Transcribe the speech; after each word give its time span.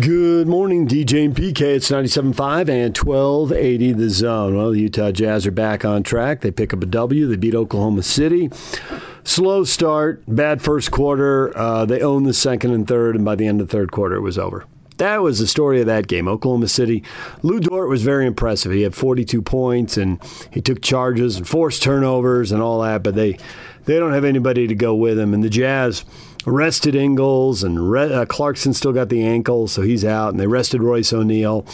Good 0.00 0.46
morning, 0.46 0.86
DJ 0.86 1.24
and 1.24 1.34
PK. 1.34 1.62
It's 1.62 1.90
97.5 1.90 2.68
and 2.68 2.96
1280 2.96 3.92
the 3.92 4.10
zone. 4.10 4.54
Well, 4.54 4.70
the 4.70 4.80
Utah 4.80 5.10
Jazz 5.10 5.46
are 5.46 5.50
back 5.50 5.84
on 5.84 6.02
track. 6.02 6.42
They 6.42 6.50
pick 6.50 6.74
up 6.74 6.82
a 6.82 6.86
W. 6.86 7.26
They 7.26 7.36
beat 7.36 7.54
Oklahoma 7.54 8.02
City. 8.02 8.50
Slow 9.24 9.64
start, 9.64 10.22
bad 10.28 10.60
first 10.60 10.90
quarter. 10.90 11.56
Uh, 11.56 11.84
they 11.86 12.02
owned 12.02 12.26
the 12.26 12.34
second 12.34 12.74
and 12.74 12.86
third, 12.86 13.16
and 13.16 13.24
by 13.24 13.34
the 13.34 13.46
end 13.46 13.60
of 13.60 13.68
the 13.68 13.72
third 13.72 13.90
quarter, 13.90 14.16
it 14.16 14.20
was 14.20 14.38
over. 14.38 14.66
That 14.98 15.22
was 15.22 15.38
the 15.38 15.46
story 15.46 15.80
of 15.80 15.86
that 15.86 16.06
game. 16.06 16.28
Oklahoma 16.28 16.68
City. 16.68 17.02
Lu 17.42 17.58
Dort 17.58 17.88
was 17.88 18.02
very 18.02 18.26
impressive. 18.26 18.70
He 18.70 18.82
had 18.82 18.94
42 18.94 19.42
points, 19.42 19.96
and 19.96 20.20
he 20.50 20.60
took 20.60 20.82
charges 20.82 21.38
and 21.38 21.48
forced 21.48 21.82
turnovers 21.82 22.52
and 22.52 22.62
all 22.62 22.82
that, 22.82 23.02
but 23.02 23.14
they, 23.14 23.38
they 23.86 23.98
don't 23.98 24.12
have 24.12 24.24
anybody 24.24 24.66
to 24.68 24.74
go 24.74 24.94
with 24.94 25.18
him. 25.18 25.32
And 25.34 25.42
the 25.42 25.50
Jazz– 25.50 26.04
rested 26.48 26.94
Ingles, 26.94 27.62
and 27.62 27.90
Re- 27.90 28.12
uh, 28.12 28.24
Clarkson 28.24 28.72
still 28.72 28.92
got 28.92 29.08
the 29.08 29.24
ankle, 29.24 29.68
so 29.68 29.82
he's 29.82 30.04
out. 30.04 30.30
And 30.30 30.40
they 30.40 30.46
rested 30.46 30.82
Royce 30.82 31.12
O'Neale. 31.12 31.66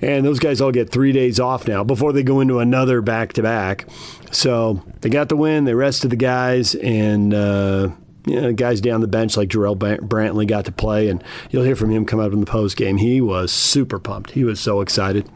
And 0.00 0.24
those 0.24 0.38
guys 0.38 0.60
all 0.60 0.72
get 0.72 0.90
three 0.90 1.12
days 1.12 1.40
off 1.40 1.66
now 1.66 1.84
before 1.84 2.12
they 2.12 2.22
go 2.22 2.40
into 2.40 2.58
another 2.58 3.00
back 3.00 3.32
to 3.34 3.42
back. 3.42 3.86
So 4.30 4.82
they 5.00 5.08
got 5.08 5.28
the 5.28 5.36
win. 5.36 5.64
They 5.64 5.74
rested 5.74 6.10
the 6.10 6.16
guys, 6.16 6.74
and 6.76 7.32
uh, 7.34 7.90
you 8.26 8.40
know, 8.40 8.52
guys 8.52 8.80
down 8.80 9.00
the 9.00 9.08
bench 9.08 9.36
like 9.36 9.48
Jarrell 9.48 9.76
Brantley 9.76 10.46
got 10.46 10.66
to 10.66 10.72
play, 10.72 11.08
and 11.08 11.24
you'll 11.50 11.64
hear 11.64 11.76
from 11.76 11.90
him 11.90 12.04
come 12.04 12.20
up 12.20 12.32
in 12.32 12.40
the 12.40 12.46
post 12.46 12.76
game. 12.76 12.98
He 12.98 13.20
was 13.20 13.50
super 13.50 13.98
pumped. 13.98 14.32
He 14.32 14.44
was 14.44 14.60
so 14.60 14.80
excited. 14.80 15.28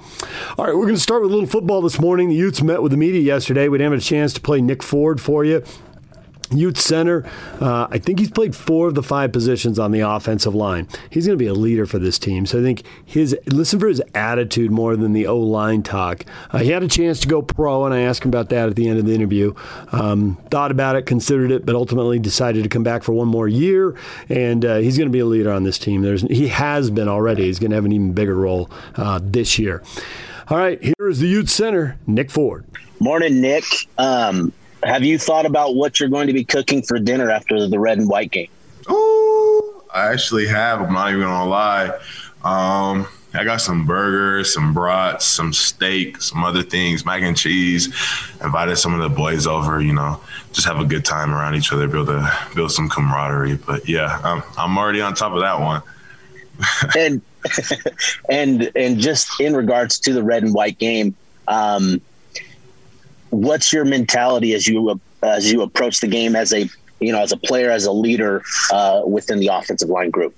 All 0.58 0.66
right, 0.66 0.74
we're 0.74 0.84
going 0.84 0.94
to 0.94 1.00
start 1.00 1.22
with 1.22 1.30
a 1.30 1.34
little 1.34 1.48
football 1.48 1.80
this 1.80 1.98
morning. 1.98 2.28
The 2.28 2.34
Utes 2.34 2.62
met 2.62 2.82
with 2.82 2.92
the 2.92 2.98
media 2.98 3.20
yesterday. 3.20 3.68
We 3.68 3.78
didn't 3.78 3.92
have 3.92 4.00
a 4.00 4.04
chance 4.04 4.32
to 4.34 4.40
play 4.40 4.60
Nick 4.60 4.82
Ford 4.82 5.20
for 5.20 5.44
you. 5.44 5.64
Youth 6.56 6.78
center. 6.78 7.24
Uh, 7.60 7.86
I 7.90 7.98
think 7.98 8.18
he's 8.18 8.30
played 8.30 8.54
four 8.54 8.88
of 8.88 8.94
the 8.94 9.02
five 9.02 9.32
positions 9.32 9.78
on 9.78 9.92
the 9.92 10.00
offensive 10.00 10.54
line. 10.54 10.88
He's 11.10 11.26
going 11.26 11.38
to 11.38 11.42
be 11.42 11.48
a 11.48 11.54
leader 11.54 11.86
for 11.86 11.98
this 11.98 12.18
team. 12.18 12.46
So 12.46 12.60
I 12.60 12.62
think 12.62 12.82
his 13.04 13.36
listen 13.46 13.80
for 13.80 13.88
his 13.88 14.02
attitude 14.14 14.70
more 14.70 14.96
than 14.96 15.12
the 15.12 15.26
O 15.26 15.38
line 15.38 15.82
talk. 15.82 16.24
Uh, 16.50 16.58
he 16.58 16.70
had 16.70 16.82
a 16.82 16.88
chance 16.88 17.20
to 17.20 17.28
go 17.28 17.42
pro, 17.42 17.84
and 17.84 17.94
I 17.94 18.00
asked 18.00 18.24
him 18.24 18.30
about 18.30 18.48
that 18.50 18.68
at 18.68 18.76
the 18.76 18.88
end 18.88 18.98
of 18.98 19.06
the 19.06 19.14
interview. 19.14 19.54
Um, 19.92 20.38
thought 20.50 20.70
about 20.70 20.96
it, 20.96 21.06
considered 21.06 21.50
it, 21.50 21.66
but 21.66 21.74
ultimately 21.74 22.18
decided 22.18 22.62
to 22.62 22.68
come 22.68 22.82
back 22.82 23.02
for 23.02 23.12
one 23.12 23.28
more 23.28 23.48
year. 23.48 23.96
And 24.28 24.64
uh, 24.64 24.76
he's 24.78 24.96
going 24.96 25.08
to 25.08 25.12
be 25.12 25.20
a 25.20 25.26
leader 25.26 25.50
on 25.50 25.64
this 25.64 25.78
team. 25.78 26.02
There's 26.02 26.22
he 26.22 26.48
has 26.48 26.90
been 26.90 27.08
already. 27.08 27.44
He's 27.44 27.58
going 27.58 27.70
to 27.70 27.76
have 27.76 27.84
an 27.84 27.92
even 27.92 28.12
bigger 28.12 28.34
role 28.34 28.70
uh, 28.96 29.20
this 29.22 29.58
year. 29.58 29.82
All 30.48 30.58
right, 30.58 30.82
here 30.82 31.08
is 31.08 31.20
the 31.20 31.28
youth 31.28 31.48
center, 31.48 31.98
Nick 32.06 32.30
Ford. 32.30 32.64
Morning, 32.98 33.40
Nick. 33.40 33.64
Um, 33.96 34.52
have 34.84 35.04
you 35.04 35.18
thought 35.18 35.46
about 35.46 35.74
what 35.74 36.00
you're 36.00 36.08
going 36.08 36.26
to 36.26 36.32
be 36.32 36.44
cooking 36.44 36.82
for 36.82 36.98
dinner 36.98 37.30
after 37.30 37.68
the 37.68 37.78
red 37.78 37.98
and 37.98 38.08
white 38.08 38.30
game? 38.30 38.48
Oh, 38.88 39.84
I 39.94 40.12
actually 40.12 40.46
have. 40.46 40.80
I'm 40.82 40.92
not 40.92 41.10
even 41.10 41.22
gonna 41.22 41.48
lie. 41.48 41.88
Um, 42.44 43.06
I 43.34 43.44
got 43.44 43.60
some 43.60 43.86
burgers, 43.86 44.52
some 44.52 44.74
brats, 44.74 45.24
some 45.24 45.52
steak, 45.52 46.20
some 46.20 46.44
other 46.44 46.62
things, 46.62 47.06
mac 47.06 47.22
and 47.22 47.36
cheese. 47.36 47.86
Invited 48.42 48.76
some 48.76 48.92
of 48.94 49.00
the 49.00 49.14
boys 49.14 49.46
over, 49.46 49.80
you 49.80 49.92
know, 49.92 50.20
just 50.52 50.66
have 50.66 50.80
a 50.80 50.84
good 50.84 51.04
time 51.04 51.32
around 51.32 51.54
each 51.54 51.72
other, 51.72 51.88
build 51.88 52.10
a 52.10 52.30
build 52.54 52.72
some 52.72 52.88
camaraderie. 52.88 53.56
But 53.56 53.88
yeah, 53.88 54.20
I'm 54.22 54.42
I'm 54.58 54.76
already 54.76 55.00
on 55.00 55.14
top 55.14 55.32
of 55.32 55.40
that 55.40 55.60
one. 55.60 55.82
and 56.96 57.22
and 58.28 58.70
and 58.76 58.98
just 58.98 59.40
in 59.40 59.54
regards 59.56 59.98
to 60.00 60.12
the 60.12 60.22
red 60.22 60.42
and 60.42 60.52
white 60.52 60.78
game, 60.78 61.14
um, 61.48 62.00
what's 63.32 63.72
your 63.72 63.84
mentality 63.84 64.54
as 64.54 64.68
you 64.68 65.00
as 65.22 65.50
you 65.50 65.62
approach 65.62 66.00
the 66.00 66.06
game 66.06 66.36
as 66.36 66.52
a 66.52 66.68
you 67.00 67.12
know 67.12 67.20
as 67.20 67.32
a 67.32 67.36
player 67.36 67.70
as 67.70 67.86
a 67.86 67.92
leader 67.92 68.42
uh, 68.72 69.02
within 69.04 69.40
the 69.40 69.48
offensive 69.48 69.88
line 69.88 70.10
group? 70.10 70.36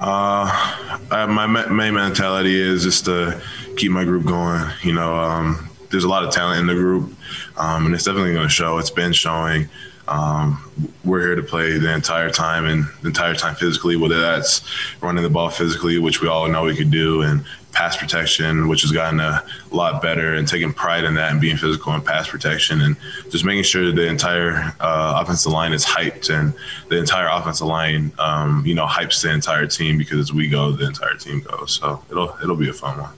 Uh, 0.00 0.98
my 1.10 1.46
main 1.46 1.94
mentality 1.94 2.60
is 2.60 2.82
just 2.82 3.04
to 3.04 3.40
keep 3.76 3.92
my 3.92 4.04
group 4.04 4.26
going. 4.26 4.68
You 4.82 4.94
know, 4.94 5.14
um, 5.14 5.70
there's 5.90 6.04
a 6.04 6.08
lot 6.08 6.24
of 6.24 6.32
talent 6.32 6.60
in 6.60 6.66
the 6.66 6.74
group, 6.74 7.14
um, 7.56 7.86
and 7.86 7.94
it's 7.94 8.04
definitely 8.04 8.32
going 8.32 8.48
to 8.48 8.52
show. 8.52 8.78
It's 8.78 8.90
been 8.90 9.12
showing. 9.12 9.68
Um, 10.08 10.92
we're 11.04 11.20
here 11.20 11.34
to 11.34 11.42
play 11.42 11.78
the 11.78 11.92
entire 11.92 12.30
time 12.30 12.64
and 12.64 12.84
the 13.02 13.08
entire 13.08 13.34
time 13.34 13.56
physically, 13.56 13.96
whether 13.96 14.20
that's 14.20 14.62
running 15.00 15.24
the 15.24 15.30
ball 15.30 15.50
physically, 15.50 15.98
which 15.98 16.20
we 16.20 16.28
all 16.28 16.46
know 16.48 16.64
we 16.64 16.76
could 16.76 16.92
do, 16.92 17.22
and 17.22 17.44
pass 17.76 17.94
protection, 17.94 18.68
which 18.68 18.80
has 18.80 18.90
gotten 18.90 19.20
a 19.20 19.44
lot 19.70 20.00
better, 20.00 20.34
and 20.34 20.48
taking 20.48 20.72
pride 20.72 21.04
in 21.04 21.14
that 21.14 21.30
and 21.30 21.40
being 21.42 21.58
physical 21.58 21.92
in 21.92 22.00
pass 22.00 22.26
protection, 22.26 22.80
and 22.80 22.96
just 23.30 23.44
making 23.44 23.64
sure 23.64 23.92
the 23.92 24.06
entire 24.08 24.74
uh, 24.80 25.20
offensive 25.22 25.52
line 25.52 25.74
is 25.74 25.84
hyped 25.84 26.34
and 26.34 26.54
the 26.88 26.96
entire 26.96 27.28
offensive 27.28 27.66
line, 27.66 28.12
um, 28.18 28.64
you 28.64 28.74
know, 28.74 28.86
hypes 28.86 29.20
the 29.20 29.30
entire 29.30 29.66
team 29.66 29.98
because 29.98 30.18
as 30.18 30.32
we 30.32 30.48
go, 30.48 30.72
the 30.72 30.86
entire 30.86 31.16
team 31.16 31.40
goes. 31.40 31.72
So 31.74 32.02
it'll 32.10 32.34
it'll 32.42 32.56
be 32.56 32.70
a 32.70 32.72
fun 32.72 32.98
one. 32.98 33.12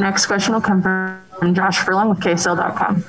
Next 0.00 0.24
question 0.24 0.54
will 0.54 0.62
come 0.62 0.82
from 0.82 1.54
Josh 1.54 1.78
Furlong 1.78 2.08
with 2.08 2.20
KSL.com. 2.20 3.04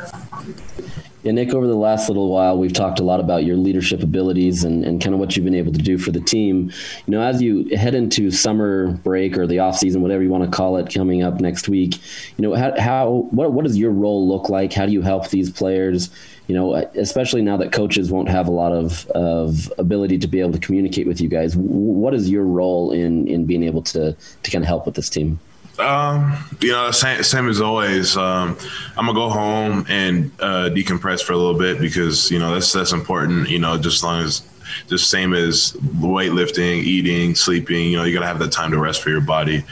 Yeah, 1.24 1.32
Nick, 1.32 1.54
over 1.54 1.66
the 1.66 1.76
last 1.76 2.10
little 2.10 2.30
while, 2.30 2.58
we've 2.58 2.74
talked 2.74 3.00
a 3.00 3.04
lot 3.04 3.22
about 3.22 3.46
your 3.46 3.56
leadership 3.56 4.04
abilities 4.04 4.66
and, 4.66 4.84
and 4.84 5.02
kind 5.02 5.14
of 5.14 5.22
what 5.22 5.38
you've 5.38 5.46
been 5.46 5.56
able 5.56 5.72
to 5.72 5.82
do 5.82 5.98
for 5.98 6.12
the 6.12 6.20
team. 6.20 6.70
You 7.06 7.12
know, 7.12 7.22
as 7.22 7.42
you 7.42 7.78
head 7.78 7.96
into 7.96 8.30
summer 8.30 8.92
break 8.92 9.38
or 9.38 9.48
the 9.48 9.60
off 9.60 9.78
season, 9.78 10.02
whatever 10.02 10.22
you 10.22 10.30
want 10.30 10.44
to 10.44 10.50
call 10.50 10.76
it, 10.76 10.94
coming 10.94 11.24
up 11.24 11.40
next 11.40 11.70
week, 11.70 11.96
you 12.38 12.42
know, 12.42 12.54
how, 12.56 12.78
how 12.78 13.10
what, 13.32 13.54
what 13.54 13.64
does 13.64 13.78
your 13.78 13.92
role 13.92 14.28
look 14.28 14.50
like? 14.50 14.74
How 14.74 14.86
do 14.86 14.92
you 14.92 15.02
help 15.02 15.30
these 15.30 15.50
players? 15.50 16.10
You 16.48 16.56
know, 16.56 16.74
especially 16.74 17.42
now 17.42 17.56
that 17.56 17.72
coaches 17.72 18.12
won't 18.12 18.28
have 18.28 18.50
a 18.50 18.52
lot 18.52 18.74
of, 18.74 19.08
of 19.12 19.72
ability 19.78 20.18
to 20.20 20.28
be 20.28 20.42
able 20.42 20.52
to 20.52 20.60
communicate 20.60 21.08
with 21.08 21.22
you 21.22 21.30
guys. 21.30 21.56
What 21.56 22.14
is 22.14 22.30
your 22.30 22.44
role 22.44 22.92
in, 22.92 23.30
in 23.30 23.46
being 23.46 23.64
able 23.64 23.82
to, 23.84 24.14
to 24.44 24.52
kind 24.52 24.62
of 24.62 24.68
help 24.68 24.86
with 24.86 24.96
this 24.96 25.10
team? 25.10 25.40
Um, 25.80 26.38
you 26.62 26.72
know, 26.72 26.92
same, 26.92 27.24
same 27.24 27.50
as 27.50 27.60
always. 27.60 28.16
Um, 28.16 28.58
I'm 28.96 29.08
gonna 29.08 29.14
go 29.14 29.30
home 29.30 29.86
and 29.90 30.32
uh, 30.40 30.70
decompress 30.70 31.24
for 31.24 31.34
a 31.34 31.38
little 31.38 31.58
bit 31.58 31.80
because 31.80 32.30
you 32.30 32.40
know 32.40 32.54
that's 32.54 32.72
that's 32.72 32.92
important. 32.92 33.50
You 33.50 33.60
know, 33.60 33.78
just 33.78 33.98
as 33.98 34.04
long 34.04 34.24
as 34.24 34.44
just 34.88 35.10
same 35.10 35.34
as 35.34 35.74
weightlifting, 35.74 36.84
eating, 36.84 37.36
sleeping. 37.36 37.88
You 37.92 37.98
know, 37.98 38.04
you 38.04 38.14
gotta 38.14 38.28
have 38.28 38.40
that 38.40 38.52
time 38.52 38.72
to 38.72 38.80
rest 38.80 39.02
for 39.02 39.10
your 39.10 39.22
body. 39.22 39.64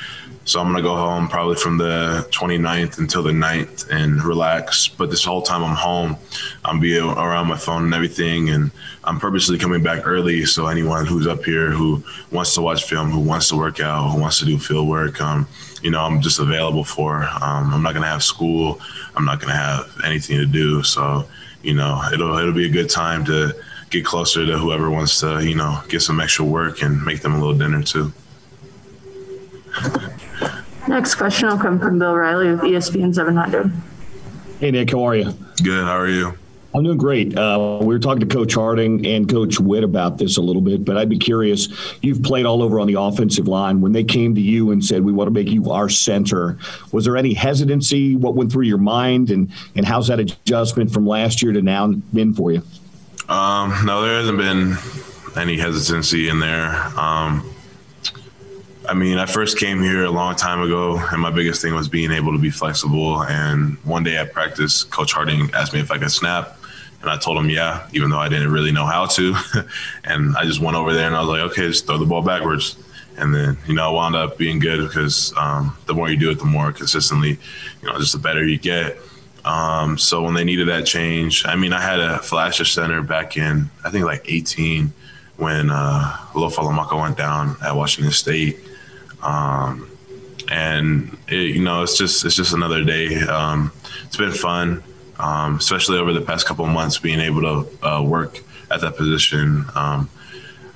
So 0.44 0.60
I'm 0.60 0.68
gonna 0.68 0.82
go 0.82 0.96
home 0.96 1.28
probably 1.28 1.56
from 1.56 1.78
the 1.78 2.28
29th 2.32 2.98
until 2.98 3.22
the 3.22 3.32
9th 3.32 3.90
and 3.90 4.24
relax. 4.24 4.88
But 4.88 5.12
this 5.12 5.24
whole 5.24 5.44
time 5.44 5.64
I'm 5.64 5.76
home, 5.76 6.18
I'm 6.66 6.80
be 6.80 6.98
around 6.98 7.48
my 7.48 7.58
phone 7.58 7.84
and 7.84 7.94
everything, 7.94 8.50
and 8.50 8.72
I'm 9.04 9.20
purposely 9.20 9.60
coming 9.60 9.84
back 9.84 10.08
early. 10.08 10.46
So 10.46 10.68
anyone 10.68 11.06
who's 11.06 11.28
up 11.28 11.44
here 11.44 11.70
who 11.70 12.04
wants 12.32 12.56
to 12.56 12.62
watch 12.62 12.86
film, 12.86 13.12
who 13.12 13.20
wants 13.20 13.50
to 13.50 13.56
work 13.56 13.80
out, 13.80 14.12
who 14.12 14.20
wants 14.20 14.40
to 14.40 14.46
do 14.46 14.58
field 14.58 14.88
work, 14.90 15.22
um, 15.22 15.48
you 15.84 15.92
know, 15.92 16.02
I'm 16.02 16.22
just 16.22 16.40
available 16.40 16.84
for. 16.84 17.24
Um, 17.24 17.74
I'm 17.74 17.84
not 17.84 17.94
gonna 17.94 18.08
have 18.08 18.24
school. 18.24 18.82
I'm 19.16 19.26
not 19.26 19.40
gonna 19.40 19.56
have 19.56 19.96
anything 20.04 20.38
to 20.38 20.48
do. 20.48 20.82
So, 20.82 21.28
you 21.62 21.76
know, 21.76 22.02
it'll 22.12 22.36
it'll 22.38 22.52
be 22.52 22.66
a 22.66 22.72
good 22.72 22.90
time 22.90 23.26
to 23.26 23.56
get 23.92 24.06
closer 24.06 24.46
to 24.46 24.58
whoever 24.58 24.90
wants 24.90 25.20
to, 25.20 25.46
you 25.48 25.56
know, 25.56 25.82
get 25.88 26.02
some 26.02 26.20
extra 26.20 26.46
work 26.46 26.82
and 26.82 27.04
make 27.06 27.22
them 27.22 27.36
a 27.36 27.38
little 27.38 27.58
dinner 27.58 27.84
too. 27.84 28.12
Next 30.88 31.16
question 31.16 31.48
will 31.48 31.58
come 31.58 31.80
from 31.80 32.00
Bill 32.00 32.16
Riley 32.16 32.52
with 32.52 32.62
ESPN 32.62 33.14
700. 33.14 33.72
Hey 34.60 34.72
Nick, 34.72 34.92
how 34.92 35.04
are 35.04 35.16
you? 35.16 35.32
Good. 35.64 35.86
How 35.86 35.98
are 35.98 36.08
you? 36.08 36.38
I'm 36.74 36.84
doing 36.84 36.98
great. 36.98 37.38
Uh, 37.38 37.80
we 37.82 37.88
were 37.88 38.00
talking 38.00 38.22
to 38.22 38.34
Coach 38.34 38.54
Harding 38.54 39.06
and 39.06 39.30
Coach 39.30 39.60
Witt 39.60 39.84
about 39.84 40.18
this 40.18 40.38
a 40.38 40.42
little 40.42 40.62
bit, 40.62 40.86
but 40.86 40.98
I'd 40.98 41.10
be 41.10 41.20
curious. 41.20 41.68
You've 42.02 42.24
played 42.24 42.46
all 42.46 42.64
over 42.64 42.80
on 42.80 42.88
the 42.88 43.00
offensive 43.00 43.48
line. 43.48 43.82
When 43.82 43.92
they 43.92 44.06
came 44.06 44.36
to 44.36 44.42
you 44.42 44.72
and 44.72 44.84
said, 44.84 45.04
"We 45.04 45.12
want 45.12 45.28
to 45.28 45.32
make 45.32 45.50
you 45.50 45.70
our 45.72 45.90
center," 45.90 46.58
was 46.94 47.04
there 47.04 47.18
any 47.18 47.34
hesitancy? 47.34 48.16
What 48.16 48.36
went 48.36 48.52
through 48.52 48.66
your 48.66 48.78
mind, 48.78 49.32
and 49.32 49.50
and 49.76 49.86
how's 49.86 50.08
that 50.08 50.20
adjustment 50.20 50.92
from 50.92 51.06
last 51.06 51.42
year 51.44 51.52
to 51.52 51.62
now 51.62 51.88
been 52.14 52.34
for 52.34 52.54
you? 52.54 52.62
Um, 53.28 53.86
no, 53.86 54.02
there 54.02 54.18
hasn't 54.18 54.38
been 54.38 54.78
any 55.36 55.58
hesitancy 55.58 56.30
in 56.30 56.40
there. 56.40 56.74
Um, 56.98 57.44
I 58.90 58.94
mean, 58.96 59.20
I 59.20 59.26
first 59.26 59.60
came 59.60 59.82
here 59.82 60.06
a 60.06 60.10
long 60.10 60.36
time 60.36 60.62
ago, 60.62 60.98
and 61.12 61.22
my 61.22 61.30
biggest 61.30 61.62
thing 61.62 61.76
was 61.76 61.88
being 61.88 62.12
able 62.12 62.32
to 62.32 62.40
be 62.40 62.50
flexible. 62.50 63.24
And 63.24 63.78
one 63.84 64.04
day 64.04 64.18
at 64.18 64.34
practice, 64.34 64.84
Coach 64.84 65.14
Harding 65.14 65.52
asked 65.54 65.74
me 65.74 65.80
if 65.80 65.92
I 65.92 65.98
could 65.98 66.12
snap. 66.12 66.58
And 67.02 67.10
I 67.10 67.18
told 67.18 67.38
him, 67.38 67.50
yeah, 67.50 67.88
even 67.94 68.10
though 68.10 68.20
I 68.20 68.30
didn't 68.30 68.52
really 68.52 68.72
know 68.72 68.86
how 68.86 69.06
to. 69.08 69.36
and 70.04 70.36
I 70.36 70.46
just 70.46 70.60
went 70.60 70.78
over 70.78 70.94
there 70.94 71.08
and 71.08 71.16
I 71.16 71.22
was 71.22 71.30
like, 71.30 71.52
okay, 71.52 71.68
just 71.68 71.86
throw 71.88 71.98
the 71.98 72.06
ball 72.06 72.22
backwards. 72.22 72.76
And 73.18 73.34
then, 73.34 73.58
you 73.68 73.74
know, 73.74 73.90
I 73.90 73.92
wound 73.92 74.16
up 74.16 74.38
being 74.38 74.60
good 74.60 74.88
because 74.88 75.34
um, 75.36 75.76
the 75.86 75.94
more 75.94 76.10
you 76.10 76.18
do 76.18 76.30
it, 76.30 76.40
the 76.40 76.46
more 76.46 76.72
consistently, 76.72 77.40
you 77.82 77.88
know, 77.88 77.98
just 77.98 78.14
the 78.14 78.20
better 78.20 78.44
you 78.44 78.58
get. 78.58 78.98
Um, 79.46 79.98
so 79.98 80.24
when 80.24 80.34
they 80.34 80.44
needed 80.44 80.68
that 80.68 80.86
change, 80.86 81.46
I 81.46 81.56
mean, 81.56 81.74
I 81.74 81.82
had 81.82 82.00
a 82.00 82.20
flasher 82.20 82.66
center 82.66 83.02
back 83.02 83.36
in, 83.36 83.70
I 83.84 83.90
think 83.90 84.06
like 84.06 84.26
18 84.28 84.94
when 85.38 85.72
uh, 85.72 86.18
Lofa 86.34 87.02
went 87.02 87.18
down 87.18 87.56
at 87.64 87.76
Washington 87.76 88.12
State. 88.12 88.60
Um, 89.22 89.90
and 90.50 91.18
it, 91.28 91.56
you 91.56 91.62
know, 91.62 91.84
it's 91.84 91.98
just 91.98 92.26
it's 92.26 92.36
just 92.36 92.54
another 92.54 92.84
day. 92.84 93.22
Um, 93.22 93.72
it's 94.06 94.18
been 94.18 94.32
fun 94.32 94.84
um, 95.22 95.58
especially 95.58 96.00
over 96.00 96.14
the 96.14 96.22
past 96.22 96.46
couple 96.48 96.66
months, 96.66 96.98
being 96.98 97.20
able 97.20 97.42
to 97.42 97.88
uh, 97.88 98.02
work 98.02 98.42
at 98.72 98.82
that 98.82 98.98
position. 98.98 99.66
Um, 99.76 100.10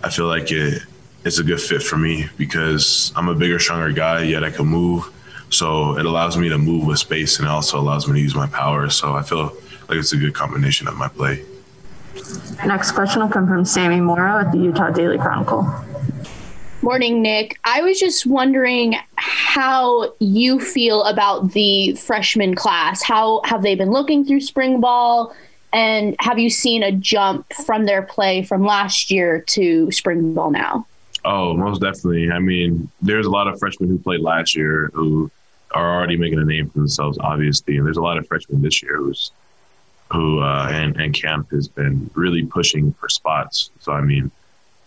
I 0.03 0.09
feel 0.09 0.27
like 0.27 0.51
it 0.51 0.83
it's 1.24 1.39
a 1.39 1.44
good 1.44 1.59
fit 1.59 1.81
for 1.81 1.97
me 1.97 2.27
because 2.38 3.12
I'm 3.15 3.30
a 3.30 3.33
bigger, 3.33 3.57
stronger 3.57 3.92
guy, 3.92 4.21
yet 4.24 4.44
I 4.44 4.51
can 4.51 4.68
move. 4.68 5.12
So 5.50 5.98
it 5.98 6.06
allows 6.06 6.38
me 6.38 6.50
to 6.50 6.57
move 6.59 6.86
with 6.86 7.00
space 7.00 7.39
and 7.39 7.48
it 7.48 7.51
also 7.51 7.80
allows 7.80 8.07
me 8.07 8.13
to 8.13 8.19
use 8.19 8.36
my 8.36 8.45
power. 8.45 8.91
So 8.91 9.15
I 9.15 9.24
feel 9.24 9.45
like 9.89 9.98
it's 9.98 10.13
a 10.13 10.18
good 10.18 10.36
combination 10.36 10.88
of 10.88 10.95
my 10.95 11.07
play. 11.07 11.44
Next 12.63 12.91
question 12.91 13.24
will 13.24 13.30
come 13.30 13.48
from 13.48 13.65
Sammy 13.65 14.00
Morrow 14.01 14.39
at 14.39 14.51
the 14.51 14.59
Utah 14.59 14.91
Daily 14.91 15.18
Chronicle. 15.18 15.63
Morning, 16.85 17.23
Nick. 17.23 17.57
I 17.63 17.81
was 17.81 17.99
just 17.99 18.27
wondering 18.27 18.95
how 19.15 20.13
you 20.19 20.59
feel 20.59 21.01
about 21.05 21.53
the 21.53 21.95
freshman 21.95 22.53
class. 22.53 23.01
How 23.01 23.41
have 23.43 23.63
they 23.63 23.73
been 23.73 23.89
looking 23.89 24.23
through 24.23 24.41
spring 24.41 24.79
ball? 24.79 25.35
And 25.73 26.15
have 26.19 26.37
you 26.37 26.51
seen 26.51 26.83
a 26.83 26.91
jump 26.91 27.51
from 27.53 27.87
their 27.87 28.03
play 28.03 28.43
from 28.43 28.63
last 28.63 29.09
year 29.09 29.41
to 29.47 29.91
spring 29.91 30.35
ball 30.35 30.51
now? 30.51 30.85
Oh, 31.25 31.55
most 31.55 31.81
definitely. 31.81 32.29
I 32.29 32.37
mean, 32.37 32.88
there's 33.01 33.25
a 33.25 33.31
lot 33.31 33.47
of 33.47 33.57
freshmen 33.57 33.89
who 33.89 33.97
played 33.97 34.21
last 34.21 34.55
year 34.55 34.91
who 34.93 35.31
are 35.71 35.95
already 35.95 36.17
making 36.17 36.38
a 36.38 36.45
name 36.45 36.69
for 36.69 36.77
themselves, 36.77 37.17
obviously, 37.19 37.77
and 37.77 37.85
there's 37.88 37.97
a 37.97 38.03
lot 38.03 38.19
of 38.19 38.27
freshmen 38.27 38.61
this 38.61 38.83
year 38.83 38.97
who's 38.97 39.31
who 40.11 40.39
uh, 40.39 40.69
and 40.69 40.95
and 41.01 41.15
camp 41.15 41.49
has 41.49 41.67
been 41.67 42.11
really 42.13 42.45
pushing 42.45 42.93
for 42.93 43.09
spots. 43.09 43.71
So 43.79 43.91
I 43.91 44.01
mean, 44.01 44.29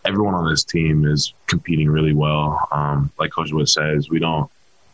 everyone 0.04 0.34
on 0.34 0.48
this 0.48 0.64
team 0.64 1.04
is 1.04 1.32
competing 1.46 1.88
really 1.90 2.14
well. 2.14 2.68
Um, 2.70 3.10
like 3.18 3.32
Coach 3.32 3.52
Wood 3.52 3.68
says, 3.68 4.08
we 4.08 4.18
don't, 4.18 4.50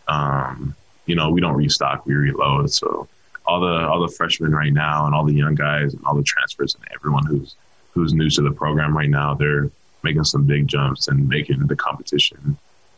um, 0.08 0.74
you 1.06 1.14
know, 1.14 1.30
we 1.30 1.40
don't 1.40 1.54
restock, 1.54 2.06
we 2.06 2.14
reload. 2.14 2.70
So 2.70 3.08
all 3.46 3.60
the 3.60 3.86
all 3.88 4.00
the 4.00 4.08
freshmen 4.08 4.52
right 4.52 4.72
now, 4.72 5.06
and 5.06 5.14
all 5.14 5.24
the 5.24 5.34
young 5.34 5.54
guys, 5.54 5.94
and 5.94 6.04
all 6.04 6.14
the 6.14 6.22
transfers, 6.22 6.74
and 6.74 6.84
everyone 6.94 7.26
who's 7.26 7.56
who's 7.92 8.12
new 8.12 8.30
to 8.30 8.42
the 8.42 8.50
program 8.50 8.96
right 8.96 9.10
now, 9.10 9.34
they're 9.34 9.70
making 10.02 10.24
some 10.24 10.44
big 10.44 10.66
jumps 10.66 11.08
and 11.08 11.28
making 11.28 11.66
the 11.66 11.76
competition 11.76 12.56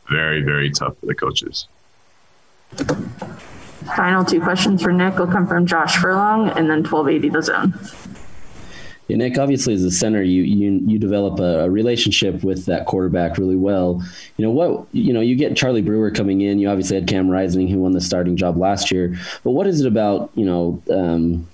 very, 0.09 0.43
very 0.43 0.70
tough 0.70 0.97
for 0.99 1.06
the 1.06 1.14
coaches. 1.14 1.67
Final 3.97 4.25
two 4.25 4.41
questions 4.41 4.82
for 4.82 4.93
Nick 4.93 5.17
will 5.19 5.26
come 5.26 5.47
from 5.47 5.67
Josh 5.67 5.97
Furlong 5.97 6.49
and 6.49 6.69
then 6.69 6.82
1280 6.82 7.29
the 7.29 7.43
zone. 7.43 8.16
Yeah, 9.08 9.19
Nick, 9.19 9.38
obviously 9.38 9.75
as 9.75 9.85
a 9.85 9.91
center, 9.91 10.23
you 10.23 10.43
you 10.43 10.81
you 10.85 10.99
develop 10.99 11.38
a, 11.38 11.64
a, 11.64 11.70
relationship 11.70 12.43
with 12.43 12.67
that 12.67 12.87
quarterback 12.87 13.38
really 13.38 13.55
well. 13.55 14.03
You 14.37 14.44
know 14.44 14.50
what? 14.50 14.87
You 14.93 15.12
know 15.12 15.20
you 15.20 15.37
get 15.37 15.56
Charlie 15.56 15.82
Brewer 15.82 16.11
coming 16.11 16.41
in. 16.41 16.58
You 16.58 16.69
obviously 16.69 16.97
had 16.97 17.06
Cam 17.06 17.29
Rising, 17.29 17.69
who 17.69 17.79
won 17.79 17.93
the 17.93 18.00
starting 18.00 18.37
job 18.37 18.56
last 18.56 18.91
year. 18.91 19.17
But 19.44 19.53
what 19.53 19.69
is 19.69 19.81
it 19.81 19.87
about 19.87 20.31
you 20.35 20.44
know 20.44 20.82
um, 20.91 21.47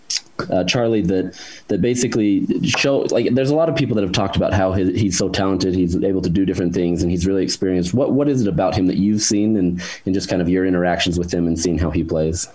uh, 0.51 0.65
Charlie 0.65 1.03
that 1.03 1.39
that 1.69 1.81
basically 1.81 2.47
show 2.65 3.01
like 3.11 3.35
there's 3.35 3.51
a 3.51 3.55
lot 3.55 3.69
of 3.69 3.77
people 3.77 3.95
that 3.97 4.03
have 4.03 4.13
talked 4.13 4.37
about 4.37 4.53
how 4.53 4.73
his, 4.73 4.99
he's 4.99 5.19
so 5.19 5.29
talented, 5.29 5.75
he's 5.75 5.97
able 6.03 6.23
to 6.23 6.31
do 6.31 6.45
different 6.45 6.75
things, 6.75 7.03
and 7.03 7.11
he's 7.11 7.27
really 7.27 7.43
experienced. 7.43 7.95
What 7.95 8.13
what 8.13 8.29
is 8.29 8.43
it 8.43 8.49
about 8.49 8.75
him 8.75 8.87
that 8.87 8.97
you've 8.97 9.23
seen 9.23 9.57
and 9.57 9.83
and 10.07 10.15
just 10.15 10.29
kind 10.29 10.43
of 10.43 10.49
your 10.49 10.65
interactions 10.67 11.19
with 11.19 11.33
him 11.33 11.47
and 11.47 11.59
seeing 11.59 11.79
how 11.79 11.91
he 11.91 12.03
plays? 12.05 12.49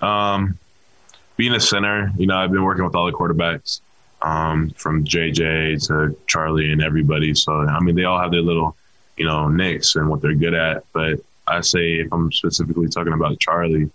Um, 0.00 0.58
being 1.36 1.52
a 1.54 1.60
center, 1.60 2.12
you 2.18 2.26
know, 2.26 2.36
I've 2.36 2.52
been 2.52 2.64
working 2.64 2.84
with 2.84 2.94
all 2.94 3.06
the 3.06 3.12
quarterbacks, 3.12 3.80
um, 4.22 4.70
from 4.70 5.04
JJ 5.04 5.86
to 5.88 6.16
Charlie 6.26 6.72
and 6.72 6.82
everybody. 6.82 7.34
So 7.34 7.52
I 7.52 7.80
mean, 7.80 7.94
they 7.94 8.04
all 8.04 8.20
have 8.20 8.30
their 8.30 8.40
little, 8.40 8.76
you 9.16 9.26
know, 9.26 9.48
nicks 9.48 9.96
and 9.96 10.08
what 10.08 10.22
they're 10.22 10.34
good 10.34 10.54
at. 10.54 10.84
But 10.92 11.20
I 11.46 11.60
say 11.60 11.94
if 11.94 12.12
I'm 12.12 12.32
specifically 12.32 12.88
talking 12.88 13.12
about 13.12 13.40
Charlie, 13.40 13.90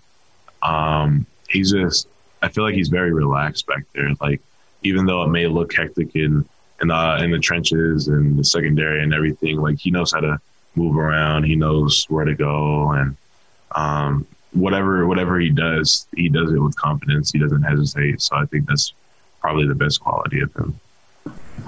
um, 0.62 1.25
he's 1.50 1.71
just 1.71 2.07
I 2.41 2.50
feel 2.50 2.63
like 2.63 2.75
he's 2.75 2.89
very 2.89 3.13
relaxed 3.13 3.65
back 3.68 3.83
there. 3.94 4.12
Like 4.21 4.41
even 4.83 5.06
though 5.06 5.24
it 5.24 5.29
may 5.29 5.47
look 5.47 5.74
hectic 5.74 6.15
in 6.15 6.47
in 6.81 6.89
the 6.89 7.19
in 7.23 7.31
the 7.31 7.39
trenches 7.39 8.07
and 8.09 8.38
the 8.38 8.44
secondary 8.44 9.01
and 9.01 9.13
everything, 9.13 9.59
like 9.59 9.80
he 9.80 9.91
knows 9.91 10.12
how 10.12 10.19
to 10.19 10.39
move 10.75 10.95
around. 10.95 11.44
He 11.44 11.56
knows 11.56 12.06
where 12.09 12.25
to 12.25 12.35
go 12.35 12.91
and 12.91 13.15
um, 13.75 14.27
whatever 14.51 15.07
whatever 15.07 15.39
he 15.39 15.50
does, 15.50 16.07
he 16.15 16.30
does 16.30 16.51
it 16.51 16.59
with 16.59 16.75
confidence. 16.75 17.31
He 17.31 17.39
doesn't 17.39 17.63
hesitate. 17.63 18.21
So 18.21 18.35
I 18.35 18.45
think 18.45 18.68
that's 18.68 18.94
probably 19.47 19.65
the 19.65 19.75
best 19.75 20.01
quality 20.01 20.41
of 20.41 20.53
him. 20.55 20.77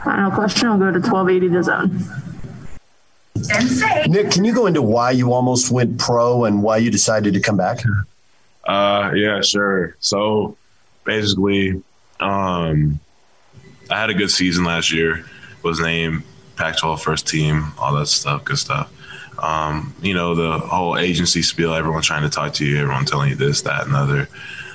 Final 0.03 0.31
question. 0.31 0.67
I'll 0.67 0.77
go 0.77 0.91
to 0.91 0.99
twelve 0.99 1.29
eighty 1.29 1.47
the 1.47 1.63
zone. 1.63 2.03
Nick, 4.05 4.31
can 4.31 4.43
you 4.43 4.53
go 4.53 4.65
into 4.65 4.81
why 4.81 5.11
you 5.11 5.31
almost 5.31 5.71
went 5.71 5.97
pro 5.97 6.43
and 6.43 6.61
why 6.61 6.75
you 6.75 6.91
decided 6.91 7.33
to 7.35 7.39
come 7.39 7.55
back? 7.55 7.79
Uh, 8.65 9.13
yeah, 9.15 9.39
sure. 9.39 9.95
So 10.01 10.57
basically, 11.05 11.81
um, 12.19 12.99
I 13.89 14.01
had 14.01 14.09
a 14.09 14.13
good 14.13 14.29
season 14.29 14.65
last 14.65 14.91
year. 14.91 15.23
Was 15.63 15.79
named 15.79 16.23
Pac-12 16.57 16.99
first 16.99 17.29
team, 17.29 17.71
all 17.77 17.93
that 17.95 18.07
stuff, 18.07 18.43
good 18.43 18.57
stuff. 18.57 18.91
Um, 19.41 19.95
you 20.01 20.13
know, 20.13 20.35
the 20.35 20.59
whole 20.59 20.97
agency 20.97 21.43
spiel, 21.43 21.73
everyone 21.73 22.01
trying 22.01 22.23
to 22.23 22.29
talk 22.29 22.55
to 22.55 22.65
you, 22.65 22.77
everyone 22.81 23.05
telling 23.05 23.29
you 23.29 23.35
this, 23.35 23.61
that, 23.61 23.85
and 23.87 23.95
other. 23.95 24.27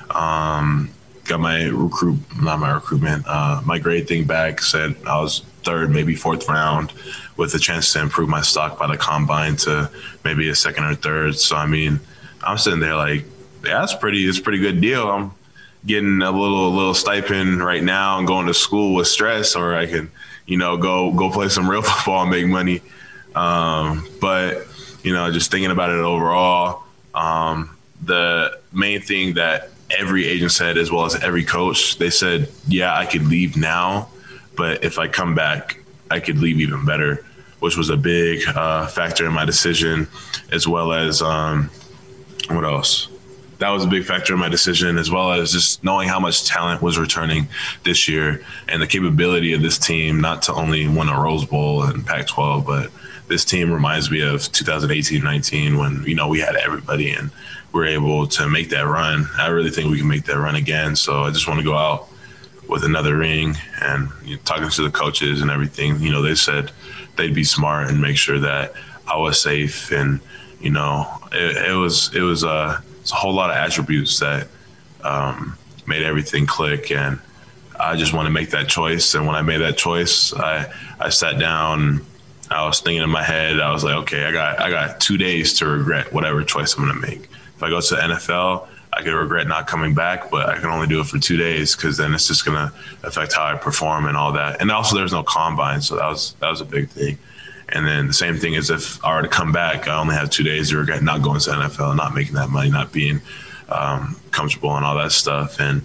Um, 0.08 0.88
got 1.24 1.40
my 1.40 1.64
recruit, 1.64 2.18
not 2.40 2.58
my 2.60 2.72
recruitment, 2.72 3.24
uh, 3.26 3.60
my 3.64 3.78
grade 3.78 4.06
thing 4.06 4.24
back. 4.24 4.60
Said 4.60 4.96
I 5.06 5.20
was 5.20 5.40
third, 5.62 5.90
maybe 5.90 6.14
fourth 6.14 6.48
round, 6.48 6.92
with 7.36 7.54
a 7.54 7.58
chance 7.58 7.92
to 7.94 8.00
improve 8.00 8.28
my 8.28 8.42
stock 8.42 8.78
by 8.78 8.86
the 8.86 8.96
combine 8.96 9.56
to 9.56 9.90
maybe 10.24 10.48
a 10.48 10.54
second 10.54 10.84
or 10.84 10.94
third. 10.94 11.36
So 11.36 11.56
I 11.56 11.66
mean, 11.66 12.00
I'm 12.42 12.58
sitting 12.58 12.80
there 12.80 12.96
like, 12.96 13.24
yeah, 13.64 13.80
that's 13.80 13.94
pretty. 13.94 14.28
It's 14.28 14.38
pretty 14.38 14.58
good 14.58 14.80
deal. 14.80 15.08
I'm 15.08 15.32
getting 15.86 16.22
a 16.22 16.30
little 16.30 16.68
a 16.68 16.74
little 16.74 16.94
stipend 16.94 17.64
right 17.64 17.82
now 17.82 18.18
and 18.18 18.26
going 18.26 18.46
to 18.46 18.54
school 18.54 18.94
with 18.94 19.06
stress, 19.06 19.56
or 19.56 19.74
I 19.74 19.86
can, 19.86 20.10
you 20.46 20.58
know, 20.58 20.76
go 20.76 21.12
go 21.12 21.30
play 21.30 21.48
some 21.48 21.68
real 21.68 21.82
football 21.82 22.22
and 22.22 22.30
make 22.30 22.46
money. 22.46 22.82
Um, 23.34 24.06
but 24.20 24.66
you 25.02 25.12
know, 25.12 25.30
just 25.32 25.50
thinking 25.50 25.70
about 25.70 25.90
it 25.90 25.98
overall, 25.98 26.84
um, 27.14 27.76
the 28.02 28.58
main 28.72 29.00
thing 29.00 29.34
that 29.34 29.70
every 29.98 30.26
agent 30.26 30.52
said, 30.52 30.78
as 30.78 30.90
well 30.90 31.04
as 31.04 31.14
every 31.22 31.44
coach, 31.44 31.98
they 31.98 32.10
said, 32.10 32.48
"Yeah, 32.68 32.96
I 32.96 33.06
could 33.06 33.26
leave 33.26 33.56
now, 33.56 34.08
but 34.56 34.84
if 34.84 34.98
I 34.98 35.08
come 35.08 35.34
back, 35.34 35.80
I 36.10 36.20
could 36.20 36.38
leave 36.38 36.60
even 36.60 36.84
better," 36.84 37.24
which 37.60 37.76
was 37.76 37.90
a 37.90 37.96
big 37.96 38.46
uh, 38.48 38.86
factor 38.86 39.26
in 39.26 39.32
my 39.32 39.44
decision, 39.44 40.08
as 40.52 40.68
well 40.68 40.92
as 40.92 41.22
um, 41.22 41.70
what 42.48 42.64
else? 42.64 43.08
that 43.58 43.70
was 43.70 43.84
a 43.84 43.88
big 43.88 44.04
factor 44.04 44.34
in 44.34 44.38
my 44.38 44.48
decision, 44.48 44.98
as 44.98 45.10
well 45.10 45.32
as 45.32 45.52
just 45.52 45.82
knowing 45.84 46.08
how 46.08 46.20
much 46.20 46.44
talent 46.44 46.82
was 46.82 46.98
returning 46.98 47.48
this 47.84 48.08
year 48.08 48.44
and 48.68 48.82
the 48.82 48.86
capability 48.86 49.52
of 49.52 49.62
this 49.62 49.78
team 49.78 50.20
not 50.20 50.42
to 50.42 50.52
only 50.52 50.86
win 50.88 51.08
a 51.08 51.18
Rose 51.18 51.44
Bowl 51.44 51.84
and 51.84 52.06
Pac 52.06 52.26
12, 52.26 52.66
but 52.66 52.90
this 53.28 53.44
team 53.44 53.72
reminds 53.72 54.10
me 54.10 54.20
of 54.20 54.50
2018 54.52 55.22
19 55.22 55.78
when, 55.78 56.04
you 56.04 56.14
know, 56.14 56.28
we 56.28 56.40
had 56.40 56.56
everybody 56.56 57.12
and 57.12 57.30
we 57.74 57.80
are 57.80 57.86
able 57.86 58.26
to 58.28 58.48
make 58.48 58.70
that 58.70 58.86
run. 58.86 59.26
I 59.36 59.48
really 59.48 59.70
think 59.70 59.90
we 59.90 59.98
can 59.98 60.06
make 60.06 60.24
that 60.26 60.38
run 60.38 60.54
again. 60.54 60.94
So 60.94 61.24
I 61.24 61.30
just 61.32 61.48
want 61.48 61.58
to 61.58 61.64
go 61.64 61.76
out 61.76 62.08
with 62.68 62.84
another 62.84 63.16
ring 63.16 63.56
and 63.82 64.08
you 64.24 64.36
know, 64.36 64.42
talking 64.44 64.70
to 64.70 64.82
the 64.82 64.90
coaches 64.90 65.42
and 65.42 65.50
everything, 65.50 65.98
you 66.00 66.12
know, 66.12 66.22
they 66.22 66.36
said 66.36 66.70
they'd 67.16 67.34
be 67.34 67.42
smart 67.42 67.90
and 67.90 68.00
make 68.00 68.16
sure 68.16 68.38
that 68.38 68.74
I 69.08 69.16
was 69.16 69.40
safe 69.40 69.90
and, 69.90 70.20
you 70.60 70.70
know, 70.70 71.04
it, 71.32 71.68
it 71.68 71.74
was, 71.74 72.14
it 72.14 72.20
was, 72.20 72.44
uh, 72.44 72.80
it's 73.00 73.10
a 73.10 73.16
whole 73.16 73.34
lot 73.34 73.50
of 73.50 73.56
attributes 73.56 74.20
that 74.20 74.46
um, 75.02 75.58
made 75.84 76.04
everything 76.04 76.46
click. 76.46 76.92
And 76.92 77.18
I 77.78 77.96
just 77.96 78.14
want 78.14 78.26
to 78.26 78.32
make 78.32 78.50
that 78.50 78.68
choice. 78.68 79.14
And 79.16 79.26
when 79.26 79.34
I 79.34 79.42
made 79.42 79.58
that 79.58 79.76
choice, 79.76 80.32
I, 80.32 80.72
I 81.00 81.08
sat 81.08 81.40
down. 81.40 82.06
I 82.50 82.64
was 82.66 82.80
thinking 82.80 83.02
in 83.02 83.10
my 83.10 83.22
head, 83.22 83.58
I 83.58 83.72
was 83.72 83.82
like, 83.82 83.96
okay, 84.02 84.24
I 84.24 84.32
got 84.32 84.60
I 84.60 84.70
got 84.70 85.00
two 85.00 85.16
days 85.16 85.54
to 85.54 85.66
regret 85.66 86.12
whatever 86.12 86.44
choice 86.44 86.76
I'm 86.76 86.84
going 86.84 86.94
to 86.94 87.00
make. 87.00 87.28
I 87.64 87.70
go 87.70 87.80
to 87.80 87.94
the 87.94 88.00
NFL, 88.00 88.68
I 88.92 89.02
could 89.02 89.12
regret 89.12 89.48
not 89.48 89.66
coming 89.66 89.94
back, 89.94 90.30
but 90.30 90.48
I 90.48 90.56
can 90.56 90.66
only 90.66 90.86
do 90.86 91.00
it 91.00 91.06
for 91.06 91.18
two 91.18 91.36
days 91.36 91.74
because 91.74 91.96
then 91.96 92.14
it's 92.14 92.28
just 92.28 92.44
going 92.44 92.56
to 92.56 92.72
affect 93.02 93.34
how 93.34 93.44
I 93.44 93.56
perform 93.56 94.06
and 94.06 94.16
all 94.16 94.32
that. 94.32 94.60
And 94.60 94.70
also, 94.70 94.96
there's 94.96 95.12
no 95.12 95.22
combine, 95.24 95.80
so 95.80 95.96
that 95.96 96.06
was 96.06 96.34
that 96.40 96.50
was 96.50 96.60
a 96.60 96.64
big 96.64 96.88
thing. 96.90 97.18
And 97.70 97.86
then 97.86 98.06
the 98.06 98.12
same 98.12 98.36
thing 98.36 98.54
is 98.54 98.70
if 98.70 99.04
I 99.04 99.16
were 99.16 99.22
to 99.22 99.28
come 99.28 99.50
back, 99.50 99.88
I 99.88 99.98
only 99.98 100.14
have 100.14 100.30
two 100.30 100.44
days 100.44 100.70
to 100.70 100.78
regret 100.78 101.02
not 101.02 101.22
going 101.22 101.40
to 101.40 101.50
the 101.50 101.56
NFL, 101.56 101.96
not 101.96 102.14
making 102.14 102.34
that 102.34 102.50
money, 102.50 102.70
not 102.70 102.92
being 102.92 103.20
um, 103.68 104.16
comfortable 104.30 104.76
and 104.76 104.84
all 104.84 104.96
that 104.96 105.12
stuff. 105.12 105.58
And, 105.58 105.82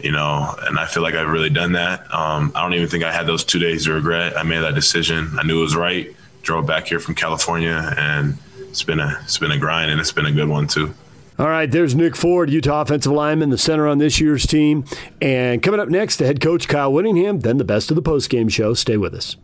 you 0.00 0.12
know, 0.12 0.54
and 0.62 0.78
I 0.78 0.86
feel 0.86 1.02
like 1.02 1.14
I've 1.14 1.28
really 1.28 1.50
done 1.50 1.72
that. 1.72 2.02
Um, 2.14 2.52
I 2.54 2.62
don't 2.62 2.74
even 2.74 2.88
think 2.88 3.04
I 3.04 3.12
had 3.12 3.26
those 3.26 3.42
two 3.42 3.58
days 3.58 3.86
to 3.86 3.94
regret. 3.94 4.36
I 4.36 4.42
made 4.42 4.60
that 4.60 4.74
decision. 4.74 5.32
I 5.38 5.44
knew 5.44 5.58
it 5.58 5.62
was 5.62 5.76
right. 5.76 6.14
Drove 6.42 6.66
back 6.66 6.86
here 6.88 7.00
from 7.00 7.14
California, 7.14 7.94
and 7.96 8.36
it's 8.58 8.82
been 8.82 9.00
a 9.00 9.18
it's 9.22 9.38
been 9.38 9.50
a 9.50 9.58
grind, 9.58 9.90
and 9.90 9.98
it's 9.98 10.12
been 10.12 10.26
a 10.26 10.32
good 10.32 10.48
one 10.48 10.66
too. 10.66 10.94
All 11.36 11.48
right, 11.48 11.68
there's 11.68 11.96
Nick 11.96 12.14
Ford, 12.14 12.48
Utah 12.48 12.82
offensive 12.82 13.10
lineman, 13.10 13.50
the 13.50 13.58
center 13.58 13.88
on 13.88 13.98
this 13.98 14.20
year's 14.20 14.46
team. 14.46 14.84
And 15.20 15.62
coming 15.62 15.80
up 15.80 15.88
next, 15.88 16.16
the 16.18 16.26
head 16.26 16.40
coach 16.40 16.68
Kyle 16.68 16.92
Whittingham, 16.92 17.40
then 17.40 17.56
the 17.56 17.64
best 17.64 17.90
of 17.90 17.96
the 17.96 18.02
postgame 18.02 18.50
show. 18.50 18.72
Stay 18.74 18.96
with 18.96 19.14
us. 19.14 19.36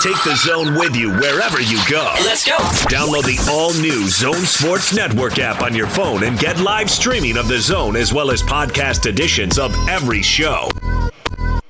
Take 0.00 0.22
the 0.22 0.36
zone 0.36 0.74
with 0.76 0.94
you 0.94 1.10
wherever 1.10 1.60
you 1.60 1.80
go. 1.90 2.14
Let's 2.20 2.46
go. 2.46 2.56
Download 2.86 3.24
the 3.24 3.44
all 3.50 3.74
new 3.74 4.06
Zone 4.08 4.46
Sports 4.46 4.94
Network 4.94 5.40
app 5.40 5.60
on 5.60 5.74
your 5.74 5.88
phone 5.88 6.22
and 6.22 6.38
get 6.38 6.60
live 6.60 6.88
streaming 6.88 7.36
of 7.36 7.48
the 7.48 7.58
zone 7.58 7.96
as 7.96 8.12
well 8.12 8.30
as 8.30 8.40
podcast 8.40 9.06
editions 9.06 9.58
of 9.58 9.74
every 9.88 10.22
show. 10.22 10.68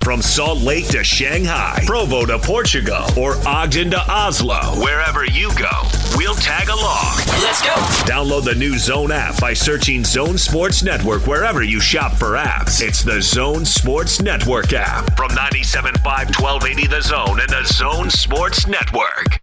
From 0.09 0.23
Salt 0.23 0.61
Lake 0.61 0.88
to 0.88 1.05
Shanghai, 1.05 1.83
Provo 1.85 2.25
to 2.25 2.38
Portugal, 2.38 3.05
or 3.15 3.35
Ogden 3.47 3.91
to 3.91 4.00
Oslo, 4.11 4.59
wherever 4.83 5.27
you 5.27 5.50
go, 5.55 5.69
we'll 6.17 6.35
tag 6.35 6.71
along. 6.71 7.19
Let's 7.43 7.61
go. 7.61 7.75
Download 8.09 8.43
the 8.43 8.55
new 8.55 8.79
Zone 8.79 9.12
app 9.12 9.38
by 9.38 9.53
searching 9.53 10.05
Zone 10.05 10.38
Sports 10.38 10.83
Network 10.83 11.27
wherever 11.27 11.62
you 11.62 11.79
shop 11.79 12.15
for 12.15 12.37
apps. 12.37 12.81
It's 12.81 13.03
the 13.03 13.21
Zone 13.21 13.67
Sports 13.67 14.23
Network 14.23 14.73
app 14.73 15.15
from 15.15 15.33
97.5 15.33 16.03
1280 16.41 16.87
The 16.87 17.03
Zone 17.03 17.41
and 17.41 17.50
the 17.50 17.65
Zone 17.67 18.09
Sports 18.09 18.67
Network. 18.67 19.43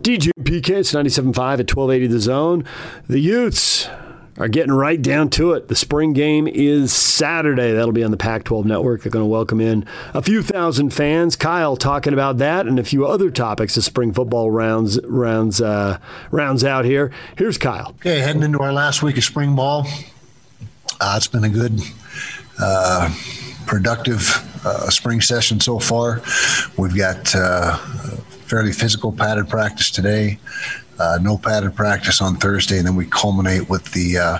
DJ 0.00 0.30
PK, 0.42 0.70
it's 0.70 0.92
97.5 0.92 1.58
at 1.58 1.74
1280 1.74 2.06
The 2.06 2.20
Zone. 2.20 2.64
The 3.08 3.18
Utes 3.18 3.88
are 4.38 4.48
getting 4.48 4.72
right 4.72 5.00
down 5.00 5.30
to 5.30 5.52
it. 5.52 5.68
The 5.68 5.74
spring 5.74 6.12
game 6.12 6.46
is 6.46 6.92
Saturday. 6.92 7.72
That'll 7.72 7.92
be 7.92 8.04
on 8.04 8.10
the 8.10 8.16
Pac 8.16 8.44
12 8.44 8.66
network. 8.66 9.02
They're 9.02 9.10
going 9.10 9.24
to 9.24 9.28
welcome 9.28 9.60
in 9.60 9.84
a 10.14 10.22
few 10.22 10.42
thousand 10.42 10.90
fans. 10.90 11.36
Kyle 11.36 11.76
talking 11.76 12.12
about 12.12 12.38
that 12.38 12.66
and 12.66 12.78
a 12.78 12.84
few 12.84 13.06
other 13.06 13.30
topics 13.30 13.76
as 13.76 13.84
spring 13.84 14.12
football 14.12 14.50
rounds 14.50 14.98
rounds 15.04 15.60
uh, 15.60 15.98
rounds 16.30 16.64
out 16.64 16.84
here. 16.84 17.10
Here's 17.36 17.58
Kyle. 17.58 17.94
Okay, 18.00 18.20
heading 18.20 18.42
into 18.42 18.60
our 18.60 18.72
last 18.72 19.02
week 19.02 19.16
of 19.16 19.24
spring 19.24 19.56
ball. 19.56 19.86
Uh, 21.00 21.14
it's 21.16 21.28
been 21.28 21.44
a 21.44 21.48
good, 21.48 21.80
uh, 22.60 23.12
productive 23.66 24.20
uh, 24.64 24.88
spring 24.90 25.20
session 25.20 25.60
so 25.60 25.78
far. 25.78 26.22
We've 26.76 26.96
got 26.96 27.34
uh, 27.34 27.76
fairly 28.46 28.72
physical 28.72 29.12
padded 29.12 29.48
practice 29.48 29.90
today. 29.90 30.38
Uh, 30.98 31.18
no 31.22 31.38
padded 31.38 31.76
practice 31.76 32.20
on 32.20 32.36
Thursday, 32.36 32.78
and 32.78 32.86
then 32.86 32.96
we 32.96 33.06
culminate 33.06 33.68
with 33.68 33.84
the 33.92 34.18
uh, 34.18 34.38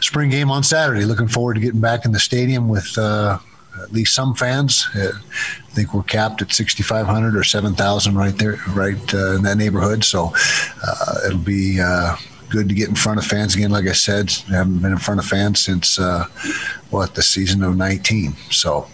spring 0.00 0.28
game 0.28 0.50
on 0.50 0.62
Saturday. 0.62 1.04
Looking 1.04 1.28
forward 1.28 1.54
to 1.54 1.60
getting 1.60 1.80
back 1.80 2.04
in 2.04 2.12
the 2.12 2.18
stadium 2.18 2.68
with 2.68 2.96
uh, 2.98 3.38
at 3.82 3.90
least 3.90 4.14
some 4.14 4.34
fans. 4.34 4.86
Uh, 4.94 5.12
I 5.14 5.70
think 5.70 5.94
we're 5.94 6.02
capped 6.02 6.42
at 6.42 6.52
6,500 6.52 7.34
or 7.34 7.42
7,000 7.42 8.14
right 8.14 8.36
there, 8.36 8.58
right 8.74 9.14
uh, 9.14 9.36
in 9.36 9.42
that 9.44 9.56
neighborhood. 9.56 10.04
So 10.04 10.32
uh, 10.86 11.14
it'll 11.26 11.38
be 11.38 11.76
good 12.50 12.68
to 12.68 12.74
get 12.74 12.90
in 12.90 12.94
front 12.94 13.18
of 13.18 13.24
fans 13.24 13.54
again. 13.54 13.70
Like 13.70 13.86
I 13.86 13.92
said, 13.92 14.30
I 14.50 14.56
haven't 14.56 14.80
been 14.80 14.92
in 14.92 14.98
front 14.98 15.20
of 15.20 15.26
fans 15.26 15.60
since 15.60 15.98
what 16.90 17.14
the 17.14 17.22
season 17.22 17.62
of 17.62 17.76
19. 17.76 18.34
So 18.50 18.86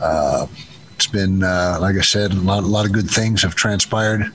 it's 0.00 1.06
been, 1.12 1.40
like 1.40 1.96
I 1.96 2.00
said, 2.00 2.32
a 2.32 2.36
lot, 2.36 2.62
a 2.62 2.66
lot 2.66 2.86
of 2.86 2.92
good 2.92 3.10
things 3.10 3.42
have 3.42 3.54
transpired 3.54 4.32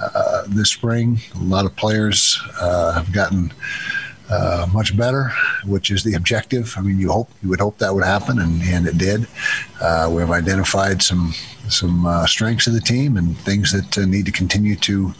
uh, 0.00 0.44
this 0.48 0.70
spring. 0.72 1.20
A 1.34 1.44
lot 1.44 1.64
of 1.64 1.74
players 1.76 2.40
uh, 2.60 2.92
have 2.92 3.12
gotten 3.12 3.52
uh, 4.30 4.66
much 4.72 4.96
better, 4.96 5.32
which 5.64 5.90
is 5.90 6.04
the 6.04 6.14
objective. 6.14 6.74
I 6.76 6.82
mean, 6.82 6.98
you 6.98 7.10
hope 7.10 7.30
you 7.42 7.48
would 7.48 7.60
hope 7.60 7.78
that 7.78 7.94
would 7.94 8.04
happen, 8.04 8.38
and, 8.40 8.62
and 8.62 8.86
it 8.86 8.98
did. 8.98 9.26
Uh, 9.80 10.10
we 10.12 10.20
have 10.20 10.30
identified 10.30 11.02
some 11.02 11.32
some 11.68 12.06
uh, 12.06 12.26
strengths 12.26 12.66
of 12.66 12.74
the 12.74 12.80
team 12.80 13.16
and 13.16 13.36
things 13.38 13.72
that 13.72 14.06
need 14.06 14.26
to 14.26 14.32
continue 14.32 14.76
to 14.76 15.12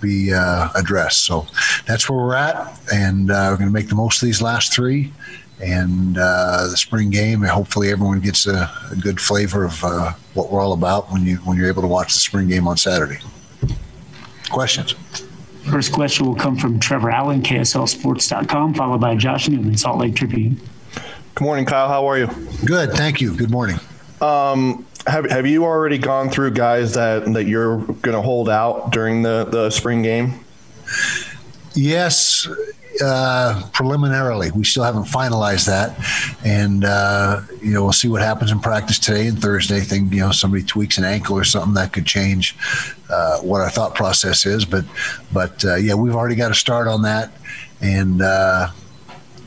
be 0.00 0.30
addressed. 0.74 1.24
So 1.24 1.46
that's 1.86 2.08
where 2.08 2.18
we're 2.18 2.34
at, 2.34 2.78
and 2.92 3.28
we're 3.28 3.56
going 3.56 3.68
to 3.68 3.74
make 3.74 3.88
the 3.88 3.94
most 3.94 4.22
of 4.22 4.26
these 4.26 4.42
last 4.42 4.72
three 4.72 5.12
and 5.62 6.16
the 6.16 6.76
spring 6.76 7.10
game. 7.10 7.42
Hopefully, 7.42 7.90
everyone 7.90 8.20
gets 8.20 8.46
a, 8.46 8.70
a 8.90 8.96
good 8.96 9.20
flavor 9.20 9.64
of 9.64 9.80
what 10.34 10.50
we're 10.50 10.60
all 10.60 10.72
about 10.72 11.12
when 11.12 11.24
you 11.26 11.36
when 11.38 11.56
you're 11.58 11.68
able 11.68 11.82
to 11.82 11.88
watch 11.88 12.14
the 12.14 12.20
spring 12.20 12.48
game 12.48 12.66
on 12.66 12.76
Saturday. 12.76 13.18
Questions? 14.50 14.94
First 15.70 15.92
question 15.92 16.26
will 16.26 16.36
come 16.36 16.56
from 16.56 16.78
Trevor 16.78 17.10
Allen, 17.10 17.42
KSLSports.com, 17.42 18.74
followed 18.74 19.00
by 19.00 19.16
Josh 19.16 19.48
Newman, 19.48 19.76
Salt 19.76 19.98
Lake 19.98 20.14
Tribune. 20.14 20.60
Good 21.34 21.44
morning, 21.44 21.66
Kyle. 21.66 21.88
How 21.88 22.06
are 22.06 22.18
you? 22.18 22.28
Good, 22.64 22.92
thank 22.92 23.20
you. 23.20 23.36
Good 23.36 23.50
morning. 23.50 23.78
Um, 24.20 24.86
have 25.06 25.28
have 25.30 25.46
you 25.46 25.64
already 25.64 25.98
gone 25.98 26.30
through 26.30 26.52
guys 26.52 26.94
that 26.94 27.32
that 27.34 27.44
you're 27.44 27.78
going 27.78 28.14
to 28.14 28.22
hold 28.22 28.48
out 28.48 28.90
during 28.92 29.22
the 29.22 29.44
the 29.44 29.70
spring 29.70 30.02
game? 30.02 30.44
Yes, 31.74 32.48
uh, 33.02 33.68
preliminarily. 33.72 34.50
We 34.50 34.64
still 34.64 34.82
haven't 34.82 35.04
finalized 35.04 35.66
that, 35.66 35.96
and 36.44 36.84
uh, 36.84 37.42
you 37.62 37.72
know 37.72 37.84
we'll 37.84 37.92
see 37.92 38.08
what 38.08 38.22
happens 38.22 38.50
in 38.50 38.60
practice 38.60 38.98
today 38.98 39.28
and 39.28 39.40
Thursday. 39.40 39.80
Thing 39.80 40.12
you 40.12 40.20
know 40.20 40.32
somebody 40.32 40.62
tweaks 40.62 40.98
an 40.98 41.04
ankle 41.04 41.36
or 41.36 41.44
something 41.44 41.74
that 41.74 41.92
could 41.92 42.06
change 42.06 42.56
uh, 43.10 43.38
what 43.40 43.60
our 43.60 43.70
thought 43.70 43.94
process 43.94 44.46
is. 44.46 44.64
But 44.64 44.84
but 45.32 45.64
uh, 45.64 45.76
yeah, 45.76 45.94
we've 45.94 46.14
already 46.14 46.36
got 46.36 46.50
a 46.50 46.54
start 46.54 46.88
on 46.88 47.02
that, 47.02 47.32
and 47.80 48.22
uh, 48.22 48.68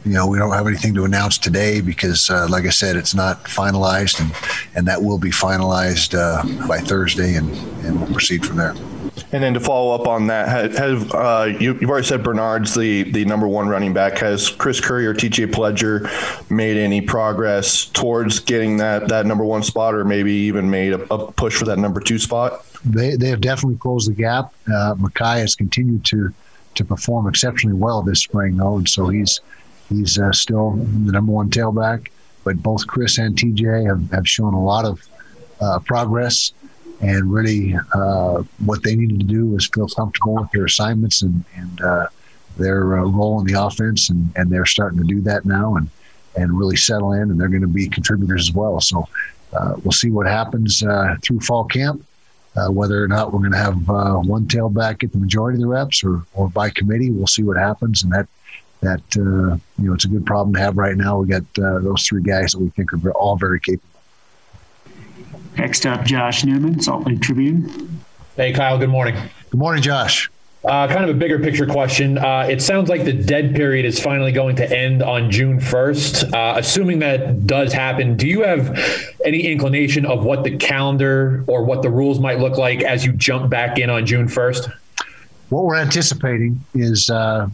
you 0.05 0.13
know 0.13 0.27
we 0.27 0.37
don't 0.37 0.53
have 0.53 0.67
anything 0.67 0.93
to 0.95 1.05
announce 1.05 1.37
today 1.37 1.81
because 1.81 2.29
uh, 2.29 2.47
like 2.49 2.65
I 2.65 2.69
said, 2.71 2.95
it's 2.95 3.15
not 3.15 3.43
finalized, 3.45 4.19
and 4.19 4.31
and 4.75 4.87
that 4.87 5.01
will 5.01 5.19
be 5.19 5.31
finalized 5.31 6.13
by 6.67 6.79
Thursday, 6.79 7.35
and 7.35 7.49
and 7.85 7.99
we'll 7.99 8.11
proceed 8.11 8.45
from 8.45 8.57
there. 8.57 8.75
And 9.31 9.43
then 9.43 9.53
to 9.53 9.59
follow 9.59 9.93
up 9.93 10.07
on 10.07 10.27
that, 10.27 10.71
have, 10.73 11.13
uh, 11.13 11.49
you, 11.59 11.73
have 11.73 11.89
already 11.89 12.07
said 12.07 12.23
Bernard's 12.23 12.75
the, 12.75 13.03
the 13.11 13.25
number 13.25 13.47
one 13.47 13.67
running 13.67 13.93
back. 13.93 14.17
Has 14.19 14.49
Chris 14.49 14.79
Curry 14.81 15.05
or 15.05 15.13
TJ 15.13 15.47
Pledger 15.47 16.49
made 16.49 16.77
any 16.77 17.01
progress 17.01 17.85
towards 17.85 18.39
getting 18.39 18.77
that, 18.77 19.07
that 19.07 19.25
number 19.25 19.43
one 19.43 19.63
spot 19.63 19.95
or 19.95 20.05
maybe 20.05 20.31
even 20.31 20.69
made 20.69 20.93
a, 20.93 21.13
a 21.13 21.31
push 21.31 21.55
for 21.55 21.65
that 21.65 21.79
number 21.79 21.99
two 21.99 22.19
spot? 22.19 22.65
They, 22.85 23.15
they 23.15 23.29
have 23.29 23.41
definitely 23.41 23.77
closed 23.77 24.09
the 24.09 24.13
gap. 24.13 24.53
Uh, 24.67 24.95
Makai 24.95 25.39
has 25.39 25.55
continued 25.55 26.05
to 26.05 26.33
to 26.75 26.85
perform 26.85 27.27
exceptionally 27.27 27.75
well 27.75 28.01
this 28.01 28.21
spring, 28.21 28.55
though, 28.55 28.77
and 28.77 28.87
so 28.87 29.07
he's 29.09 29.41
he's 29.89 30.17
uh, 30.17 30.31
still 30.31 30.71
the 30.71 31.11
number 31.11 31.31
one 31.31 31.49
tailback. 31.49 32.07
But 32.43 32.63
both 32.63 32.87
Chris 32.87 33.17
and 33.17 33.35
TJ 33.35 33.85
have, 33.87 34.09
have 34.11 34.27
shown 34.27 34.53
a 34.53 34.63
lot 34.63 34.85
of 34.85 35.01
uh, 35.59 35.79
progress 35.79 36.53
and 37.01 37.31
really 37.31 37.75
uh, 37.93 38.43
what 38.65 38.83
they 38.83 38.95
needed 38.95 39.19
to 39.19 39.25
do 39.25 39.47
was 39.47 39.67
feel 39.73 39.87
comfortable 39.87 40.35
with 40.35 40.51
their 40.51 40.65
assignments 40.65 41.21
and, 41.21 41.43
and 41.55 41.81
uh, 41.81 42.07
their 42.57 42.99
uh, 42.99 43.03
role 43.03 43.39
in 43.39 43.45
the 43.45 43.61
offense, 43.61 44.09
and, 44.09 44.29
and 44.35 44.49
they're 44.49 44.65
starting 44.65 44.99
to 44.99 45.05
do 45.05 45.21
that 45.21 45.45
now 45.45 45.75
and 45.75 45.89
and 46.35 46.57
really 46.57 46.75
settle 46.75 47.13
in, 47.13 47.31
and 47.31 47.39
they're 47.39 47.49
going 47.49 47.61
to 47.61 47.67
be 47.67 47.89
contributors 47.89 48.49
as 48.49 48.55
well. 48.55 48.79
So 48.79 49.07
uh, 49.57 49.73
we'll 49.83 49.91
see 49.91 50.11
what 50.11 50.27
happens 50.27 50.83
uh, 50.83 51.15
through 51.23 51.39
fall 51.39 51.65
camp. 51.65 52.05
Uh, 52.55 52.71
whether 52.71 53.03
or 53.03 53.07
not 53.07 53.31
we're 53.31 53.39
going 53.39 53.51
to 53.51 53.57
have 53.57 53.87
one 54.27 54.45
tailback 54.45 54.99
get 54.99 55.11
the 55.11 55.17
majority 55.17 55.55
of 55.57 55.61
the 55.61 55.67
reps, 55.67 56.03
or, 56.03 56.23
or 56.33 56.49
by 56.49 56.69
committee, 56.69 57.09
we'll 57.09 57.27
see 57.27 57.43
what 57.43 57.57
happens. 57.57 58.03
And 58.03 58.11
that 58.11 58.27
that 58.81 59.01
you 59.15 59.87
know 59.87 59.93
it's 59.93 60.05
a 60.05 60.07
good 60.07 60.25
problem 60.25 60.53
to 60.53 60.59
have 60.59 60.77
right 60.77 60.95
now. 60.95 61.19
We 61.19 61.27
got 61.27 61.43
those 61.55 62.05
three 62.05 62.21
guys 62.21 62.51
that 62.51 62.59
we 62.59 62.69
think 62.69 62.93
are 62.93 63.11
all 63.11 63.37
very 63.37 63.59
capable. 63.59 63.88
Next 65.57 65.85
up, 65.85 66.05
Josh 66.05 66.45
Newman, 66.45 66.81
Salt 66.81 67.05
Lake 67.05 67.21
Tribune. 67.21 68.01
Hey, 68.35 68.53
Kyle. 68.53 68.77
Good 68.77 68.89
morning. 68.89 69.15
Good 69.49 69.57
morning, 69.57 69.81
Josh. 69.81 70.29
Uh, 70.63 70.87
kind 70.87 71.03
of 71.03 71.09
a 71.09 71.13
bigger 71.13 71.39
picture 71.39 71.65
question. 71.65 72.17
Uh, 72.17 72.45
it 72.49 72.61
sounds 72.61 72.89
like 72.89 73.05
the 73.05 73.13
dead 73.13 73.55
period 73.55 73.85
is 73.85 73.99
finally 73.99 74.31
going 74.31 74.57
to 74.57 74.77
end 74.77 75.01
on 75.01 75.31
June 75.31 75.57
1st. 75.59 76.33
Uh, 76.33 76.59
assuming 76.59 76.99
that 76.99 77.47
does 77.47 77.71
happen, 77.71 78.17
do 78.17 78.27
you 78.27 78.43
have 78.43 78.77
any 79.23 79.47
inclination 79.47 80.05
of 80.05 80.25
what 80.25 80.43
the 80.43 80.57
calendar 80.57 81.45
or 81.47 81.63
what 81.63 81.81
the 81.81 81.89
rules 81.89 82.19
might 82.19 82.39
look 82.39 82.57
like 82.57 82.81
as 82.83 83.05
you 83.05 83.13
jump 83.13 83.49
back 83.49 83.79
in 83.79 83.89
on 83.89 84.05
June 84.05 84.27
1st? 84.27 84.69
What 85.47 85.63
we're 85.63 85.77
anticipating 85.77 86.63
is 86.73 87.09
uh, 87.09 87.49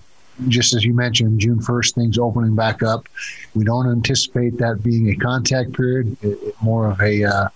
just 0.47 0.73
as 0.73 0.83
you 0.83 0.93
mentioned, 0.93 1.39
June 1.39 1.59
1st, 1.59 1.95
things 1.95 2.17
opening 2.17 2.55
back 2.55 2.83
up. 2.83 3.07
We 3.53 3.63
don't 3.63 3.89
anticipate 3.89 4.57
that 4.57 4.83
being 4.83 5.09
a 5.09 5.15
contact 5.15 5.73
period, 5.73 6.17
it, 6.21 6.39
it 6.41 6.55
more 6.61 6.89
of 6.89 6.99
a 7.01 7.23
uh, 7.23 7.49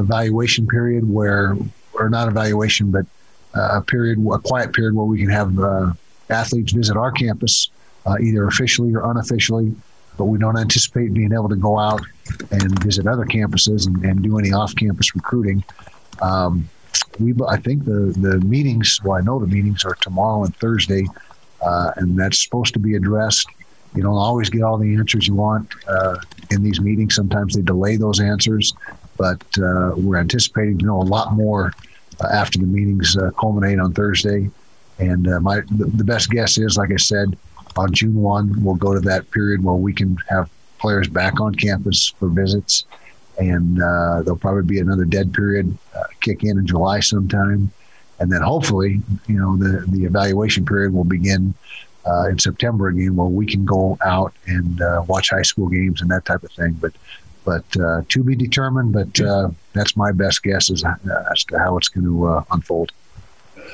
evaluation 0.00 0.66
period 0.66 1.08
where, 1.08 1.56
or 1.94 2.08
not 2.08 2.28
evaluation, 2.28 2.90
but 2.90 3.06
uh, 3.54 3.78
a 3.78 3.82
period, 3.82 4.18
a 4.18 4.38
quiet 4.38 4.72
period 4.72 4.94
where 4.94 5.06
we 5.06 5.18
can 5.18 5.30
have 5.30 5.58
uh, 5.58 5.92
athletes 6.30 6.72
visit 6.72 6.96
our 6.96 7.12
campus, 7.12 7.70
uh, 8.06 8.16
either 8.20 8.46
officially 8.46 8.94
or 8.94 9.10
unofficially. 9.10 9.74
But 10.18 10.24
we 10.24 10.38
don't 10.38 10.58
anticipate 10.58 11.12
being 11.12 11.32
able 11.32 11.50
to 11.50 11.56
go 11.56 11.78
out 11.78 12.00
and 12.50 12.82
visit 12.82 13.06
other 13.06 13.26
campuses 13.26 13.86
and, 13.86 14.02
and 14.02 14.22
do 14.22 14.38
any 14.38 14.50
off-campus 14.50 15.14
recruiting. 15.14 15.62
Um, 16.22 16.68
we, 17.18 17.34
I 17.46 17.58
think 17.58 17.84
the 17.84 18.14
the 18.18 18.40
meetings. 18.40 18.98
Well, 19.04 19.18
I 19.18 19.20
know 19.20 19.38
the 19.38 19.46
meetings 19.46 19.84
are 19.84 19.94
tomorrow 20.00 20.44
and 20.44 20.56
Thursday, 20.56 21.06
uh, 21.60 21.90
and 21.96 22.18
that's 22.18 22.42
supposed 22.42 22.72
to 22.74 22.78
be 22.78 22.94
addressed. 22.94 23.46
You 23.94 24.02
don't 24.02 24.16
always 24.16 24.50
get 24.50 24.62
all 24.62 24.78
the 24.78 24.94
answers 24.94 25.26
you 25.26 25.34
want 25.34 25.72
uh, 25.86 26.16
in 26.50 26.62
these 26.62 26.80
meetings. 26.80 27.14
Sometimes 27.14 27.54
they 27.54 27.62
delay 27.62 27.96
those 27.96 28.20
answers, 28.20 28.74
but 29.16 29.42
uh, 29.58 29.92
we're 29.96 30.18
anticipating 30.18 30.78
to 30.78 30.86
know 30.86 31.00
a 31.00 31.02
lot 31.02 31.32
more 31.32 31.72
uh, 32.20 32.28
after 32.32 32.58
the 32.58 32.66
meetings 32.66 33.16
uh, 33.16 33.30
culminate 33.38 33.78
on 33.78 33.92
Thursday. 33.92 34.50
And 34.98 35.28
uh, 35.28 35.40
my 35.40 35.60
the, 35.60 35.84
the, 35.96 36.04
best 36.04 36.30
guess 36.30 36.56
is, 36.56 36.78
like 36.78 36.90
I 36.90 36.96
said, 36.96 37.36
on 37.76 37.92
June 37.92 38.14
one, 38.14 38.54
we'll 38.64 38.76
go 38.76 38.94
to 38.94 39.00
that 39.00 39.30
period 39.30 39.62
where 39.62 39.74
we 39.74 39.92
can 39.92 40.16
have 40.28 40.48
players 40.78 41.08
back 41.08 41.40
on 41.40 41.54
campus 41.54 42.14
for 42.18 42.28
visits, 42.28 42.84
and 43.38 43.82
uh, 43.82 44.22
there'll 44.22 44.38
probably 44.38 44.62
be 44.62 44.78
another 44.78 45.04
dead 45.04 45.34
period 45.34 45.76
uh, 45.94 46.04
kick 46.22 46.42
in 46.42 46.58
in 46.58 46.66
July 46.66 47.00
sometime, 47.00 47.70
and 48.18 48.32
then 48.32 48.40
hopefully, 48.40 49.02
you 49.26 49.38
know, 49.38 49.56
the 49.58 49.84
the 49.88 50.04
evaluation 50.04 50.64
period 50.64 50.94
will 50.94 51.04
begin. 51.04 51.52
in 52.30 52.38
September 52.38 52.88
again, 52.88 53.14
where 53.16 53.26
we 53.26 53.44
can 53.44 53.66
go 53.66 53.98
out 54.02 54.32
and 54.46 54.80
watch 55.06 55.28
high 55.28 55.42
school 55.42 55.68
games 55.68 56.00
and 56.00 56.10
that 56.10 56.24
type 56.24 56.42
of 56.42 56.52
thing. 56.52 56.72
But 56.80 56.92
but 57.46 57.64
uh, 57.80 58.02
to 58.08 58.22
be 58.22 58.34
determined. 58.34 58.92
But 58.92 59.18
uh, 59.20 59.48
that's 59.72 59.96
my 59.96 60.12
best 60.12 60.42
guess 60.42 60.70
as, 60.70 60.84
as 61.32 61.44
to 61.44 61.58
how 61.58 61.78
it's 61.78 61.88
going 61.88 62.04
to 62.04 62.26
uh, 62.26 62.44
unfold. 62.50 62.92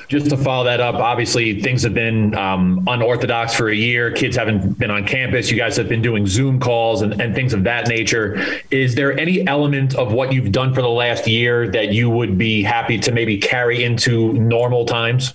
Just 0.07 0.29
to 0.29 0.37
follow 0.37 0.65
that 0.65 0.79
up, 0.79 0.95
obviously 0.95 1.61
things 1.61 1.83
have 1.83 1.93
been 1.93 2.35
um, 2.35 2.83
unorthodox 2.87 3.53
for 3.53 3.69
a 3.69 3.75
year. 3.75 4.11
Kids 4.11 4.35
haven't 4.35 4.77
been 4.77 4.91
on 4.91 5.05
campus. 5.05 5.49
You 5.49 5.57
guys 5.57 5.75
have 5.77 5.87
been 5.87 6.01
doing 6.01 6.27
Zoom 6.27 6.59
calls 6.59 7.01
and, 7.01 7.19
and 7.21 7.33
things 7.33 7.53
of 7.53 7.63
that 7.63 7.87
nature. 7.87 8.43
Is 8.69 8.95
there 8.95 9.17
any 9.19 9.45
element 9.47 9.95
of 9.95 10.11
what 10.11 10.33
you've 10.33 10.51
done 10.51 10.73
for 10.73 10.81
the 10.81 10.89
last 10.89 11.27
year 11.27 11.67
that 11.69 11.93
you 11.93 12.09
would 12.09 12.37
be 12.37 12.63
happy 12.63 12.97
to 12.99 13.11
maybe 13.11 13.37
carry 13.37 13.83
into 13.83 14.33
normal 14.33 14.85
times? 14.85 15.33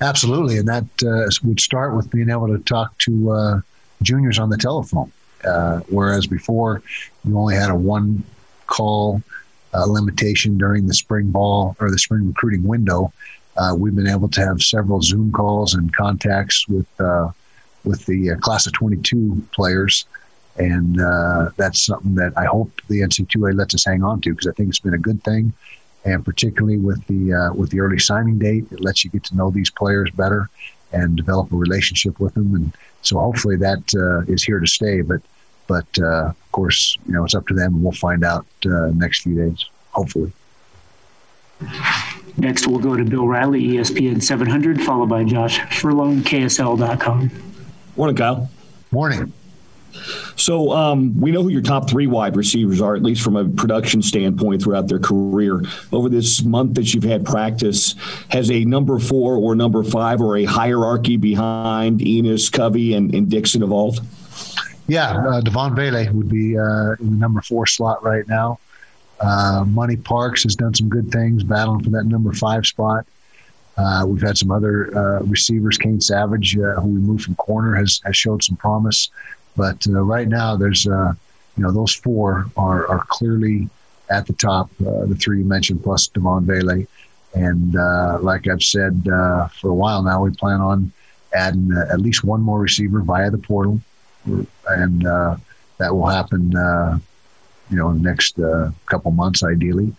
Absolutely, 0.00 0.58
and 0.58 0.68
that 0.68 0.84
uh, 1.04 1.30
would 1.44 1.60
start 1.60 1.94
with 1.94 2.10
being 2.10 2.28
able 2.28 2.48
to 2.48 2.58
talk 2.64 2.96
to 2.98 3.30
uh, 3.30 3.60
juniors 4.02 4.38
on 4.38 4.50
the 4.50 4.56
telephone, 4.56 5.10
uh, 5.46 5.80
whereas 5.88 6.26
before 6.26 6.82
you 7.24 7.38
only 7.38 7.54
had 7.54 7.70
a 7.70 7.74
one 7.74 8.22
call 8.66 9.22
uh, 9.74 9.84
limitation 9.86 10.56
during 10.56 10.86
the 10.86 10.94
spring 10.94 11.30
ball 11.30 11.76
or 11.80 11.90
the 11.90 11.98
spring 11.98 12.26
recruiting 12.26 12.64
window. 12.64 13.12
Uh, 13.56 13.74
we've 13.76 13.94
been 13.94 14.08
able 14.08 14.28
to 14.28 14.40
have 14.40 14.60
several 14.60 15.00
Zoom 15.00 15.30
calls 15.30 15.74
and 15.74 15.94
contacts 15.94 16.66
with 16.68 16.88
uh, 17.00 17.30
with 17.84 18.04
the 18.06 18.34
class 18.40 18.66
of 18.66 18.72
22 18.72 19.46
players, 19.52 20.06
and 20.56 20.96
that's 21.56 21.84
something 21.84 22.14
that 22.14 22.32
I 22.36 22.46
hope 22.46 22.72
the 22.88 23.00
NCAA 23.00 23.54
lets 23.54 23.74
us 23.74 23.84
hang 23.84 24.02
on 24.02 24.20
to 24.22 24.30
because 24.30 24.46
I 24.46 24.52
think 24.52 24.70
it's 24.70 24.80
been 24.80 24.94
a 24.94 24.98
good 24.98 25.22
thing 25.22 25.52
and 26.04 26.24
particularly 26.24 26.78
with 26.78 27.04
the 27.06 27.32
uh, 27.32 27.54
with 27.54 27.70
the 27.70 27.80
early 27.80 27.98
signing 27.98 28.38
date, 28.38 28.66
it 28.70 28.80
lets 28.80 29.04
you 29.04 29.10
get 29.10 29.24
to 29.24 29.36
know 29.36 29.50
these 29.50 29.70
players 29.70 30.10
better 30.10 30.50
and 30.92 31.16
develop 31.16 31.50
a 31.52 31.56
relationship 31.56 32.20
with 32.20 32.34
them. 32.34 32.54
And 32.54 32.76
so 33.02 33.18
hopefully 33.18 33.56
that 33.56 33.82
uh, 33.94 34.30
is 34.32 34.44
here 34.44 34.60
to 34.60 34.66
stay. 34.66 35.00
But 35.00 35.22
but 35.66 35.86
uh, 35.98 36.28
of 36.28 36.52
course, 36.52 36.98
you 37.06 37.12
know 37.12 37.24
it's 37.24 37.34
up 37.34 37.46
to 37.48 37.54
them, 37.54 37.74
and 37.74 37.82
we'll 37.82 37.92
find 37.92 38.24
out 38.24 38.46
uh, 38.66 38.90
next 38.94 39.22
few 39.22 39.34
days. 39.34 39.66
Hopefully. 39.90 40.32
Next, 42.36 42.66
we'll 42.66 42.80
go 42.80 42.96
to 42.96 43.04
Bill 43.04 43.28
Riley, 43.28 43.62
ESPN 43.62 44.22
700, 44.22 44.82
followed 44.82 45.08
by 45.08 45.24
Josh 45.24 45.60
Furlong, 45.78 46.22
KSL.com. 46.22 47.30
Morning, 47.96 48.16
Kyle. 48.16 48.50
Morning. 48.90 49.32
So 50.36 50.72
um, 50.72 51.20
we 51.20 51.30
know 51.30 51.42
who 51.42 51.48
your 51.48 51.62
top 51.62 51.88
three 51.88 52.08
wide 52.08 52.36
receivers 52.36 52.80
are, 52.80 52.96
at 52.96 53.02
least 53.02 53.22
from 53.22 53.36
a 53.36 53.48
production 53.48 54.02
standpoint 54.02 54.62
throughout 54.62 54.88
their 54.88 54.98
career. 54.98 55.62
Over 55.92 56.08
this 56.08 56.42
month 56.42 56.74
that 56.74 56.92
you've 56.92 57.04
had 57.04 57.24
practice, 57.24 57.94
has 58.28 58.50
a 58.50 58.64
number 58.64 58.98
four 58.98 59.36
or 59.36 59.54
number 59.54 59.84
five 59.84 60.20
or 60.20 60.36
a 60.36 60.44
hierarchy 60.44 61.16
behind 61.16 62.00
Enis, 62.00 62.50
Covey, 62.50 62.94
and, 62.94 63.14
and 63.14 63.30
Dixon 63.30 63.62
evolved? 63.62 64.00
Yeah, 64.86 65.12
uh, 65.12 65.40
Devaughn 65.40 65.74
Vele 65.74 66.12
would 66.12 66.28
be 66.28 66.58
uh, 66.58 66.92
in 67.00 67.10
the 67.10 67.16
number 67.16 67.40
four 67.40 67.66
slot 67.66 68.02
right 68.04 68.26
now. 68.28 68.58
Uh, 69.20 69.64
Money 69.66 69.96
Parks 69.96 70.42
has 70.42 70.54
done 70.54 70.74
some 70.74 70.88
good 70.88 71.10
things, 71.10 71.42
battling 71.42 71.82
for 71.82 71.90
that 71.90 72.04
number 72.04 72.32
five 72.32 72.66
spot. 72.66 73.06
Uh, 73.76 74.04
we've 74.06 74.20
had 74.20 74.36
some 74.36 74.50
other 74.50 74.96
uh, 74.96 75.20
receivers. 75.22 75.78
Kane 75.78 76.00
Savage, 76.00 76.56
uh, 76.58 76.80
who 76.80 76.88
we 76.88 77.00
moved 77.00 77.24
from 77.24 77.34
corner, 77.36 77.74
has 77.74 78.00
has 78.04 78.16
showed 78.16 78.42
some 78.42 78.56
promise. 78.56 79.10
But 79.56 79.86
right 79.88 80.28
now, 80.28 80.56
there's 80.56 80.84
you 80.84 81.62
know 81.62 81.72
those 81.72 81.94
four 81.94 82.46
are 82.56 82.86
are 82.88 83.04
clearly 83.08 83.68
at 84.10 84.26
the 84.26 84.32
top. 84.34 84.70
The 84.78 85.16
three 85.18 85.38
you 85.38 85.44
mentioned 85.44 85.82
plus 85.82 86.08
Devaughn 86.08 86.44
Vele, 86.44 86.86
and 87.34 87.74
like 88.22 88.46
I've 88.46 88.62
said 88.62 89.02
for 89.04 89.70
a 89.70 89.74
while 89.74 90.02
now, 90.02 90.22
we 90.22 90.30
plan 90.30 90.60
on 90.60 90.92
adding 91.32 91.70
at 91.90 92.00
least 92.00 92.22
one 92.22 92.40
more 92.40 92.60
receiver 92.60 93.00
via 93.00 93.30
the 93.30 93.38
portal, 93.38 93.80
and 94.26 95.02
that 95.78 95.94
will 95.94 96.06
happen. 96.06 96.50
you 97.70 97.78
know, 97.78 97.88
in 97.90 98.02
the 98.02 98.08
next 98.08 98.38
couple 98.86 99.10
months, 99.10 99.42
ideally, 99.42 99.92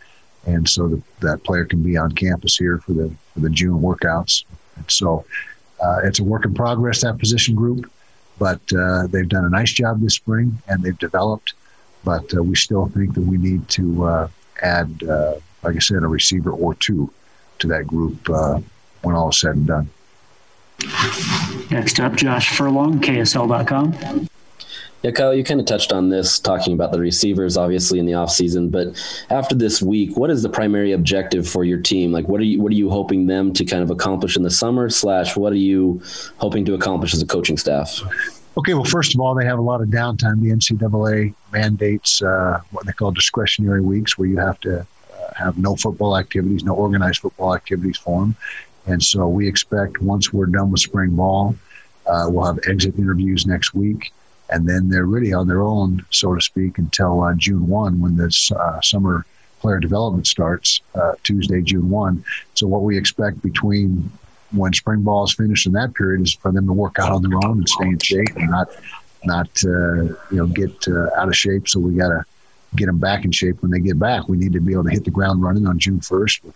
and 0.46 0.67
so 0.70 1.01
that 1.22 1.44
player 1.44 1.65
can 1.65 1.82
be 1.82 1.98
on 1.98 2.12
campus 2.12 2.58
here 2.58 2.77
for 2.79 2.94
the 2.94 3.12
for 3.34 3.39
the 3.39 3.50
June 3.50 3.82
workouts. 3.82 4.44
And 4.75 4.89
so 4.89 5.25
it's 6.03 6.20
a 6.20 6.24
work 6.24 6.46
in 6.46 6.53
progress 6.53 7.01
that 7.01 7.17
position 7.17 7.55
group 7.55 7.91
but 8.38 8.62
uh, 8.74 9.08
they've 9.08 9.29
done 9.29 9.46
a 9.46 9.50
nice 9.50 9.72
job 9.72 10.01
this 10.01 10.15
spring 10.15 10.58
and 10.67 10.84
they've 10.84 10.97
developed. 10.97 11.54
But 12.04 12.34
uh, 12.36 12.43
we 12.43 12.56
still 12.56 12.88
think 12.88 13.15
that 13.15 13.21
we 13.21 13.38
need 13.38 13.67
to 13.69 14.04
uh, 14.04 14.28
add, 14.62 15.02
uh, 15.04 15.36
like 15.63 15.76
I 15.76 15.80
said, 15.80 16.04
a 16.04 16.08
receiver 16.08 16.52
or 16.52 16.76
two 16.76 17.12
to 17.60 17.67
that 17.67 17.88
group 17.88 18.30
uh, 18.30 18.60
when 19.02 19.15
all 19.15 19.30
is 19.30 19.39
said 19.39 19.56
and 19.56 19.67
done. 19.67 19.89
Next 21.72 22.00
up, 22.00 22.16
Josh 22.16 22.56
Furlong, 22.56 23.00
KSL.com. 23.00 24.28
Yeah, 25.06 25.12
Kyle, 25.12 25.36
you 25.36 25.44
kind 25.44 25.60
of 25.60 25.68
touched 25.68 25.94
on 25.94 26.10
this, 26.10 26.40
talking 26.40 26.74
about 26.74 26.92
the 26.92 27.00
receivers, 27.00 27.58
obviously 27.58 28.00
in 28.00 28.08
the 28.08 28.14
offseason. 28.14 28.72
But 28.72 29.00
after 29.30 29.54
this 29.54 29.80
week, 29.80 30.18
what 30.18 30.32
is 30.32 30.42
the 30.42 30.50
primary 30.50 30.94
objective 30.94 31.48
for 31.48 31.64
your 31.64 31.80
team? 31.80 32.12
Like, 32.12 32.28
what 32.28 32.42
are 32.42 32.44
you 32.44 32.60
what 32.60 32.72
are 32.72 32.76
you 32.76 32.90
hoping 32.90 33.28
them 33.28 33.54
to 33.54 33.66
kind 33.66 33.84
of 33.84 33.92
accomplish 33.92 34.36
in 34.36 34.42
the 34.42 34.50
summer? 34.50 34.90
Slash, 34.90 35.38
what 35.38 35.54
are 35.54 35.58
you 35.58 36.02
hoping 36.38 36.66
to 36.66 36.74
accomplish 36.74 37.14
as 37.14 37.22
a 37.22 37.28
coaching 37.28 37.56
staff? 37.56 38.02
Okay, 38.58 38.74
well, 38.74 38.84
first 38.84 39.14
of 39.14 39.22
all, 39.22 39.36
they 39.36 39.46
have 39.46 39.60
a 39.60 39.62
lot 39.62 39.80
of 39.80 39.90
downtime. 39.90 40.42
The 40.42 40.50
NCAA 40.50 41.36
mandates 41.52 42.24
uh, 42.24 42.62
what 42.72 42.88
they 42.88 42.94
call 42.94 43.12
discretionary 43.12 43.82
weeks, 43.82 44.18
where 44.18 44.28
you 44.28 44.38
have 44.38 44.60
to 44.62 44.80
uh, 44.80 44.86
have 45.36 45.60
no 45.60 45.76
football 45.76 46.18
activities, 46.18 46.64
no 46.64 46.74
organized 46.74 47.20
football 47.22 47.54
activities 47.54 47.98
for 47.98 48.22
them. 48.22 48.36
And 48.88 49.02
so 49.02 49.28
we 49.28 49.48
expect 49.48 50.02
once 50.02 50.32
we're 50.32 50.45
done 50.45 50.71
with 50.71 50.82
spring 50.82 51.15
ball, 51.15 51.56
uh, 52.08 52.28
we'll 52.30 52.45
have 52.45 52.60
exit 52.67 52.98
interviews 53.00 53.45
next 53.45 53.74
week 53.74 54.12
and 54.50 54.67
then 54.67 54.89
they're 54.89 55.06
really 55.06 55.34
on 55.34 55.48
their 55.48 55.62
own, 55.62 56.06
so 56.12 56.36
to 56.36 56.41
speak, 56.41 56.78
until 56.78 57.21
uh, 57.24 57.34
June 57.36 57.67
1 57.67 58.00
when 58.00 58.15
the 58.15 58.56
uh, 58.58 58.80
summer 58.82 59.26
player 59.60 59.80
development 59.80 60.28
starts, 60.28 60.82
uh, 60.93 61.13
Tuesday, 61.24 61.62
June 61.62 61.89
1. 61.89 62.24
So, 62.54 62.67
what 62.67 62.84
we 62.84 62.98
expect 62.98 63.41
between 63.41 64.12
when 64.52 64.74
spring 64.74 65.02
ball 65.02 65.24
is 65.24 65.34
finished 65.34 65.65
in 65.65 65.74
that 65.74 65.93
period 65.95 66.21
is 66.21 66.34
for 66.34 66.52
them 66.52 66.67
to 66.67 66.74
work 66.74 67.00
out 67.00 67.12
on 67.12 67.21
their 67.24 67.38
own 67.43 67.58
and 67.58 67.69
stay 67.69 67.88
in 67.88 68.00
shape 68.00 68.36
and 68.36 68.50
not, 68.50 68.69
not 69.26 69.50
uh, 69.65 70.04
you 70.04 70.17
know, 70.32 70.48
get 70.48 70.88
uh, 70.88 71.10
out 71.17 71.28
of 71.28 71.36
shape. 71.36 71.67
So, 71.67 71.80
we 71.80 71.95
got 71.95 72.10
to 72.10 72.24
get 72.76 72.86
them 72.86 73.00
back 73.00 73.26
in 73.26 73.32
shape 73.32 73.62
when 73.62 73.71
they 73.71 73.80
get 73.80 73.98
back. 73.98 74.28
We 74.28 74.38
need 74.38 74.54
to 74.54 74.60
be 74.60 74.74
able 74.74 74.84
to 74.84 74.91
hit 74.91 75.06
the 75.06 75.12
ground 75.12 75.41
running 75.41 75.65
on 75.65 75.80
June 75.80 76.02
1st 76.02 76.43
with, 76.43 76.56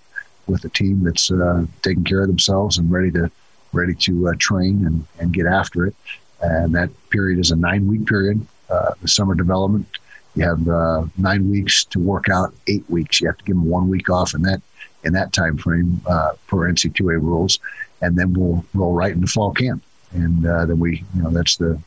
with 0.49 0.65
a 0.65 0.69
team 0.69 1.03
that's 1.03 1.31
uh, 1.31 1.65
taking 1.81 2.03
care 2.03 2.21
of 2.21 2.27
themselves 2.27 2.77
and 2.77 2.91
ready 2.91 3.11
to 3.11 3.31
ready 3.71 3.93
to 3.93 4.33
train 4.35 4.85
and, 4.85 5.05
and 5.19 5.31
get 5.31 5.45
after 5.45 5.85
it 5.85 5.95
and 6.41 6.73
that 6.75 6.89
period 7.09 7.39
is 7.39 7.51
a 7.51 7.55
nine 7.55 7.87
week 7.87 8.05
period. 8.05 8.45
Uh, 8.69 8.93
the 9.01 9.07
summer 9.07 9.33
development, 9.33 9.87
you 10.35 10.43
have 10.43 10.67
uh, 10.67 11.05
nine 11.17 11.49
weeks 11.49 11.83
to 11.85 11.99
work 11.99 12.29
out 12.29 12.53
eight 12.67 12.87
weeks. 12.89 13.19
You 13.19 13.27
have 13.27 13.37
to 13.37 13.43
give 13.43 13.55
them 13.55 13.65
one 13.65 13.89
week 13.89 14.09
off 14.09 14.33
in 14.33 14.41
that 14.43 14.61
in 15.03 15.13
that 15.13 15.33
time 15.33 15.57
frame 15.57 16.01
uh, 16.07 16.33
per 16.47 16.71
NCAA 16.71 17.21
rules, 17.21 17.59
and 18.01 18.17
then 18.17 18.33
we'll 18.33 18.63
roll 18.73 18.93
right 18.93 19.13
into 19.13 19.27
fall 19.27 19.51
camp, 19.51 19.83
and 20.11 20.45
uh, 20.45 20.65
then 20.65 20.79
we, 20.79 21.03
you 21.15 21.23
know, 21.23 21.29
that's 21.29 21.57
the 21.57 21.79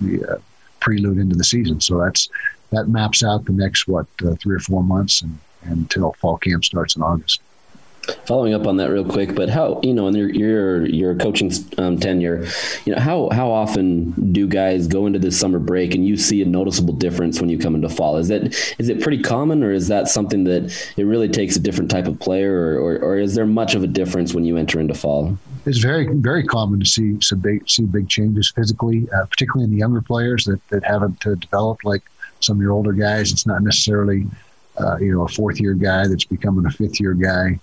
the 0.00 0.24
uh, 0.24 0.38
prelude 0.80 1.18
into 1.18 1.36
the 1.36 1.44
season. 1.44 1.80
So 1.80 1.98
that's 1.98 2.28
that 2.70 2.88
maps 2.88 3.22
out 3.22 3.44
the 3.44 3.52
next 3.52 3.88
what 3.88 4.06
uh, 4.24 4.34
three 4.34 4.56
or 4.56 4.60
four 4.60 4.82
months 4.82 5.22
and, 5.22 5.38
until 5.62 6.12
fall 6.14 6.38
camp 6.38 6.64
starts 6.64 6.94
in 6.94 7.02
August. 7.02 7.40
Following 8.26 8.54
up 8.54 8.66
on 8.66 8.78
that 8.78 8.90
real 8.90 9.04
quick, 9.04 9.34
but 9.34 9.50
how 9.50 9.80
you 9.82 9.92
know 9.92 10.06
in 10.06 10.14
your 10.14 10.30
your, 10.30 10.86
your 10.86 11.14
coaching 11.14 11.52
um, 11.76 11.98
tenure, 11.98 12.46
you 12.84 12.94
know 12.94 13.00
how 13.00 13.28
how 13.32 13.50
often 13.50 14.32
do 14.32 14.46
guys 14.46 14.86
go 14.86 15.06
into 15.06 15.18
this 15.18 15.38
summer 15.38 15.58
break 15.58 15.94
and 15.94 16.06
you 16.06 16.16
see 16.16 16.40
a 16.40 16.46
noticeable 16.46 16.94
difference 16.94 17.40
when 17.40 17.50
you 17.50 17.58
come 17.58 17.74
into 17.74 17.88
fall? 17.88 18.16
Is 18.16 18.30
it 18.30 18.54
is 18.78 18.88
it 18.88 19.02
pretty 19.02 19.22
common, 19.22 19.62
or 19.62 19.72
is 19.72 19.88
that 19.88 20.08
something 20.08 20.44
that 20.44 20.72
it 20.96 21.04
really 21.04 21.28
takes 21.28 21.56
a 21.56 21.60
different 21.60 21.90
type 21.90 22.06
of 22.06 22.18
player, 22.18 22.54
or 22.54 22.78
or, 22.78 22.98
or 22.98 23.18
is 23.18 23.34
there 23.34 23.46
much 23.46 23.74
of 23.74 23.82
a 23.82 23.86
difference 23.86 24.32
when 24.32 24.44
you 24.44 24.56
enter 24.56 24.80
into 24.80 24.94
fall? 24.94 25.36
It's 25.66 25.78
very 25.78 26.06
very 26.14 26.44
common 26.44 26.80
to 26.80 26.86
see 26.86 27.20
some 27.20 27.40
big 27.40 27.68
see 27.68 27.84
big 27.84 28.08
changes 28.08 28.50
physically, 28.50 29.06
uh, 29.10 29.26
particularly 29.26 29.64
in 29.64 29.70
the 29.70 29.78
younger 29.78 30.00
players 30.00 30.44
that 30.46 30.66
that 30.68 30.82
haven't 30.84 31.26
uh, 31.26 31.34
developed 31.34 31.84
like 31.84 32.02
some 32.40 32.56
of 32.56 32.62
your 32.62 32.72
older 32.72 32.92
guys. 32.92 33.32
It's 33.32 33.46
not 33.46 33.62
necessarily 33.62 34.26
uh, 34.78 34.96
you 34.96 35.12
know 35.12 35.24
a 35.24 35.28
fourth 35.28 35.60
year 35.60 35.74
guy 35.74 36.06
that's 36.08 36.24
becoming 36.24 36.64
a 36.64 36.70
fifth 36.70 37.00
year 37.00 37.12
guy 37.14 37.58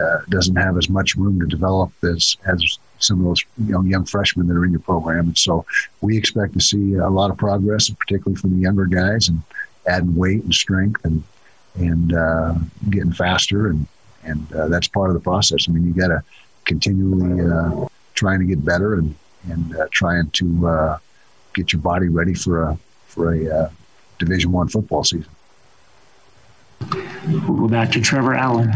uh, 0.00 0.20
doesn't 0.28 0.56
have 0.56 0.76
as 0.76 0.88
much 0.88 1.16
room 1.16 1.40
to 1.40 1.46
develop 1.46 1.92
as 2.04 2.36
as 2.46 2.78
some 2.98 3.20
of 3.20 3.26
those 3.26 3.44
you 3.58 3.72
know, 3.72 3.82
young 3.82 4.04
freshmen 4.04 4.46
that 4.46 4.56
are 4.56 4.64
in 4.64 4.70
your 4.70 4.80
program. 4.80 5.26
And 5.26 5.38
so 5.38 5.66
we 6.00 6.16
expect 6.16 6.54
to 6.54 6.60
see 6.60 6.94
a 6.94 7.08
lot 7.08 7.30
of 7.30 7.36
progress, 7.36 7.90
particularly 7.90 8.40
from 8.40 8.54
the 8.54 8.62
younger 8.62 8.86
guys, 8.86 9.28
and 9.28 9.42
adding 9.86 10.14
weight 10.16 10.42
and 10.42 10.54
strength 10.54 11.04
and 11.04 11.22
and 11.74 12.14
uh, 12.14 12.54
getting 12.90 13.12
faster, 13.12 13.68
and 13.68 13.86
and 14.24 14.52
uh, 14.52 14.68
that's 14.68 14.88
part 14.88 15.10
of 15.10 15.14
the 15.14 15.20
process. 15.20 15.68
I 15.68 15.72
mean, 15.72 15.86
you 15.86 15.92
got 15.92 16.08
to 16.08 16.22
continually 16.64 17.40
uh, 17.44 17.86
trying 18.14 18.40
to 18.40 18.46
get 18.46 18.64
better 18.64 18.94
and 18.94 19.14
and 19.50 19.76
uh, 19.76 19.86
trying 19.90 20.30
to 20.30 20.68
uh, 20.68 20.98
get 21.54 21.72
your 21.72 21.82
body 21.82 22.08
ready 22.08 22.34
for 22.34 22.62
a 22.62 22.78
for 23.06 23.34
a 23.34 23.70
Division 24.18 24.52
One 24.52 24.68
football 24.68 25.04
season. 25.04 25.30
We'll 27.28 27.40
go 27.40 27.68
back 27.68 27.90
to 27.92 28.00
Trevor 28.00 28.34
Allen. 28.34 28.72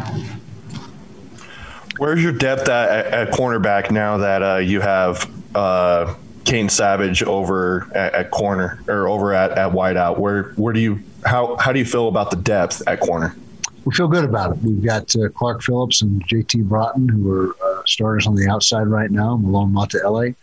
Where's 2.01 2.23
your 2.23 2.33
depth 2.33 2.67
at, 2.71 3.07
at 3.09 3.31
cornerback 3.31 3.91
now 3.91 4.17
that 4.17 4.43
uh, 4.43 4.57
you 4.57 4.81
have 4.81 5.31
uh, 5.55 6.15
Kane 6.47 6.71
Savage 6.71 7.23
over 7.23 7.95
at, 7.95 8.15
at, 8.15 8.31
corner 8.31 8.83
or 8.89 9.07
over 9.07 9.35
at, 9.35 9.51
at 9.51 9.73
wideout? 9.73 10.17
Where 10.17 10.45
where 10.53 10.73
do 10.73 10.81
you 10.81 11.01
how 11.27 11.59
how 11.59 11.75
do 11.75 11.79
you 11.79 11.85
feel 11.85 12.09
about 12.09 12.31
the 12.31 12.39
depth 12.39 12.83
at 12.87 13.01
corner? 13.01 13.37
We 13.85 13.95
feel 13.95 14.09
good 14.09 14.25
about 14.25 14.53
it. 14.53 14.63
We've 14.63 14.83
got 14.83 15.15
uh, 15.15 15.29
Clark 15.29 15.63
Phillips 15.63 16.01
and 16.01 16.27
JT 16.27 16.67
Broughton, 16.67 17.07
who 17.07 17.31
are 17.31 17.55
uh, 17.63 17.83
starters 17.85 18.27
on 18.27 18.35
the 18.35 18.49
outside 18.49 18.87
right 18.87 19.11
now. 19.11 19.37
Malone 19.37 19.71
Mataele 19.71 20.35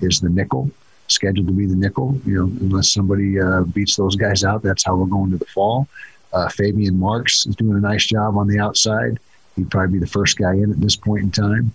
is 0.00 0.20
the 0.20 0.30
nickel, 0.30 0.70
scheduled 1.08 1.48
to 1.48 1.52
be 1.52 1.66
the 1.66 1.76
nickel. 1.76 2.18
You 2.24 2.34
know, 2.34 2.44
unless 2.62 2.90
somebody 2.90 3.38
uh, 3.38 3.64
beats 3.64 3.96
those 3.96 4.16
guys 4.16 4.42
out, 4.42 4.62
that's 4.62 4.82
how 4.82 4.96
we're 4.96 5.04
going 5.04 5.32
to 5.32 5.36
the 5.36 5.44
fall. 5.44 5.86
Uh, 6.32 6.48
Fabian 6.48 6.98
Marks 6.98 7.44
is 7.44 7.56
doing 7.56 7.76
a 7.76 7.80
nice 7.80 8.06
job 8.06 8.38
on 8.38 8.48
the 8.48 8.58
outside. 8.58 9.20
He'd 9.56 9.70
probably 9.70 9.94
be 9.94 9.98
the 9.98 10.10
first 10.10 10.36
guy 10.36 10.54
in 10.54 10.70
at 10.70 10.80
this 10.80 10.96
point 10.96 11.22
in 11.22 11.30
time. 11.30 11.74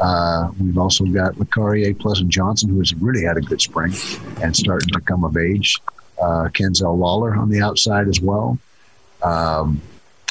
Uh, 0.00 0.50
we've 0.58 0.78
also 0.78 1.04
got 1.04 1.34
Lecaria 1.34 1.96
Pleasant 1.98 2.30
Johnson, 2.30 2.70
who 2.70 2.78
has 2.78 2.94
really 2.94 3.22
had 3.22 3.36
a 3.36 3.40
good 3.40 3.60
spring 3.60 3.92
and 4.42 4.56
starting 4.56 4.88
to 4.88 5.00
come 5.00 5.24
of 5.24 5.36
age. 5.36 5.76
Uh, 6.20 6.48
Kenzel 6.52 6.98
Lawler 6.98 7.34
on 7.34 7.50
the 7.50 7.62
outside 7.62 8.08
as 8.08 8.20
well. 8.20 8.58
Um, 9.22 9.80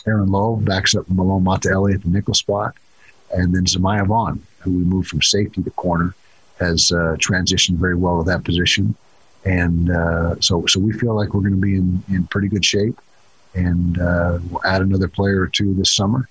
Aaron 0.07 0.31
Lowe 0.31 0.55
backs 0.55 0.95
up 0.95 1.09
Malone 1.09 1.43
Mataele 1.43 1.93
at 1.93 2.01
the 2.01 2.09
nickel 2.09 2.33
spot. 2.33 2.75
And 3.31 3.53
then 3.53 3.65
Zemaiah 3.65 4.07
Vaughn, 4.07 4.41
who 4.59 4.71
we 4.71 4.83
moved 4.83 5.09
from 5.09 5.21
safety 5.21 5.61
to 5.61 5.69
corner, 5.71 6.15
has 6.59 6.91
uh, 6.91 7.15
transitioned 7.19 7.77
very 7.77 7.95
well 7.95 8.23
to 8.23 8.29
that 8.29 8.43
position. 8.43 8.95
And 9.45 9.91
uh, 9.91 10.39
so, 10.41 10.65
so 10.65 10.79
we 10.79 10.93
feel 10.93 11.13
like 11.15 11.33
we're 11.33 11.41
going 11.41 11.53
to 11.53 11.61
be 11.61 11.75
in, 11.75 12.03
in 12.09 12.27
pretty 12.27 12.47
good 12.47 12.65
shape. 12.65 12.99
And 13.53 13.99
uh, 13.99 14.39
we'll 14.49 14.65
add 14.65 14.81
another 14.81 15.07
player 15.07 15.41
or 15.41 15.47
two 15.47 15.73
this 15.75 15.95
summer. 15.95 16.27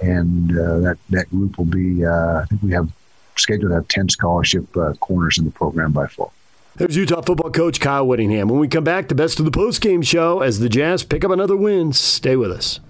And 0.00 0.58
uh, 0.58 0.80
that, 0.80 0.98
that 1.10 1.30
group 1.30 1.58
will 1.58 1.66
be, 1.66 2.04
uh, 2.04 2.40
I 2.40 2.44
think 2.46 2.62
we 2.62 2.72
have 2.72 2.90
scheduled 3.36 3.70
to 3.70 3.74
have 3.74 3.88
10 3.88 4.08
scholarship 4.08 4.76
uh, 4.76 4.94
corners 4.94 5.38
in 5.38 5.44
the 5.44 5.50
program 5.50 5.92
by 5.92 6.06
fall. 6.06 6.32
There's 6.76 6.96
Utah 6.96 7.20
football 7.20 7.50
coach 7.50 7.80
Kyle 7.80 8.06
Whittingham. 8.06 8.48
When 8.48 8.60
we 8.60 8.68
come 8.68 8.84
back, 8.84 9.08
the 9.08 9.14
best 9.14 9.38
of 9.38 9.44
the 9.44 9.50
postgame 9.50 10.06
show 10.06 10.40
as 10.40 10.60
the 10.60 10.68
Jazz 10.68 11.02
pick 11.02 11.24
up 11.24 11.30
another 11.30 11.56
win. 11.56 11.92
Stay 11.92 12.36
with 12.36 12.50
us. 12.50 12.80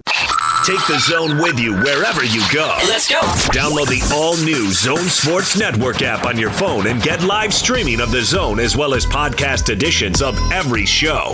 Take 0.65 0.85
the 0.85 0.99
zone 0.99 1.39
with 1.39 1.59
you 1.59 1.73
wherever 1.73 2.23
you 2.23 2.43
go. 2.53 2.77
Let's 2.87 3.09
go. 3.09 3.19
Download 3.49 3.87
the 3.87 4.07
all 4.13 4.37
new 4.37 4.71
Zone 4.71 5.09
Sports 5.09 5.57
Network 5.57 6.03
app 6.03 6.25
on 6.25 6.37
your 6.37 6.51
phone 6.51 6.85
and 6.85 7.01
get 7.01 7.23
live 7.23 7.51
streaming 7.51 7.99
of 7.99 8.11
the 8.11 8.21
zone 8.21 8.59
as 8.59 8.77
well 8.77 8.93
as 8.93 9.03
podcast 9.03 9.69
editions 9.71 10.21
of 10.21 10.37
every 10.51 10.85
show. 10.85 11.31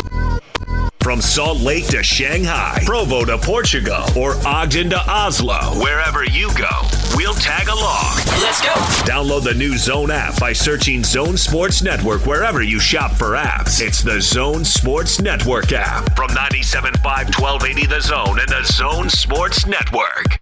From 1.08 1.22
Salt 1.22 1.60
Lake 1.60 1.88
to 1.88 2.04
Shanghai, 2.04 2.82
Provo 2.86 3.24
to 3.24 3.38
Portugal, 3.38 4.04
or 4.14 4.36
Ogden 4.46 4.90
to 4.90 5.00
Oslo, 5.10 5.58
wherever 5.82 6.26
you 6.26 6.50
go, 6.54 6.68
we'll 7.16 7.34
tag 7.34 7.70
along. 7.70 8.18
Let's 8.42 8.60
go. 8.60 8.74
Download 9.08 9.42
the 9.42 9.54
new 9.54 9.78
Zone 9.78 10.12
app 10.12 10.38
by 10.38 10.52
searching 10.52 11.06
Zone 11.06 11.38
Sports 11.38 11.82
Network 11.82 12.26
wherever 12.26 12.62
you 12.62 12.78
shop 12.82 13.14
for 13.14 13.38
apps. 13.38 13.80
It's 13.80 14.04
the 14.04 14.20
Zone 14.20 14.66
Sports 14.66 15.22
Network 15.22 15.72
app 15.72 16.14
from 16.14 16.32
97.5 16.32 17.02
1280 17.40 17.86
The 17.88 18.02
Zone 18.02 18.40
and 18.42 18.50
the 18.50 18.64
Zone 18.66 19.08
Sports 19.08 19.66
Network. 19.66 20.42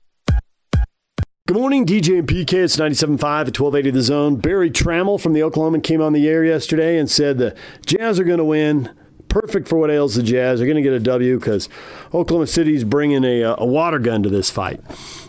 Good 1.47 1.57
morning, 1.57 1.85
DJ 1.85 2.17
and 2.17 2.27
PK. 2.27 2.53
It's 2.53 2.77
97.5 2.77 3.19
at 3.21 3.59
1280 3.59 3.91
The 3.91 4.01
Zone. 4.01 4.37
Berry 4.37 4.71
Tramel 4.71 5.21
from 5.21 5.33
the 5.33 5.43
Oklahoma 5.43 5.81
came 5.81 6.01
on 6.01 6.13
the 6.13 6.27
air 6.27 6.43
yesterday 6.43 6.97
and 6.97 7.07
said 7.07 7.37
the 7.37 7.55
Jazz 7.85 8.19
are 8.19 8.23
going 8.23 8.39
to 8.39 8.43
win 8.43 8.89
perfect 9.35 9.67
for 9.67 9.77
what 9.77 9.91
ails 9.91 10.15
the 10.15 10.23
Jazz. 10.23 10.59
They're 10.59 10.65
going 10.65 10.77
to 10.77 10.81
get 10.81 10.93
a 10.93 10.99
W 10.99 11.37
because 11.37 11.67
Oklahoma 12.13 12.47
City's 12.47 12.85
bringing 12.85 13.25
a, 13.25 13.41
a 13.57 13.65
water 13.65 13.99
gun 13.99 14.23
to 14.23 14.29
this 14.29 14.49
fight, 14.49 14.79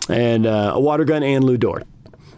and 0.07 0.45
uh, 0.45 0.71
a 0.75 0.79
water 0.79 1.03
gun 1.03 1.23
and 1.23 1.43
Lu 1.43 1.57
Dort. 1.57 1.85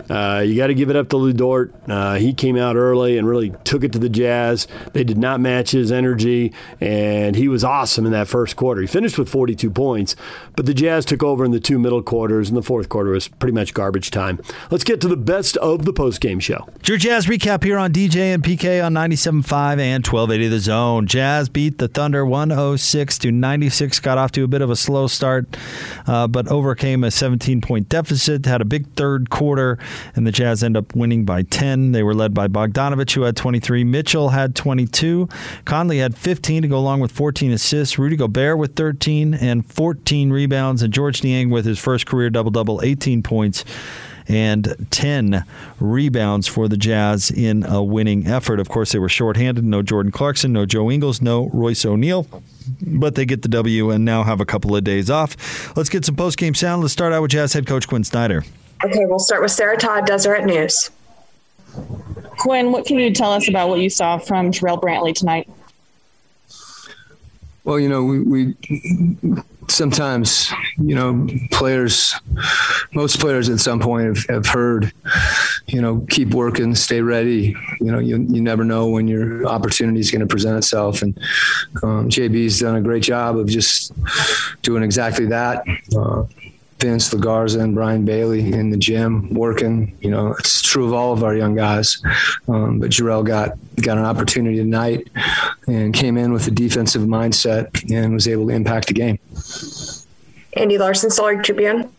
Uh, 0.09 0.43
you 0.45 0.55
got 0.55 0.67
to 0.67 0.73
give 0.73 0.89
it 0.89 0.95
up 0.95 1.09
to 1.09 1.17
Lu 1.17 1.33
Dort. 1.33 1.73
Uh, 1.87 2.15
he 2.15 2.33
came 2.33 2.57
out 2.57 2.75
early 2.75 3.17
and 3.17 3.27
really 3.27 3.51
took 3.63 3.83
it 3.83 3.91
to 3.93 3.99
the 3.99 4.09
Jazz. 4.09 4.67
They 4.93 5.03
did 5.03 5.17
not 5.17 5.39
match 5.39 5.71
his 5.71 5.91
energy, 5.91 6.53
and 6.81 7.35
he 7.35 7.47
was 7.47 7.63
awesome 7.63 8.05
in 8.05 8.11
that 8.11 8.27
first 8.27 8.55
quarter. 8.55 8.81
He 8.81 8.87
finished 8.87 9.17
with 9.17 9.29
42 9.29 9.69
points, 9.69 10.15
but 10.55 10.65
the 10.65 10.73
Jazz 10.73 11.05
took 11.05 11.21
over 11.23 11.45
in 11.45 11.51
the 11.51 11.59
two 11.59 11.77
middle 11.77 12.01
quarters, 12.01 12.49
and 12.49 12.57
the 12.57 12.63
fourth 12.63 12.89
quarter 12.89 13.11
was 13.11 13.27
pretty 13.27 13.53
much 13.53 13.73
garbage 13.73 14.09
time. 14.11 14.39
Let's 14.71 14.83
get 14.83 14.99
to 15.01 15.07
the 15.07 15.17
best 15.17 15.57
of 15.57 15.85
the 15.85 15.93
postgame 15.93 16.41
show. 16.41 16.67
Your 16.85 16.97
Jazz 16.97 17.27
recap 17.27 17.63
here 17.63 17.77
on 17.77 17.93
DJ 17.93 18.33
and 18.33 18.43
PK 18.43 18.83
on 18.83 18.93
97.5 18.93 19.79
and 19.79 20.05
1280 20.05 20.47
The 20.47 20.59
Zone. 20.59 21.07
Jazz 21.07 21.49
beat 21.49 21.77
the 21.77 21.87
Thunder 21.87 22.25
106 22.25 23.17
to 23.19 23.31
96. 23.31 23.99
Got 23.99 24.17
off 24.17 24.31
to 24.31 24.43
a 24.43 24.47
bit 24.47 24.61
of 24.61 24.69
a 24.69 24.75
slow 24.75 25.07
start, 25.07 25.55
uh, 26.07 26.27
but 26.27 26.47
overcame 26.47 27.03
a 27.03 27.11
17 27.11 27.61
point 27.61 27.89
deficit. 27.89 28.45
Had 28.45 28.61
a 28.61 28.65
big 28.65 28.91
third 28.95 29.29
quarter 29.29 29.77
and 30.15 30.25
the 30.25 30.31
Jazz 30.31 30.63
end 30.63 30.77
up 30.77 30.95
winning 30.95 31.25
by 31.25 31.43
10. 31.43 31.91
They 31.91 32.03
were 32.03 32.13
led 32.13 32.33
by 32.33 32.47
Bogdanovich, 32.47 33.13
who 33.13 33.23
had 33.23 33.35
23. 33.35 33.83
Mitchell 33.83 34.29
had 34.29 34.55
22. 34.55 35.27
Conley 35.65 35.99
had 35.99 36.17
15 36.17 36.63
to 36.63 36.67
go 36.67 36.77
along 36.77 36.99
with 36.99 37.11
14 37.11 37.51
assists. 37.51 37.99
Rudy 37.99 38.15
Gobert 38.15 38.57
with 38.57 38.75
13 38.75 39.33
and 39.33 39.65
14 39.65 40.29
rebounds. 40.31 40.81
And 40.81 40.93
George 40.93 41.23
Niang 41.23 41.49
with 41.49 41.65
his 41.65 41.79
first 41.79 42.05
career 42.05 42.29
double 42.29 42.51
double, 42.51 42.81
18 42.83 43.23
points 43.23 43.63
and 44.29 44.87
10 44.91 45.43
rebounds 45.79 46.47
for 46.47 46.67
the 46.67 46.77
Jazz 46.77 47.31
in 47.31 47.65
a 47.65 47.83
winning 47.83 48.27
effort. 48.27 48.59
Of 48.59 48.69
course, 48.69 48.91
they 48.91 48.99
were 48.99 49.09
shorthanded. 49.09 49.65
No 49.65 49.81
Jordan 49.81 50.11
Clarkson, 50.11 50.53
no 50.53 50.65
Joe 50.65 50.89
Ingles, 50.89 51.21
no 51.21 51.49
Royce 51.51 51.83
O'Neale. 51.83 52.27
But 52.81 53.15
they 53.15 53.25
get 53.25 53.41
the 53.41 53.47
W 53.49 53.89
and 53.89 54.05
now 54.05 54.23
have 54.23 54.39
a 54.39 54.45
couple 54.45 54.75
of 54.75 54.83
days 54.83 55.09
off. 55.09 55.75
Let's 55.75 55.89
get 55.89 56.05
some 56.05 56.15
post 56.15 56.37
game 56.37 56.53
sound. 56.53 56.83
Let's 56.83 56.93
start 56.93 57.11
out 57.11 57.23
with 57.23 57.31
Jazz 57.31 57.53
head 57.53 57.65
coach 57.65 57.87
Quinn 57.87 58.03
Snyder. 58.03 58.45
Okay, 58.83 59.05
we'll 59.05 59.19
start 59.19 59.41
with 59.41 59.51
Sarah 59.51 59.77
Todd, 59.77 60.05
Deseret 60.05 60.45
News. 60.45 60.89
Quinn, 62.37 62.71
what 62.71 62.85
can 62.85 62.97
you 62.97 63.13
tell 63.13 63.33
us 63.33 63.49
about 63.49 63.67
what 63.67 63.81
you 63.81 63.89
saw 63.89 64.17
from 64.17 64.51
Jarrell 64.51 64.81
Brantley 64.81 65.13
tonight? 65.13 65.49
Well, 67.65 67.77
you 67.77 67.89
know, 67.89 68.03
we, 68.03 68.21
we 68.21 68.55
sometimes, 69.67 70.49
you 70.77 70.95
know, 70.95 71.27
players, 71.51 72.15
most 72.93 73.19
players 73.19 73.49
at 73.49 73.59
some 73.59 73.81
point 73.81 74.07
have, 74.07 74.25
have 74.29 74.45
heard, 74.45 74.93
you 75.67 75.81
know, 75.81 76.05
keep 76.09 76.29
working, 76.29 76.73
stay 76.73 77.01
ready. 77.01 77.55
You 77.81 77.91
know, 77.91 77.99
you, 77.99 78.17
you 78.29 78.41
never 78.41 78.63
know 78.63 78.87
when 78.87 79.09
your 79.09 79.45
opportunity 79.45 79.99
is 79.99 80.09
going 80.09 80.21
to 80.21 80.27
present 80.27 80.57
itself. 80.57 81.01
And 81.01 81.17
um, 81.83 82.09
JB's 82.09 82.61
done 82.61 82.77
a 82.77 82.81
great 82.81 83.03
job 83.03 83.37
of 83.37 83.47
just 83.47 83.91
doing 84.61 84.83
exactly 84.83 85.25
that. 85.27 85.65
Uh, 85.95 86.23
Vince 86.79 87.13
Legarza 87.13 87.59
and 87.61 87.75
Brian 87.75 88.05
Bailey 88.05 88.53
in 88.53 88.69
the 88.69 88.77
gym 88.77 89.33
working. 89.33 89.97
You 90.01 90.11
know, 90.11 90.33
it's 90.39 90.61
true 90.61 90.85
of 90.85 90.93
all 90.93 91.11
of 91.11 91.23
our 91.23 91.35
young 91.35 91.55
guys. 91.55 92.01
Um, 92.47 92.79
but 92.79 92.89
Jarrell 92.89 93.25
got 93.25 93.57
got 93.81 93.97
an 93.97 94.05
opportunity 94.05 94.57
tonight 94.57 95.09
and 95.67 95.93
came 95.93 96.17
in 96.17 96.31
with 96.31 96.47
a 96.47 96.51
defensive 96.51 97.03
mindset 97.03 97.91
and 97.93 98.13
was 98.13 98.27
able 98.27 98.47
to 98.47 98.53
impact 98.53 98.87
the 98.87 98.93
game. 98.93 99.19
Andy 100.53 100.77
Larsen, 100.77 101.09
Star 101.09 101.41
Tribune. 101.41 101.91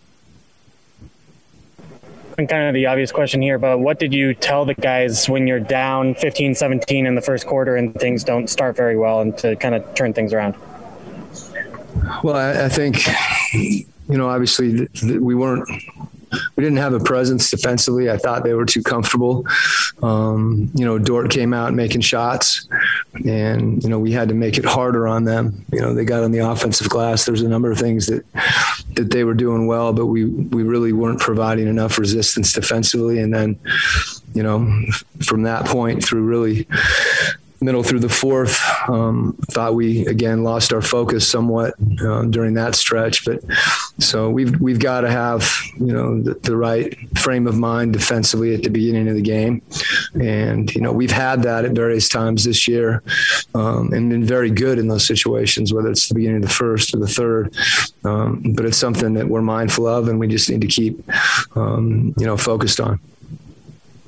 And 2.39 2.49
kind 2.49 2.69
of 2.69 2.75
the 2.75 2.87
obvious 2.87 3.13
question 3.13 3.43
here, 3.43 3.59
but 3.59 3.81
what 3.81 3.99
did 3.99 4.15
you 4.15 4.33
tell 4.33 4.65
the 4.65 4.73
guys 4.73 5.29
when 5.29 5.47
you're 5.47 5.61
down 5.61 6.15
15 6.15 6.55
17 6.55 7.05
in 7.05 7.15
the 7.15 7.21
first 7.21 7.47
quarter 7.47 7.77
and 7.77 7.95
things 7.95 8.25
don't 8.25 8.49
start 8.49 8.77
very 8.77 8.97
well 8.97 9.21
and 9.21 9.37
to 9.39 9.57
kind 9.57 9.75
of 9.75 9.95
turn 9.95 10.15
things 10.15 10.33
around? 10.33 10.55
Well, 12.23 12.37
I, 12.37 12.65
I 12.65 12.69
think 12.71 12.97
you 14.11 14.19
know, 14.19 14.29
obviously 14.29 14.77
th- 14.77 14.93
th- 15.01 15.21
we 15.21 15.35
weren't 15.35 15.69
we 16.57 16.63
didn't 16.63 16.79
have 16.79 16.95
a 16.95 17.01
presence 17.01 17.51
defensively. 17.51 18.11
I 18.11 18.17
thought 18.17 18.45
they 18.45 18.55
were 18.55 18.67
too 18.67 18.83
comfortable. 18.83 19.45
Um, 20.03 20.71
you 20.75 20.85
know, 20.85 20.99
Dort 20.99 21.31
came 21.31 21.53
out 21.53 21.75
making 21.75 22.03
shots, 22.03 22.69
and 23.25 23.83
you 23.83 23.89
know 23.89 23.99
we 23.99 24.13
had 24.13 24.29
to 24.29 24.35
make 24.35 24.57
it 24.57 24.65
harder 24.65 25.09
on 25.09 25.25
them. 25.25 25.65
You 25.73 25.81
know, 25.81 25.95
they 25.95 26.05
got 26.05 26.23
on 26.23 26.33
the 26.33 26.39
offensive 26.39 26.89
glass. 26.89 27.25
There's 27.25 27.43
a 27.43 27.49
number 27.49 27.71
of 27.71 27.79
things 27.79 28.07
that 28.07 28.25
that 28.95 29.11
they 29.11 29.25
were 29.25 29.35
doing 29.35 29.67
well, 29.67 29.93
but 29.93 30.07
we 30.07 30.27
we 30.27 30.63
really 30.63 30.93
weren't 30.93 31.21
providing 31.21 31.67
enough 31.67 31.99
resistance 31.99 32.53
defensively. 32.53 33.19
And 33.21 33.35
then, 33.35 33.59
you 34.35 34.43
know, 34.43 34.85
from 35.23 35.43
that 35.43 35.67
point 35.67 36.05
through 36.05 36.23
really 36.23 36.67
middle 37.61 37.83
through 37.83 38.01
the 38.01 38.09
fourth. 38.09 38.61
Um, 38.89 39.37
thought 39.51 39.75
we 39.75 40.07
again 40.07 40.43
lost 40.43 40.73
our 40.73 40.83
focus 40.83 41.29
somewhat 41.29 41.75
uh, 42.03 42.23
during 42.23 42.55
that 42.55 42.75
stretch, 42.75 43.25
but 43.25 43.43
so 43.99 44.31
we've 44.31 44.59
we've 44.61 44.79
got 44.79 45.03
to 45.03 45.11
have 45.11 45.53
you 45.77 45.93
know 45.93 46.23
the, 46.23 46.35
the, 46.35 46.57
right 46.57 46.97
frame 47.19 47.47
of 47.47 47.57
mind 47.57 47.93
defensively 47.93 48.55
at 48.55 48.63
the 48.63 48.71
beginning 48.71 49.09
of 49.09 49.15
the 49.15 49.23
game, 49.23 49.63
and 50.15 50.75
you 50.75 50.81
know 50.81 50.93
we've 50.93 51.11
had 51.11 51.43
that 51.43 51.65
at 51.65 51.73
various 51.73 52.09
times 52.09 52.45
this 52.45 52.67
year, 52.67 53.03
um, 53.55 53.93
and 53.93 54.11
been 54.11 54.25
very 54.25 54.51
good 54.51 54.79
in 54.79 54.89
those 54.89 55.07
situations, 55.07 55.73
whether 55.73 55.91
it's 55.91 56.09
the 56.09 56.15
beginning 56.15 56.37
of 56.37 56.43
the 56.43 56.49
first 56.49 56.95
or 56.95 56.99
the 56.99 57.09
third. 57.09 57.55
Um, 58.05 58.55
but 58.55 58.65
it's 58.65 58.79
something 58.79 59.15
that 59.15 59.29
we're 59.29 59.43
mindful 59.43 59.87
of, 59.87 60.09
and 60.09 60.19
we 60.19 60.29
just 60.29 60.51
need 60.51 60.63
to 60.63 60.67
keep 60.67 60.99
um, 61.57 62.15
you 62.17 62.27
know 62.27 62.37
focused 62.37 62.81
on. 62.81 63.01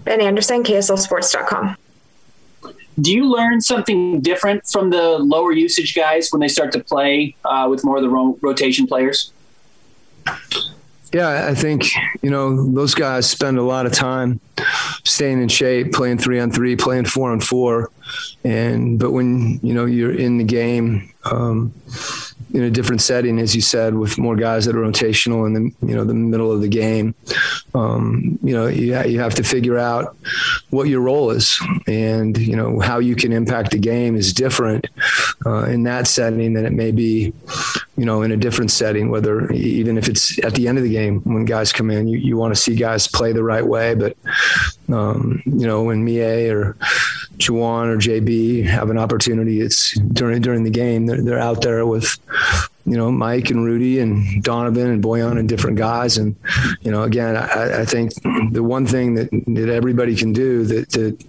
Ben 0.05 0.21
Anderson, 0.21 0.65
KSLSports.com 0.65 1.77
do 3.00 3.12
you 3.12 3.31
learn 3.31 3.61
something 3.61 4.20
different 4.20 4.66
from 4.66 4.90
the 4.90 5.18
lower 5.18 5.52
usage 5.52 5.94
guys 5.94 6.31
when 6.31 6.40
they 6.40 6.48
start 6.48 6.72
to 6.72 6.81
play 6.81 7.35
uh, 7.44 7.66
with 7.70 7.85
more 7.85 7.96
of 7.96 8.02
the 8.02 8.09
ro- 8.09 8.38
rotation 8.42 8.87
players? 8.87 9.33
Yeah, 11.12 11.46
I 11.46 11.55
think 11.55 11.90
you 12.22 12.31
know 12.31 12.70
those 12.72 12.94
guys 12.94 13.28
spend 13.28 13.59
a 13.59 13.62
lot 13.62 13.85
of 13.85 13.92
time 13.92 14.40
staying 15.05 15.42
in 15.42 15.48
shape, 15.48 15.92
playing 15.92 16.18
three 16.18 16.40
on 16.40 16.50
three, 16.50 16.74
playing 16.74 17.05
four 17.05 17.31
on 17.31 17.40
four, 17.40 17.90
and 18.44 18.98
but 18.98 19.11
when 19.11 19.61
you 19.62 19.74
know 19.74 19.85
you're 19.85 20.14
in 20.14 20.38
the 20.38 20.44
game, 20.44 21.12
um, 21.24 21.74
in 22.53 22.62
a 22.62 22.71
different 22.71 23.01
setting, 23.01 23.38
as 23.38 23.55
you 23.55 23.62
said, 23.62 23.95
with 23.95 24.19
more 24.19 24.37
guys 24.37 24.67
that 24.67 24.77
are 24.77 24.81
rotational 24.81 25.47
in 25.47 25.55
the 25.55 25.87
you 25.87 25.95
know 25.95 26.05
the 26.05 26.15
middle 26.15 26.53
of 26.53 26.61
the 26.61 26.69
game. 26.69 27.15
Um, 27.75 28.38
you 28.43 28.55
know, 28.55 28.67
you, 28.67 28.99
you 29.03 29.21
have 29.21 29.35
to 29.37 29.43
figure 29.43 29.79
out 29.79 30.17
what 30.71 30.88
your 30.88 31.01
role 31.01 31.31
is, 31.31 31.59
and 31.87 32.37
you 32.37 32.57
know 32.57 32.81
how 32.81 32.99
you 32.99 33.17
can 33.17 33.33
impact 33.33 33.71
the 33.71 33.79
game 33.79 34.17
is 34.17 34.33
different 34.33 34.87
uh, 35.47 35.65
in 35.65 35.85
that 35.85 36.07
setting 36.07 36.53
than 36.53 36.67
it 36.67 36.73
may 36.73 36.93
be, 36.93 37.33
you 37.96 38.05
know, 38.05 38.22
in 38.22 38.33
a 38.33 38.37
different 38.37 38.70
setting. 38.70 39.11
Whether 39.11 39.50
even 39.52 39.98
if 39.98 40.09
it's 40.09 40.42
at 40.44 40.55
the 40.55 40.68
end 40.68 40.78
of 40.78 40.85
the 40.85 40.90
game 40.90 41.20
when 41.20 41.44
guys 41.44 41.72
come 41.72 41.90
in, 41.90 42.09
you, 42.09 42.18
you 42.18 42.37
want 42.37 42.55
to 42.55 42.61
see 42.61 42.74
guys 42.74 43.07
play 43.07 43.33
the 43.33 43.44
right 43.44 43.66
way, 43.66 43.94
but 43.94 44.16
um, 44.92 45.42
you 45.46 45.66
know 45.66 45.83
when 45.83 46.07
Miye 46.07 46.52
or 46.52 46.76
Juwan 47.38 47.88
or 47.88 47.96
JB 47.96 48.64
have 48.66 48.90
an 48.90 48.98
opportunity, 48.98 49.61
it's 49.61 49.98
during 49.98 50.40
during 50.40 50.64
the 50.64 50.70
game 50.70 51.07
they're, 51.07 51.22
they're 51.22 51.38
out 51.38 51.62
there 51.62 51.87
with 51.87 52.18
you 52.85 52.96
know, 52.96 53.11
Mike 53.12 53.50
and 53.50 53.64
Rudy 53.64 54.00
and 54.00 54.42
Donovan 54.42 54.90
and 54.90 55.02
Boyan 55.02 55.38
and 55.38 55.48
different 55.48 55.78
guys. 55.78 56.16
And, 56.18 56.35
you 56.81 56.90
know, 56.90 57.02
again, 57.02 57.37
I, 57.37 57.83
I 57.83 57.85
think 57.85 58.12
the 58.52 58.62
one 58.62 58.87
thing 58.87 59.14
that, 59.14 59.31
that 59.31 59.68
everybody 59.68 60.16
can 60.16 60.33
do 60.33 60.64
that, 60.64 60.90
that 60.90 61.24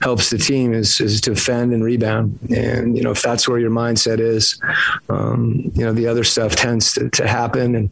helps 0.00 0.30
the 0.30 0.38
team 0.38 0.72
is, 0.72 1.00
is 1.00 1.20
to 1.22 1.30
defend 1.30 1.72
and 1.72 1.82
rebound. 1.82 2.38
And, 2.54 2.96
you 2.96 3.02
know, 3.02 3.10
if 3.10 3.22
that's 3.22 3.48
where 3.48 3.58
your 3.58 3.70
mindset 3.70 4.20
is, 4.20 4.60
um, 5.08 5.70
you 5.74 5.84
know, 5.84 5.92
the 5.92 6.06
other 6.06 6.24
stuff 6.24 6.54
tends 6.54 6.92
to, 6.94 7.08
to 7.10 7.26
happen. 7.26 7.74
And 7.74 7.90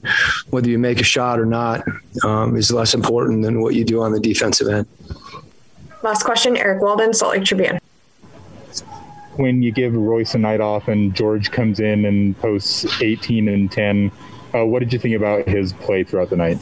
whether 0.50 0.68
you 0.68 0.78
make 0.78 1.00
a 1.00 1.04
shot 1.04 1.40
or 1.40 1.46
not 1.46 1.82
um, 2.24 2.56
is 2.56 2.70
less 2.70 2.94
important 2.94 3.42
than 3.42 3.60
what 3.60 3.74
you 3.74 3.84
do 3.84 4.02
on 4.02 4.12
the 4.12 4.20
defensive 4.20 4.68
end. 4.68 4.86
Last 6.02 6.24
question, 6.24 6.56
Eric 6.56 6.82
Walden, 6.82 7.14
Salt 7.14 7.32
Lake 7.34 7.44
Tribune 7.44 7.78
when 9.36 9.62
you 9.62 9.72
give 9.72 9.94
Royce 9.94 10.34
a 10.34 10.38
night 10.38 10.60
off 10.60 10.88
and 10.88 11.14
George 11.14 11.50
comes 11.50 11.80
in 11.80 12.04
and 12.04 12.38
posts 12.38 12.86
18 13.02 13.48
and 13.48 13.70
10, 13.70 14.12
uh, 14.54 14.64
what 14.64 14.80
did 14.80 14.92
you 14.92 14.98
think 14.98 15.16
about 15.16 15.48
his 15.48 15.72
play 15.72 16.04
throughout 16.04 16.30
the 16.30 16.36
night? 16.36 16.58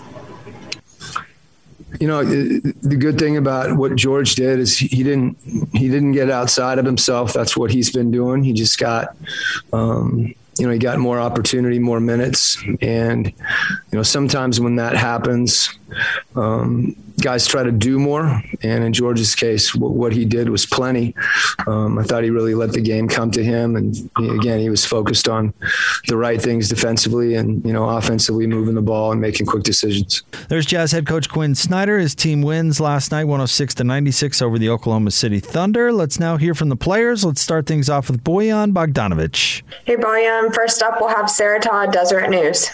You 2.00 2.06
know, 2.06 2.24
the 2.24 2.96
good 2.96 3.18
thing 3.18 3.36
about 3.36 3.76
what 3.76 3.96
George 3.96 4.34
did 4.34 4.58
is 4.58 4.78
he 4.78 5.02
didn't 5.02 5.38
he 5.72 5.88
didn't 5.88 6.12
get 6.12 6.30
outside 6.30 6.78
of 6.78 6.84
himself. 6.84 7.32
That's 7.32 7.56
what 7.56 7.70
he's 7.70 7.90
been 7.90 8.10
doing. 8.10 8.44
He 8.44 8.52
just 8.52 8.78
got 8.78 9.16
um, 9.72 10.34
you 10.58 10.66
know, 10.66 10.72
he 10.72 10.78
got 10.78 10.98
more 10.98 11.18
opportunity, 11.18 11.78
more 11.78 12.00
minutes. 12.00 12.62
And, 12.80 13.26
you 13.26 13.32
know, 13.92 14.02
sometimes 14.02 14.60
when 14.60 14.76
that 14.76 14.94
happens, 14.94 15.70
um, 16.36 16.96
guys 17.20 17.46
try 17.46 17.62
to 17.62 17.72
do 17.72 17.98
more. 17.98 18.42
And 18.62 18.84
in 18.84 18.92
George's 18.92 19.34
case, 19.34 19.74
what, 19.74 19.92
what 19.92 20.12
he 20.12 20.24
did 20.24 20.48
was 20.48 20.66
plenty. 20.66 21.14
Um, 21.66 21.98
I 21.98 22.02
thought 22.02 22.24
he 22.24 22.30
really 22.30 22.54
let 22.54 22.72
the 22.72 22.80
game 22.80 23.08
come 23.08 23.30
to 23.32 23.44
him. 23.44 23.76
And 23.76 24.10
again, 24.18 24.60
he 24.60 24.70
was 24.70 24.84
focused 24.84 25.28
on 25.28 25.54
the 26.08 26.16
right 26.16 26.40
things 26.40 26.68
defensively 26.68 27.34
and, 27.34 27.64
you 27.64 27.72
know, 27.72 27.88
offensively 27.88 28.46
moving 28.46 28.74
the 28.74 28.82
ball 28.82 29.12
and 29.12 29.20
making 29.20 29.46
quick 29.46 29.62
decisions. 29.62 30.22
There's 30.48 30.66
Jazz 30.66 30.92
head 30.92 31.06
coach 31.06 31.28
Quinn 31.28 31.54
Snyder. 31.54 31.98
His 31.98 32.14
team 32.14 32.42
wins 32.42 32.80
last 32.80 33.12
night 33.12 33.24
106 33.24 33.74
to 33.74 33.84
96 33.84 34.42
over 34.42 34.58
the 34.58 34.68
Oklahoma 34.68 35.10
City 35.10 35.40
Thunder. 35.40 35.92
Let's 35.92 36.18
now 36.18 36.36
hear 36.36 36.54
from 36.54 36.68
the 36.68 36.76
players. 36.76 37.24
Let's 37.24 37.40
start 37.40 37.66
things 37.66 37.88
off 37.88 38.10
with 38.10 38.24
Boyan 38.24 38.72
Bogdanovich. 38.72 39.62
Hey, 39.84 39.96
Boyan. 39.96 40.54
First 40.54 40.82
up, 40.82 41.00
we'll 41.00 41.14
have 41.14 41.30
Sarah 41.30 41.60
Todd, 41.60 41.92
Deseret 41.92 42.30
News. 42.30 42.70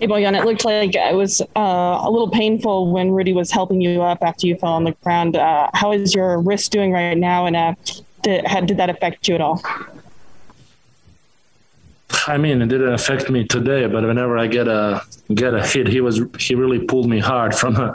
Hey, 0.00 0.06
Boyan, 0.06 0.34
it 0.34 0.46
looked 0.46 0.64
like 0.64 0.94
it 0.94 1.14
was 1.14 1.42
uh, 1.54 2.00
a 2.00 2.10
little 2.10 2.30
painful 2.30 2.90
when 2.90 3.10
Rudy 3.10 3.34
was 3.34 3.50
helping 3.50 3.82
you 3.82 4.00
up 4.00 4.22
after 4.22 4.46
you 4.46 4.56
fell 4.56 4.72
on 4.72 4.84
the 4.84 4.92
ground. 5.02 5.36
Uh, 5.36 5.68
how 5.74 5.92
is 5.92 6.14
your 6.14 6.40
wrist 6.40 6.72
doing 6.72 6.90
right 6.90 7.18
now, 7.18 7.44
and 7.44 7.54
uh, 7.54 7.74
did, 8.22 8.46
how, 8.46 8.62
did 8.62 8.78
that 8.78 8.88
affect 8.88 9.28
you 9.28 9.34
at 9.34 9.42
all? 9.42 9.62
I 12.26 12.38
mean, 12.38 12.62
it 12.62 12.68
didn't 12.68 12.94
affect 12.94 13.28
me 13.28 13.44
today, 13.44 13.86
but 13.88 14.02
whenever 14.02 14.38
I 14.38 14.46
get 14.46 14.68
a 14.68 15.02
get 15.34 15.52
a 15.52 15.66
hit, 15.66 15.86
he 15.86 16.00
was 16.00 16.22
he 16.38 16.54
really 16.54 16.78
pulled 16.78 17.08
me 17.08 17.18
hard 17.18 17.54
from 17.54 17.76
a 17.76 17.94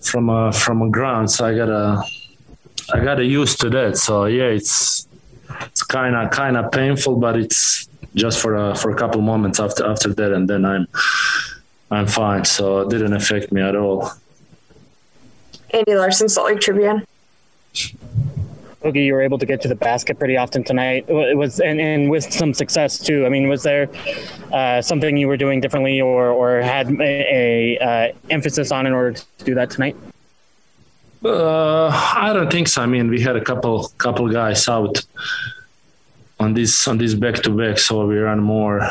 from 0.00 0.30
a 0.30 0.50
from 0.50 0.80
a 0.80 0.88
ground. 0.88 1.30
So 1.30 1.44
I 1.44 1.54
got 1.54 1.68
a 1.68 2.02
I 2.94 3.04
got 3.04 3.18
used 3.18 3.60
to 3.60 3.70
that. 3.70 3.98
So 3.98 4.24
yeah, 4.24 4.44
it's 4.44 5.06
it's 5.60 5.82
kind 5.82 6.16
of 6.16 6.30
kind 6.30 6.56
of 6.56 6.72
painful, 6.72 7.16
but 7.16 7.36
it's 7.36 7.87
just 8.14 8.40
for 8.40 8.54
a, 8.54 8.74
for 8.74 8.90
a 8.90 8.96
couple 8.96 9.20
moments 9.20 9.60
after 9.60 9.86
after 9.86 10.12
that, 10.14 10.32
and 10.32 10.48
then 10.48 10.64
I'm 10.64 10.86
I'm 11.90 12.06
fine. 12.06 12.44
So 12.44 12.80
it 12.80 12.90
didn't 12.90 13.14
affect 13.14 13.52
me 13.52 13.62
at 13.62 13.76
all. 13.76 14.12
Andy 15.70 15.94
Larsen, 15.94 16.28
Salt 16.28 16.48
Lake 16.48 16.60
Tribune. 16.60 17.04
Bogie, 18.82 19.02
you 19.02 19.12
were 19.12 19.22
able 19.22 19.38
to 19.38 19.46
get 19.46 19.60
to 19.62 19.68
the 19.68 19.74
basket 19.74 20.18
pretty 20.18 20.36
often 20.36 20.62
tonight. 20.62 21.04
It 21.08 21.36
was 21.36 21.60
and, 21.60 21.80
and 21.80 22.10
with 22.10 22.32
some 22.32 22.54
success 22.54 22.98
too. 22.98 23.26
I 23.26 23.28
mean, 23.28 23.48
was 23.48 23.62
there 23.62 23.90
uh, 24.52 24.80
something 24.80 25.16
you 25.16 25.26
were 25.26 25.36
doing 25.36 25.60
differently, 25.60 26.00
or 26.00 26.28
or 26.28 26.60
had 26.60 26.88
a, 26.88 27.02
a 27.02 27.78
uh, 27.78 28.12
emphasis 28.30 28.70
on 28.70 28.86
in 28.86 28.92
order 28.92 29.18
to 29.38 29.44
do 29.44 29.54
that 29.56 29.70
tonight? 29.70 29.96
Uh, 31.24 31.88
I 32.14 32.32
don't 32.32 32.50
think 32.50 32.68
so. 32.68 32.80
I 32.80 32.86
mean, 32.86 33.10
we 33.10 33.20
had 33.20 33.34
a 33.34 33.44
couple 33.44 33.88
couple 33.98 34.28
guys 34.28 34.68
out 34.68 35.04
on 36.40 36.54
this 36.54 36.86
on 36.88 36.98
this 36.98 37.14
back 37.14 37.36
to 37.42 37.50
back, 37.50 37.78
so 37.78 38.06
we 38.06 38.18
run 38.18 38.40
more, 38.40 38.88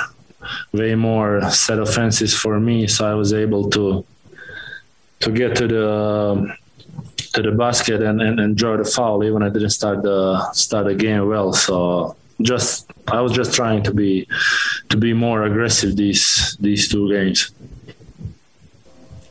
way 0.73 0.95
more 0.95 1.49
set 1.49 1.79
offenses 1.79 2.35
for 2.35 2.59
me. 2.59 2.87
So 2.87 3.09
I 3.09 3.13
was 3.13 3.33
able 3.33 3.69
to 3.71 4.05
to 5.19 5.31
get 5.31 5.55
to 5.57 5.67
the 5.67 6.55
to 7.33 7.41
the 7.41 7.51
basket 7.51 8.01
and, 8.01 8.21
and, 8.21 8.39
and 8.39 8.57
draw 8.57 8.77
the 8.77 8.85
foul 8.85 9.23
even 9.23 9.43
I 9.43 9.49
didn't 9.49 9.71
start 9.71 10.01
the 10.03 10.51
start 10.53 10.85
the 10.85 10.95
game 10.95 11.27
well. 11.27 11.53
So 11.53 12.15
just 12.41 12.91
I 13.07 13.21
was 13.21 13.31
just 13.31 13.53
trying 13.53 13.83
to 13.83 13.93
be 13.93 14.27
to 14.89 14.97
be 14.97 15.13
more 15.13 15.43
aggressive 15.43 15.95
these 15.95 16.57
these 16.59 16.89
two 16.89 17.09
games. 17.09 17.51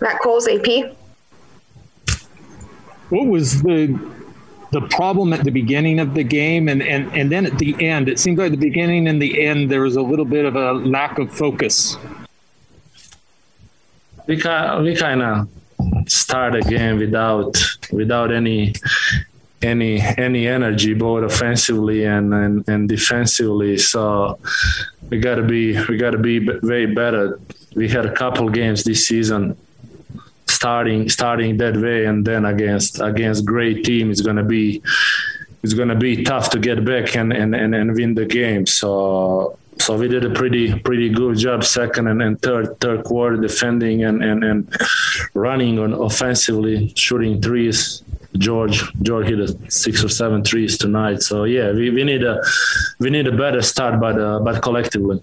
Matt 0.01 0.21
Coles, 0.21 0.47
AP. 0.49 0.95
What 3.09 3.27
was 3.27 3.63
the 3.63 4.16
the 4.79 4.87
problem 4.89 5.33
at 5.33 5.43
the 5.43 5.51
beginning 5.51 5.99
of 5.99 6.13
the 6.13 6.23
game 6.23 6.69
and, 6.69 6.83
and, 6.83 7.11
and 7.17 7.33
then 7.33 7.47
at 7.47 7.57
the 7.59 7.73
end. 7.83 8.11
It 8.11 8.19
seemed 8.19 8.39
like 8.39 8.51
the 8.51 8.59
beginning 8.71 9.09
and 9.09 9.21
the 9.23 9.33
end 9.43 9.71
there 9.71 9.81
was 9.81 9.97
a 9.97 10.03
little 10.03 10.27
bit 10.27 10.45
of 10.45 10.55
a 10.55 10.73
lack 10.73 11.19
of 11.19 11.33
focus. 11.33 11.97
We 14.27 14.37
we 14.37 14.97
kind 15.07 15.23
of 15.23 15.49
start 16.09 16.55
again 16.55 16.99
without 16.99 17.57
without 17.91 18.31
any 18.33 18.75
any 19.63 19.93
any 20.29 20.47
energy 20.47 20.93
both 20.93 21.25
offensively 21.25 22.05
and 22.05 22.35
and, 22.35 22.69
and 22.69 22.87
defensively. 22.87 23.79
So 23.79 24.39
we 25.09 25.19
got 25.19 25.37
to 25.37 25.43
be 25.43 25.63
we 25.87 25.97
got 25.97 26.11
to 26.11 26.19
be 26.19 26.37
way 26.73 26.85
better. 26.87 27.41
We 27.75 27.89
had 27.89 28.05
a 28.05 28.13
couple 28.13 28.49
games 28.51 28.85
this 28.85 29.09
season 29.09 29.57
starting 30.59 31.09
starting 31.09 31.57
that 31.63 31.77
way 31.77 32.07
and 32.07 32.25
then 32.29 32.45
against 32.45 33.01
against 33.01 33.45
great 33.45 33.85
team 33.85 34.11
it's 34.11 34.23
to 34.23 34.43
be 34.43 34.83
it's 35.67 35.75
to 35.75 35.97
be 35.97 36.23
tough 36.23 36.51
to 36.51 36.61
get 36.61 36.85
back 36.85 37.17
and, 37.17 37.33
and, 37.33 37.53
and, 37.55 37.75
and 37.75 37.95
win 37.95 38.15
the 38.15 38.25
game. 38.25 38.67
So 38.67 39.59
so 39.79 39.97
we 39.97 40.07
did 40.09 40.25
a 40.25 40.31
pretty 40.31 40.79
pretty 40.79 41.09
good 41.11 41.37
job 41.37 41.65
second 41.65 42.07
and, 42.07 42.23
and 42.23 42.41
third 42.41 42.81
third 42.81 43.05
quarter 43.05 43.37
defending 43.37 44.05
and, 44.05 44.23
and, 44.23 44.45
and 44.45 44.77
running 45.35 45.79
on 45.79 45.93
offensively 45.93 46.93
shooting 46.95 47.43
threes. 47.43 48.03
George 48.39 48.79
George 49.03 49.27
hit 49.27 49.73
six 49.73 50.05
or 50.05 50.09
seven 50.09 50.45
threes 50.45 50.79
tonight. 50.79 51.23
So 51.23 51.45
yeah 51.45 51.73
we, 51.73 51.91
we 51.91 52.05
need 52.05 52.23
a 52.23 52.41
we 53.01 53.11
need 53.11 53.27
a 53.27 53.37
better 53.37 53.63
start 53.63 53.99
but 53.99 54.19
uh, 54.21 54.39
but 54.41 54.63
collectively. 54.63 55.21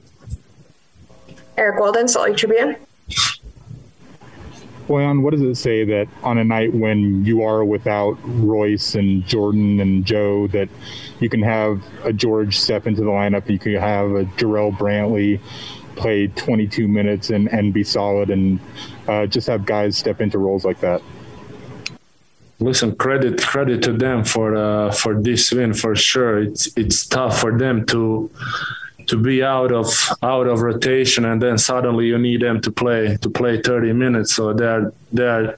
Eric 1.57 1.79
Walden 1.79 2.07
Salt 2.07 2.29
Lake 2.29 2.37
Tribune 2.37 2.75
Boyan, 4.87 5.21
what 5.21 5.31
does 5.31 5.41
it 5.41 5.55
say 5.55 5.85
that 5.85 6.07
on 6.23 6.37
a 6.37 6.43
night 6.43 6.73
when 6.73 7.23
you 7.23 7.43
are 7.43 7.63
without 7.63 8.17
Royce 8.23 8.95
and 8.95 9.25
Jordan 9.25 9.79
and 9.79 10.05
Joe, 10.05 10.47
that 10.47 10.67
you 11.19 11.29
can 11.29 11.41
have 11.41 11.83
a 12.03 12.11
George 12.11 12.59
step 12.59 12.85
into 12.85 13.01
the 13.01 13.09
lineup, 13.09 13.49
you 13.49 13.59
can 13.59 13.75
have 13.75 14.11
a 14.11 14.25
Jarrell 14.37 14.75
Brantley 14.77 15.39
play 15.95 16.27
22 16.27 16.87
minutes 16.87 17.29
and, 17.29 17.47
and 17.49 17.73
be 17.73 17.83
solid, 17.83 18.29
and 18.29 18.59
uh, 19.07 19.25
just 19.25 19.47
have 19.47 19.65
guys 19.65 19.97
step 19.97 20.19
into 20.21 20.37
roles 20.37 20.65
like 20.65 20.79
that? 20.81 21.01
Listen, 22.59 22.95
credit 22.95 23.41
credit 23.41 23.81
to 23.83 23.93
them 23.93 24.23
for 24.23 24.55
uh, 24.55 24.91
for 24.91 25.21
this 25.21 25.51
win 25.51 25.73
for 25.73 25.95
sure. 25.95 26.39
It's 26.39 26.69
it's 26.77 27.05
tough 27.05 27.39
for 27.39 27.57
them 27.57 27.85
to 27.87 28.29
to 29.07 29.17
be 29.17 29.43
out 29.43 29.71
of 29.71 29.87
out 30.21 30.47
of 30.47 30.61
rotation 30.61 31.25
and 31.25 31.41
then 31.41 31.57
suddenly 31.57 32.07
you 32.07 32.17
need 32.17 32.41
them 32.41 32.61
to 32.61 32.71
play 32.71 33.17
to 33.17 33.29
play 33.29 33.61
30 33.61 33.93
minutes. 33.93 34.33
So 34.33 34.53
they're 34.53 34.91
they're 35.11 35.57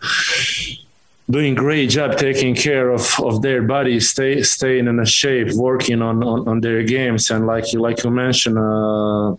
doing 1.30 1.56
great 1.56 1.90
job 1.90 2.18
taking 2.18 2.56
care 2.56 2.90
of 2.90 3.16
of 3.20 3.42
their 3.42 3.62
bodies 3.64 4.10
stay 4.10 4.44
staying 4.44 4.88
in 4.88 5.00
a 5.00 5.06
shape 5.06 5.54
working 5.54 6.02
on 6.02 6.24
on, 6.24 6.48
on 6.48 6.62
their 6.62 6.84
games. 6.84 7.32
And 7.32 7.46
like 7.46 7.74
you 7.74 7.80
like 7.80 8.04
you 8.04 8.12
mentioned 8.12 8.58
uh, 8.58 9.32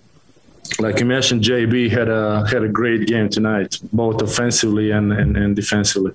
like 0.78 0.98
you 1.00 1.06
mentioned 1.06 1.42
JB 1.42 1.90
had 1.90 2.08
a 2.08 2.46
had 2.48 2.62
a 2.62 2.68
great 2.68 3.06
game 3.06 3.28
tonight 3.28 3.78
both 3.92 4.22
offensively 4.22 4.90
and 4.90 5.12
and, 5.12 5.36
and 5.36 5.56
defensively. 5.56 6.12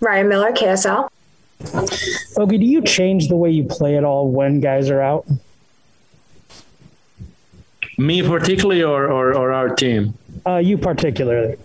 Ryan 0.00 0.28
Miller 0.28 0.52
KSL 0.52 1.08
Okay, 2.36 2.58
do 2.58 2.66
you 2.66 2.82
change 2.82 3.28
the 3.28 3.36
way 3.36 3.50
you 3.50 3.64
play 3.64 3.96
at 3.96 4.04
all 4.04 4.30
when 4.30 4.60
guys 4.60 4.90
are 4.90 5.00
out? 5.00 5.26
Me 7.98 8.22
particularly, 8.22 8.82
or 8.82 9.10
or, 9.10 9.34
or 9.34 9.52
our 9.52 9.74
team? 9.74 10.14
Uh, 10.46 10.56
you 10.56 10.78
particularly. 10.78 11.56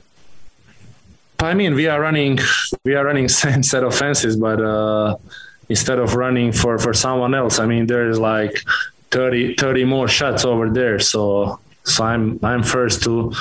I 1.40 1.54
mean, 1.54 1.74
we 1.74 1.88
are 1.88 2.00
running 2.02 2.40
we 2.84 2.96
are 2.96 3.06
running 3.06 3.28
same 3.44 3.64
set 3.64 3.84
of 3.84 3.96
fences, 3.96 4.36
but 4.36 4.62
uh, 4.62 5.16
instead 5.70 6.00
of 6.00 6.16
running 6.16 6.52
for 6.52 6.78
for 6.78 6.94
someone 6.94 7.34
else, 7.34 7.60
I 7.60 7.66
mean, 7.66 7.88
there's 7.88 8.20
like 8.20 8.60
30, 9.12 9.56
30 9.56 9.86
more 9.86 10.08
shots 10.08 10.46
over 10.46 10.70
there. 10.70 11.00
So 11.00 11.60
so 11.84 12.04
I'm 12.04 12.40
I'm 12.44 12.64
first 12.64 13.04
to 13.04 13.32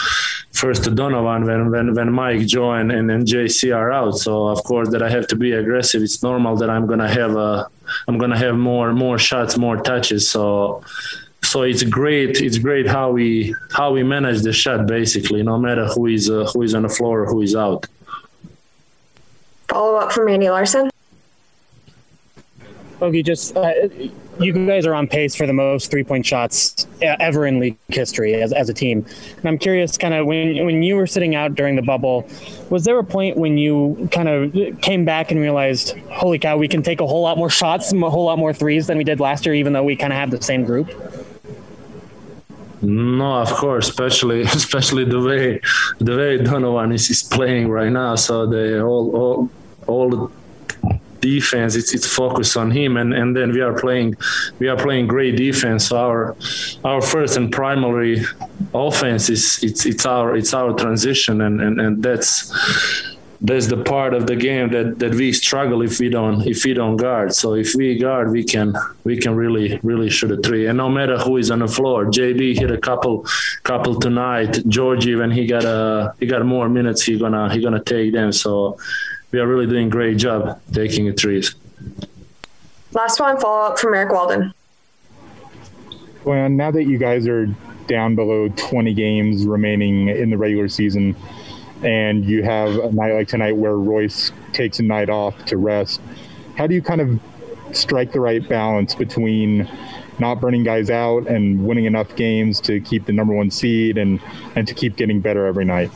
first 0.53 0.85
to 0.85 0.91
Donovan 0.91 1.45
when 1.45 1.71
when 1.71 1.95
when 1.95 2.13
Mike, 2.13 2.47
Joe, 2.47 2.73
and, 2.73 2.91
and, 2.91 3.11
and 3.11 3.27
JC 3.27 3.75
are 3.77 3.93
out. 3.93 4.13
So 4.19 4.49
of 4.49 4.63
course 4.65 4.91
that 4.91 5.03
I 5.03 5.11
have 5.11 5.27
to 5.29 5.37
be 5.37 5.53
aggressive. 5.53 6.03
It's 6.03 6.23
normal 6.23 6.57
that 6.57 6.71
I'm 6.71 6.87
gonna 6.87 7.09
have 7.13 7.37
a 7.37 7.69
I'm 8.07 8.19
gonna 8.19 8.39
have 8.39 8.57
more 8.57 8.93
more 8.93 9.19
shots, 9.19 9.59
more 9.59 9.77
touches. 9.77 10.31
So 10.31 10.83
so 11.49 11.63
it's 11.63 11.83
great 11.83 12.41
it's 12.43 12.59
great 12.59 12.87
how 12.87 13.11
we 13.11 13.55
how 13.73 13.91
we 13.91 14.03
manage 14.03 14.43
the 14.43 14.53
shot 14.53 14.87
basically 14.87 15.43
no 15.43 15.59
matter 15.59 15.87
who 15.87 16.07
is 16.07 16.29
uh, 16.29 16.45
who 16.53 16.63
is 16.63 16.75
on 16.75 16.83
the 16.83 16.89
floor 16.89 17.23
or 17.23 17.27
who 17.27 17.41
is 17.41 17.57
out 17.57 17.87
follow 19.69 19.97
up 19.97 20.13
from 20.13 20.29
Andy 20.29 20.51
Larsen 20.51 20.91
okay 23.01 23.23
just 23.23 23.57
uh, 23.57 23.73
you 24.41 24.53
guys 24.67 24.87
are 24.87 24.95
on 24.95 25.09
pace 25.09 25.35
for 25.35 25.47
the 25.47 25.53
most 25.53 25.91
three 25.91 26.05
point 26.05 26.25
shots 26.25 26.87
ever 27.01 27.47
in 27.47 27.59
league 27.59 27.79
history 27.89 28.35
as, 28.35 28.53
as 28.53 28.69
a 28.69 28.75
team. 28.75 29.05
And 29.39 29.47
I'm 29.47 29.59
curious, 29.59 29.99
kind 29.99 30.15
of 30.15 30.27
when 30.27 30.65
when 30.65 30.83
you 30.83 30.95
were 30.95 31.07
sitting 31.07 31.35
out 31.35 31.55
during 31.55 31.75
the 31.75 31.83
bubble, 31.83 32.29
was 32.71 32.85
there 32.85 32.99
a 32.99 33.05
point 33.05 33.37
when 33.37 33.59
you 33.59 34.09
kind 34.13 34.29
of 34.29 34.81
came 34.81 35.05
back 35.05 35.31
and 35.31 35.41
realized, 35.41 35.99
holy 36.11 36.39
cow, 36.39 36.57
we 36.57 36.69
can 36.69 36.83
take 36.83 37.01
a 37.01 37.07
whole 37.07 37.23
lot 37.23 37.37
more 37.37 37.51
shots, 37.51 37.93
a 37.93 38.11
whole 38.11 38.27
lot 38.27 38.39
more 38.39 38.53
threes 38.53 38.87
than 38.87 38.97
we 38.97 39.05
did 39.05 39.19
last 39.19 39.45
year, 39.45 39.55
even 39.55 39.73
though 39.73 39.83
we 39.83 39.97
kind 39.97 40.13
of 40.13 40.19
have 40.19 40.31
the 40.31 40.41
same 40.41 40.65
group? 40.65 40.89
No, 42.83 43.41
of 43.41 43.53
course, 43.53 43.89
especially 43.89 44.43
especially 44.63 45.05
the 45.05 45.21
way 45.21 45.61
the 45.99 46.17
way 46.17 46.39
Donovan 46.39 46.93
is, 46.93 47.11
is 47.11 47.23
playing 47.23 47.69
right 47.69 47.91
now. 47.91 48.15
So 48.15 48.47
the 48.47 48.83
all 48.83 49.11
all 49.17 49.51
all 49.87 50.31
defense 51.21 51.75
it's 51.75 51.95
it's 51.95 52.07
focused 52.07 52.57
on 52.57 52.71
him. 52.71 52.97
And 52.97 53.13
and 53.13 53.37
then 53.37 53.53
we 53.53 53.61
are 53.61 53.79
playing 53.79 54.15
we 54.59 54.69
are 54.69 54.77
playing 54.77 55.09
great 55.09 55.37
defense. 55.37 55.93
Our 55.93 56.37
our 56.85 57.03
first 57.03 57.37
and 57.37 57.51
primary 57.51 58.25
offense 58.75 59.29
is 59.29 59.63
it's 59.63 59.87
it's 59.87 60.07
our 60.07 60.37
it's 60.37 60.55
our 60.55 60.73
transition. 60.75 61.41
And 61.41 61.61
and, 61.61 61.81
and 61.81 62.03
that's 62.03 62.53
that's 63.41 63.69
the 63.69 63.77
part 63.77 64.15
of 64.15 64.27
the 64.27 64.35
game 64.35 64.71
that 64.71 64.99
that 64.99 65.15
we 65.15 65.33
struggle 65.33 65.83
if 65.83 66.01
we 66.01 66.09
don't 66.09 66.45
if 66.47 66.65
we 66.65 66.75
don't 66.75 66.97
guard. 66.97 67.35
So 67.35 67.55
if 67.55 67.75
we 67.75 67.97
guard, 67.97 68.33
we 68.33 68.43
can 68.43 68.75
we 69.05 69.17
can 69.17 69.37
really 69.37 69.79
really 69.83 70.11
shoot 70.11 70.33
a 70.33 70.37
three. 70.37 70.67
And 70.67 70.77
no 70.77 70.89
matter 70.89 71.19
who 71.19 71.37
is 71.37 71.51
on 71.51 71.61
the 71.61 71.69
floor, 71.69 72.07
JB 72.07 72.59
hit 72.59 72.71
a 72.71 72.79
couple 72.79 73.27
couple 73.63 73.99
tonight. 74.01 74.67
Georgie 74.67 75.15
when 75.15 75.31
he 75.31 75.47
got 75.47 75.65
a 75.65 76.15
he 76.19 76.27
got 76.27 76.45
more 76.45 76.69
minutes, 76.69 77.03
he 77.03 77.19
gonna 77.19 77.53
he 77.53 77.63
gonna 77.63 77.83
take 77.83 78.13
them. 78.13 78.33
So 78.33 78.77
we 79.31 79.39
are 79.39 79.47
really 79.47 79.67
doing 79.67 79.89
great 79.89 80.17
job 80.17 80.61
taking 80.73 81.07
the 81.07 81.13
threes. 81.13 81.55
Last 82.93 83.21
one, 83.21 83.39
follow 83.39 83.69
up 83.69 83.79
from 83.79 83.95
Eric 83.95 84.13
Walden. 84.13 84.53
Well, 86.25 86.49
now 86.49 86.71
that 86.73 86.85
you 86.85 86.99
guys 86.99 87.29
are 87.29 87.47
down 87.87 88.17
below 88.17 88.49
20 88.49 88.93
games 88.95 89.47
remaining 89.47 90.09
in 90.09 90.31
the 90.31 90.37
regular 90.37 90.69
season 90.69 91.15
and 91.83 92.25
you 92.25 92.43
have 92.43 92.77
a 92.77 92.93
night 92.93 93.15
like 93.15 93.29
tonight 93.29 93.57
where 93.57 93.77
Royce 93.77 94.33
takes 94.53 94.79
a 94.79 94.83
night 94.83 95.09
off 95.09 95.45
to 95.47 95.57
rest, 95.57 96.01
how 96.57 96.67
do 96.67 96.75
you 96.75 96.83
kind 96.83 97.01
of 97.01 97.21
strike 97.73 98.13
the 98.13 98.21
right 98.21 98.47
balance 98.49 98.95
between 98.95 99.69
not 100.19 100.41
burning 100.41 100.65
guys 100.65 100.91
out 100.91 101.29
and 101.29 101.65
winning 101.67 101.85
enough 101.85 102.15
games 102.17 102.61
to 102.61 102.81
keep 102.81 103.07
the 103.07 103.13
number 103.13 103.35
one 103.35 103.51
seed 103.51 103.97
and, 103.99 104.21
and 104.57 104.67
to 104.67 104.75
keep 104.75 104.97
getting 104.97 105.21
better 105.21 105.47
every 105.47 105.65
night? 105.65 105.91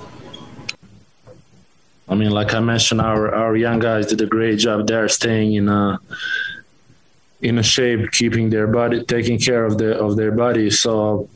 I 2.08 2.14
mean, 2.14 2.30
like 2.30 2.54
I 2.54 2.60
mentioned, 2.60 3.00
our, 3.00 3.34
our 3.34 3.56
young 3.56 3.78
guys 3.78 4.06
did 4.06 4.20
a 4.20 4.26
great 4.26 4.58
job 4.58 4.86
there 4.86 5.08
staying 5.08 5.54
in 5.54 5.68
a, 5.68 5.98
in 7.40 7.58
a 7.58 7.62
shape, 7.62 8.12
keeping 8.12 8.50
their 8.50 8.66
body, 8.66 9.02
taking 9.04 9.38
care 9.38 9.64
of 9.64 9.78
the 9.78 9.98
of 9.98 10.16
their 10.16 10.30
body. 10.30 10.70
So 10.70 11.28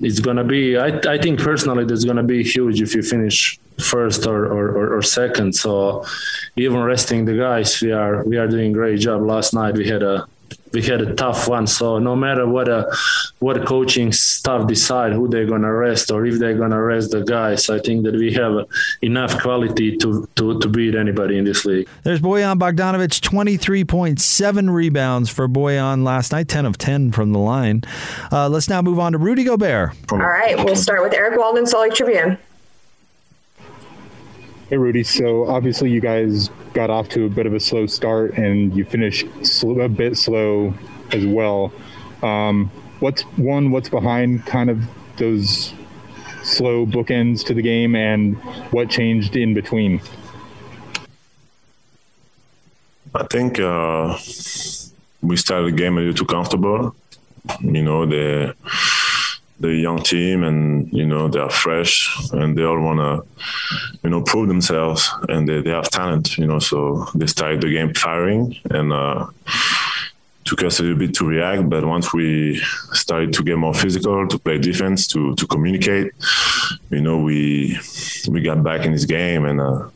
it's 0.00 0.20
gonna 0.20 0.44
be. 0.44 0.76
I 0.76 0.98
I 1.06 1.18
think 1.18 1.40
personally, 1.40 1.84
that's 1.84 2.04
gonna 2.04 2.22
be 2.22 2.42
huge 2.42 2.80
if 2.80 2.94
you 2.94 3.02
finish 3.02 3.58
first 3.80 4.26
or, 4.26 4.46
or, 4.46 4.96
or, 4.96 5.02
second. 5.02 5.54
So 5.54 6.04
even 6.56 6.82
resting 6.82 7.24
the 7.24 7.36
guys, 7.36 7.80
we 7.80 7.92
are 7.92 8.24
we 8.24 8.36
are 8.36 8.46
doing 8.46 8.72
great 8.72 9.00
job. 9.00 9.22
Last 9.22 9.54
night 9.54 9.74
we 9.74 9.88
had 9.88 10.02
a 10.02 10.26
we 10.72 10.82
had 10.82 11.00
a 11.02 11.14
tough 11.14 11.48
one. 11.48 11.66
So 11.66 11.98
no 11.98 12.16
matter 12.16 12.46
what 12.46 12.68
a 12.68 12.90
what 13.38 13.64
coaching 13.66 14.12
staff 14.12 14.66
decide 14.66 15.12
who 15.12 15.28
they're 15.28 15.46
gonna 15.46 15.72
rest 15.72 16.10
or 16.10 16.24
if 16.26 16.38
they're 16.38 16.56
gonna 16.56 16.80
rest 16.80 17.10
the 17.10 17.22
guys, 17.22 17.68
I 17.70 17.78
think 17.78 18.04
that 18.04 18.14
we 18.14 18.32
have 18.34 18.66
enough 19.02 19.40
quality 19.40 19.96
to 19.98 20.28
to, 20.36 20.58
to 20.58 20.68
beat 20.68 20.94
anybody 20.94 21.38
in 21.38 21.44
this 21.44 21.64
league. 21.64 21.88
There's 22.04 22.20
Bojan 22.20 22.58
Bogdanovic, 22.58 23.20
23.7 23.20 24.72
rebounds 24.72 25.30
for 25.30 25.48
Bojan 25.48 26.04
last 26.04 26.32
night, 26.32 26.48
10 26.48 26.66
of 26.66 26.78
10 26.78 27.12
from 27.12 27.32
the 27.32 27.38
line. 27.38 27.82
Uh, 28.30 28.48
let's 28.48 28.68
now 28.68 28.82
move 28.82 28.98
on 28.98 29.12
to 29.12 29.18
Rudy 29.18 29.44
Gobert. 29.44 29.92
All 30.10 30.18
right, 30.18 30.56
we'll 30.64 30.76
start 30.76 31.02
with 31.02 31.12
Eric 31.12 31.38
Walden, 31.38 31.66
Salt 31.66 31.88
Lake 31.88 31.94
Tribune. 31.94 32.38
Hey, 34.72 34.78
Rudy. 34.78 35.04
So 35.04 35.46
obviously, 35.50 35.90
you 35.90 36.00
guys 36.00 36.48
got 36.72 36.88
off 36.88 37.10
to 37.10 37.26
a 37.26 37.28
bit 37.28 37.44
of 37.44 37.52
a 37.52 37.60
slow 37.60 37.84
start, 37.84 38.38
and 38.38 38.74
you 38.74 38.86
finished 38.86 39.26
a 39.62 39.88
bit 39.90 40.16
slow 40.16 40.72
as 41.10 41.26
well. 41.26 41.70
Um, 42.22 42.70
what's 43.00 43.20
one? 43.36 43.70
What's 43.70 43.90
behind 43.90 44.46
kind 44.46 44.70
of 44.70 44.82
those 45.18 45.74
slow 46.42 46.86
bookends 46.86 47.44
to 47.48 47.52
the 47.52 47.60
game, 47.60 47.94
and 47.94 48.36
what 48.72 48.88
changed 48.88 49.36
in 49.36 49.52
between? 49.52 50.00
I 53.14 53.24
think 53.24 53.60
uh, 53.60 54.16
we 55.20 55.36
started 55.36 55.74
the 55.74 55.76
game 55.76 55.98
a 55.98 56.00
little 56.00 56.14
too 56.14 56.24
comfortable. 56.24 56.96
You 57.60 57.82
know, 57.82 58.06
the 58.06 58.56
the 59.62 59.74
young 59.74 59.98
team 59.98 60.42
and 60.42 60.92
you 60.92 61.06
know 61.06 61.28
they're 61.28 61.48
fresh 61.48 61.94
and 62.32 62.56
they 62.56 62.64
all 62.64 62.80
want 62.80 62.98
to 62.98 63.12
you 64.02 64.10
know 64.10 64.20
prove 64.22 64.48
themselves 64.48 65.10
and 65.28 65.48
they, 65.48 65.62
they 65.62 65.70
have 65.70 65.88
talent 65.88 66.36
you 66.36 66.46
know 66.46 66.58
so 66.58 67.06
they 67.14 67.26
started 67.26 67.60
the 67.60 67.72
game 67.72 67.94
firing 67.94 68.54
and 68.70 68.92
uh, 68.92 69.26
took 70.44 70.64
us 70.64 70.80
a 70.80 70.82
little 70.82 70.98
bit 70.98 71.14
to 71.14 71.24
react 71.26 71.68
but 71.70 71.84
once 71.84 72.12
we 72.12 72.60
started 72.92 73.32
to 73.32 73.42
get 73.42 73.56
more 73.56 73.74
physical 73.74 74.26
to 74.26 74.38
play 74.38 74.58
defense 74.58 75.06
to 75.06 75.34
to 75.36 75.46
communicate 75.46 76.12
you 76.90 77.00
know 77.00 77.18
we 77.20 77.78
we 78.28 78.40
got 78.40 78.62
back 78.64 78.84
in 78.84 78.92
this 78.92 79.04
game 79.04 79.44
and 79.44 79.60
uh, 79.60 79.88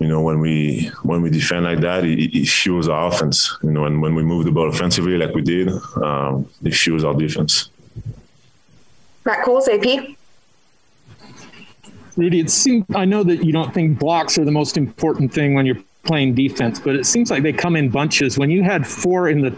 you 0.00 0.06
know, 0.06 0.22
when 0.22 0.40
we 0.40 0.90
when 1.02 1.20
we 1.20 1.28
defend 1.28 1.66
like 1.66 1.80
that, 1.80 2.04
it, 2.04 2.34
it, 2.34 2.48
fuels 2.48 2.88
our 2.88 3.08
offense. 3.08 3.58
You 3.62 3.70
know, 3.70 3.84
and 3.84 4.00
when 4.00 4.14
we 4.14 4.22
move 4.22 4.46
the 4.46 4.50
ball 4.50 4.70
offensively 4.70 5.18
like 5.18 5.34
we 5.34 5.42
did, 5.42 5.68
um, 6.02 6.48
it 6.64 6.74
fuels 6.74 7.04
our 7.04 7.12
defense. 7.12 7.68
Matt 9.24 9.44
Coles, 9.44 9.68
AP. 9.68 10.16
Rudy, 12.16 12.40
it 12.40 12.50
seems 12.50 12.84
I 12.94 13.04
know 13.04 13.22
that 13.22 13.44
you 13.44 13.52
don't 13.52 13.72
think 13.72 13.98
blocks 13.98 14.38
are 14.38 14.44
the 14.44 14.50
most 14.50 14.76
important 14.76 15.32
thing 15.32 15.54
when 15.54 15.66
you're 15.66 15.78
playing 16.02 16.34
defense, 16.34 16.80
but 16.80 16.96
it 16.96 17.06
seems 17.06 17.30
like 17.30 17.42
they 17.42 17.52
come 17.52 17.76
in 17.76 17.88
bunches. 17.88 18.38
When 18.38 18.50
you 18.50 18.62
had 18.62 18.86
four 18.86 19.28
in 19.28 19.42
the 19.42 19.50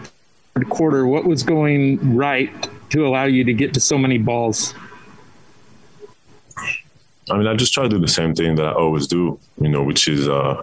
third 0.53 0.69
quarter, 0.69 1.07
what 1.07 1.25
was 1.25 1.43
going 1.43 2.15
right 2.15 2.69
to 2.91 3.05
allow 3.07 3.25
you 3.25 3.43
to 3.43 3.53
get 3.53 3.73
to 3.73 3.79
so 3.79 3.97
many 3.97 4.17
balls? 4.17 4.73
I 7.29 7.37
mean, 7.37 7.47
I 7.47 7.55
just 7.55 7.73
try 7.73 7.83
to 7.83 7.89
do 7.89 7.99
the 7.99 8.07
same 8.07 8.35
thing 8.35 8.55
that 8.55 8.65
I 8.65 8.73
always 8.73 9.07
do, 9.07 9.39
you 9.59 9.69
know, 9.69 9.81
which 9.81 10.07
is 10.07 10.27
uh, 10.27 10.61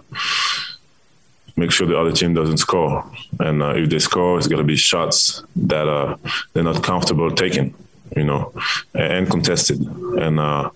make 1.55 1.71
sure 1.71 1.87
the 1.87 1.99
other 1.99 2.11
team 2.11 2.33
doesn't 2.35 2.57
score. 2.57 3.03
And 3.39 3.63
uh, 3.63 3.73
if 3.75 3.89
they 3.89 3.99
score, 3.99 4.37
it's 4.37 4.47
going 4.47 4.59
to 4.59 4.63
be 4.63 4.75
shots 4.75 5.43
that 5.55 5.87
uh, 5.87 6.17
they're 6.53 6.63
not 6.63 6.83
comfortable 6.83 7.31
taking 7.31 7.73
you 8.15 8.23
know, 8.23 8.53
and 8.93 9.29
contested. 9.29 9.79
And, 9.79 10.39
uh, 10.39 10.69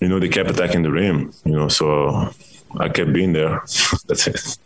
you 0.00 0.08
know, 0.08 0.18
they 0.18 0.28
kept 0.28 0.50
attacking 0.50 0.82
the 0.82 0.90
rim, 0.90 1.32
you 1.44 1.52
know, 1.52 1.68
so 1.68 2.30
I 2.78 2.88
kept 2.88 3.12
being 3.12 3.32
there. 3.32 3.62
That's 4.06 4.26
it. 4.26 4.58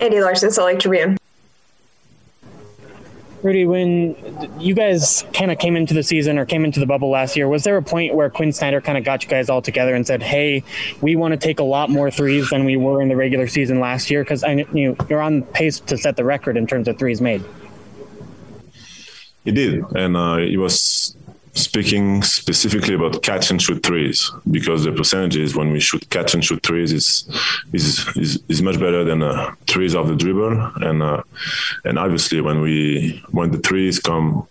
Andy 0.00 0.20
Larsen, 0.20 0.50
Salt 0.50 0.66
Lake 0.66 0.78
Tribune. 0.78 1.18
Rudy, 3.42 3.66
when 3.66 4.16
you 4.58 4.74
guys 4.74 5.24
kind 5.32 5.52
of 5.52 5.58
came 5.58 5.76
into 5.76 5.94
the 5.94 6.02
season 6.02 6.38
or 6.38 6.44
came 6.44 6.64
into 6.64 6.80
the 6.80 6.86
bubble 6.86 7.10
last 7.10 7.36
year, 7.36 7.46
was 7.46 7.62
there 7.62 7.76
a 7.76 7.82
point 7.82 8.14
where 8.14 8.28
Quin 8.30 8.52
Snyder 8.52 8.80
kind 8.80 8.98
of 8.98 9.04
got 9.04 9.22
you 9.22 9.28
guys 9.28 9.48
all 9.48 9.62
together 9.62 9.94
and 9.94 10.04
said, 10.04 10.22
"Hey, 10.22 10.64
we 11.00 11.14
want 11.14 11.32
to 11.32 11.36
take 11.36 11.60
a 11.60 11.64
lot 11.64 11.88
more 11.88 12.10
threes 12.10 12.50
than 12.50 12.64
we 12.64 12.76
were 12.76 13.00
in 13.00 13.08
the 13.08 13.14
regular 13.14 13.46
season 13.46 13.78
last 13.78 14.10
year"? 14.10 14.24
Because 14.24 14.42
you 14.42 14.96
you're 15.08 15.22
on 15.22 15.42
pace 15.42 15.78
to 15.80 15.96
set 15.96 16.16
the 16.16 16.24
record 16.24 16.56
in 16.56 16.66
terms 16.66 16.88
of 16.88 16.98
threes 16.98 17.20
made. 17.20 17.44
He 19.48 19.52
did, 19.52 19.82
and 19.96 20.14
uh, 20.14 20.36
he 20.36 20.58
was 20.58 21.16
speaking 21.54 22.22
specifically 22.22 22.92
about 22.92 23.22
catch 23.22 23.50
and 23.50 23.62
shoot 23.62 23.82
threes 23.82 24.30
because 24.50 24.84
the 24.84 24.92
percentages 24.92 25.56
when 25.56 25.72
we 25.72 25.80
shoot 25.80 26.10
catch 26.10 26.34
and 26.34 26.44
shoot 26.44 26.62
threes 26.62 26.92
is 26.92 27.26
is 27.72 28.06
is, 28.14 28.42
is 28.50 28.60
much 28.60 28.78
better 28.78 29.04
than 29.04 29.22
uh, 29.22 29.54
threes 29.66 29.94
off 29.94 30.06
the 30.06 30.16
dribble, 30.16 30.52
and 30.82 31.02
uh, 31.02 31.22
and 31.86 31.98
obviously 31.98 32.42
when 32.42 32.60
we 32.60 33.24
when 33.30 33.50
the 33.50 33.58
threes 33.68 33.98
come 33.98 34.46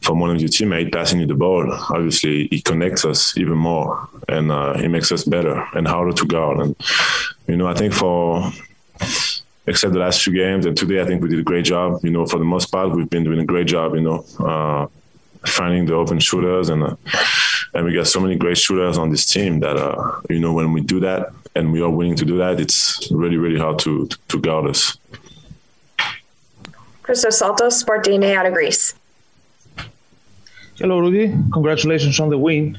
from 0.00 0.18
one 0.18 0.30
of 0.30 0.40
your 0.40 0.48
teammates 0.48 0.90
passing 0.90 1.20
you 1.20 1.26
the 1.26 1.34
ball, 1.34 1.72
obviously 1.90 2.46
it 2.46 2.64
connects 2.64 3.04
us 3.04 3.38
even 3.38 3.56
more 3.56 4.08
and 4.28 4.50
uh, 4.50 4.72
it 4.76 4.88
makes 4.88 5.12
us 5.12 5.22
better 5.22 5.64
and 5.74 5.86
harder 5.86 6.12
to 6.12 6.26
guard. 6.26 6.58
And 6.58 6.74
you 7.46 7.56
know, 7.56 7.68
I 7.68 7.74
think 7.74 7.94
for 7.94 8.50
except 9.66 9.92
the 9.92 9.98
last 9.98 10.22
few 10.22 10.32
games 10.32 10.66
and 10.66 10.76
today, 10.76 11.00
I 11.00 11.04
think 11.04 11.22
we 11.22 11.28
did 11.28 11.38
a 11.38 11.42
great 11.42 11.64
job. 11.64 12.00
You 12.04 12.10
know, 12.10 12.26
for 12.26 12.38
the 12.38 12.44
most 12.44 12.66
part, 12.66 12.90
we've 12.94 13.08
been 13.08 13.24
doing 13.24 13.38
a 13.38 13.44
great 13.44 13.66
job. 13.66 13.94
You 13.94 14.02
know, 14.02 14.24
uh, 14.38 14.86
finding 15.46 15.86
the 15.86 15.94
open 15.94 16.18
shooters 16.18 16.68
and. 16.68 16.82
Uh, 16.82 16.96
and 17.74 17.84
we 17.84 17.92
got 17.92 18.06
so 18.06 18.20
many 18.20 18.36
great 18.36 18.56
shooters 18.56 18.96
on 18.96 19.10
this 19.10 19.26
team 19.26 19.60
that 19.60 19.76
uh, 19.76 20.20
you 20.30 20.38
know 20.38 20.52
when 20.52 20.72
we 20.72 20.80
do 20.80 21.00
that 21.00 21.32
and 21.56 21.72
we 21.72 21.82
are 21.82 21.90
willing 21.90 22.16
to 22.16 22.24
do 22.24 22.38
that, 22.38 22.60
it's 22.60 23.10
really 23.10 23.36
really 23.36 23.58
hard 23.58 23.78
to 23.80 24.08
to 24.28 24.40
guard 24.40 24.66
us. 24.70 24.96
Christos 27.02 27.40
Saltos, 27.40 27.72
Sport 27.72 28.08
out 28.08 28.46
of 28.46 28.54
Greece. 28.54 28.94
Hello, 30.78 30.98
Rudy. 30.98 31.28
Congratulations 31.52 32.18
on 32.18 32.30
the 32.30 32.38
win. 32.38 32.78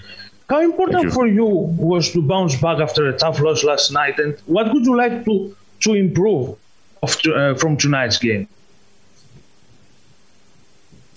How 0.49 0.61
important 0.61 1.03
you. 1.03 1.11
for 1.11 1.27
you 1.27 1.45
was 1.45 2.11
to 2.11 2.21
bounce 2.21 2.59
back 2.59 2.79
after 2.79 3.07
a 3.09 3.17
tough 3.17 3.39
loss 3.39 3.63
last 3.63 3.91
night, 3.91 4.17
and 4.19 4.37
what 4.45 4.73
would 4.73 4.85
you 4.85 4.95
like 4.95 5.25
to 5.25 5.55
to 5.81 5.93
improve 5.93 6.57
of, 7.03 7.17
uh, 7.27 7.55
from 7.55 7.77
tonight's 7.77 8.17
game? 8.17 8.47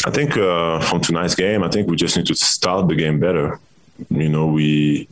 I 0.06 0.10
think 0.10 0.36
uh, 0.36 0.80
from 0.80 1.00
tonight's 1.00 1.34
game, 1.34 1.62
I 1.62 1.68
think 1.68 1.88
we 1.88 1.96
just 1.96 2.16
need 2.16 2.26
to 2.26 2.34
start 2.34 2.88
the 2.88 2.94
game 2.94 3.18
better. 3.18 3.58
You 4.10 4.28
know, 4.28 4.46
we 4.46 5.08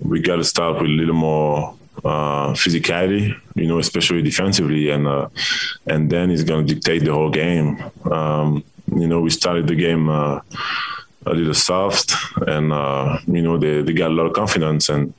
we 0.00 0.20
got 0.20 0.36
to 0.36 0.44
start 0.44 0.74
with 0.76 0.86
a 0.86 0.94
little 0.94 1.14
more 1.14 1.76
uh, 2.04 2.52
physicality, 2.52 3.34
you 3.54 3.66
know, 3.66 3.78
especially 3.78 4.22
defensively, 4.22 4.90
and 4.90 5.06
uh, 5.06 5.28
and 5.86 6.10
then 6.10 6.30
it's 6.30 6.42
going 6.42 6.66
to 6.66 6.74
dictate 6.74 7.04
the 7.04 7.12
whole 7.12 7.30
game. 7.30 7.82
Um, 8.10 8.64
you 8.94 9.06
know, 9.06 9.20
we 9.20 9.30
started 9.30 9.68
the 9.68 9.76
game 9.76 10.08
a 11.30 11.34
little 11.34 11.54
soft, 11.54 12.12
and 12.46 12.72
uh, 12.72 13.18
you 13.26 13.42
know 13.42 13.58
they, 13.58 13.82
they 13.82 13.92
got 13.92 14.10
a 14.10 14.14
lot 14.14 14.26
of 14.26 14.32
confidence, 14.32 14.88
and 14.88 15.14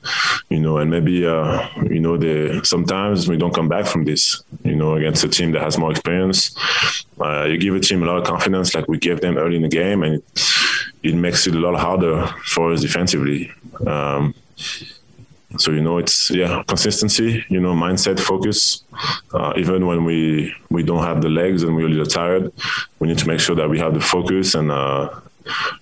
you 0.48 0.60
know, 0.60 0.78
and 0.78 0.90
maybe 0.90 1.26
uh, 1.26 1.68
you 1.84 2.00
know 2.00 2.16
they 2.16 2.60
sometimes 2.62 3.28
we 3.28 3.36
don't 3.36 3.54
come 3.54 3.68
back 3.68 3.86
from 3.86 4.04
this, 4.04 4.42
you 4.64 4.76
know, 4.76 4.94
against 4.94 5.24
a 5.24 5.28
team 5.28 5.52
that 5.52 5.62
has 5.62 5.78
more 5.78 5.90
experience. 5.90 6.54
Uh, 7.20 7.44
you 7.44 7.58
give 7.58 7.74
a 7.74 7.80
team 7.80 8.02
a 8.02 8.06
lot 8.06 8.18
of 8.18 8.24
confidence, 8.24 8.74
like 8.74 8.88
we 8.88 8.98
gave 8.98 9.20
them 9.20 9.36
early 9.36 9.56
in 9.56 9.62
the 9.62 9.68
game, 9.68 10.02
and 10.02 10.16
it, 10.16 10.24
it 11.02 11.14
makes 11.14 11.46
it 11.46 11.54
a 11.54 11.58
lot 11.58 11.78
harder 11.78 12.26
for 12.44 12.72
us 12.72 12.80
defensively. 12.80 13.50
Um, 13.86 14.34
so 15.58 15.72
you 15.72 15.82
know 15.82 15.98
it's 15.98 16.30
yeah 16.30 16.62
consistency 16.68 17.44
you 17.48 17.58
know 17.58 17.74
mindset 17.74 18.20
focus 18.20 18.84
uh, 19.34 19.52
even 19.56 19.86
when 19.86 20.04
we 20.04 20.54
we 20.70 20.82
don't 20.82 21.02
have 21.02 21.22
the 21.22 21.28
legs 21.28 21.62
and 21.62 21.74
we're 21.74 21.86
a 21.86 21.88
little 21.88 22.06
tired 22.06 22.52
we 23.00 23.08
need 23.08 23.18
to 23.18 23.26
make 23.26 23.40
sure 23.40 23.56
that 23.56 23.68
we 23.68 23.78
have 23.78 23.94
the 23.94 24.00
focus 24.00 24.54
and 24.54 24.70
uh, 24.70 25.10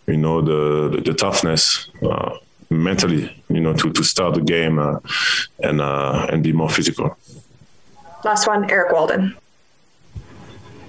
you 0.07 0.17
know 0.17 0.41
the 0.41 0.97
the, 0.97 1.01
the 1.03 1.15
toughness 1.15 1.91
uh, 2.03 2.37
mentally 2.71 3.43
you 3.49 3.61
know 3.61 3.73
to 3.73 3.93
to 3.93 4.05
start 4.05 4.35
the 4.35 4.41
game 4.41 4.79
uh, 4.79 4.99
and 5.63 5.81
uh, 5.81 6.27
and 6.31 6.43
be 6.43 6.53
more 6.53 6.71
physical 6.71 7.17
last 8.25 8.47
one 8.47 8.71
eric 8.71 8.93
walden 8.93 9.37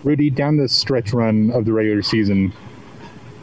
rudy 0.03 0.29
down 0.29 0.57
the 0.57 0.67
stretch 0.67 1.13
run 1.13 1.51
of 1.51 1.65
the 1.65 1.73
regular 1.73 2.01
season 2.01 2.51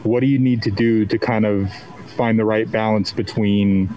what 0.03 0.19
do 0.19 0.27
you 0.27 0.39
need 0.39 0.61
to 0.61 0.71
do 0.71 1.05
to 1.05 1.17
kind 1.17 1.45
of 1.45 1.71
find 2.15 2.39
the 2.39 2.45
right 2.45 2.71
balance 2.71 3.11
between 3.11 3.89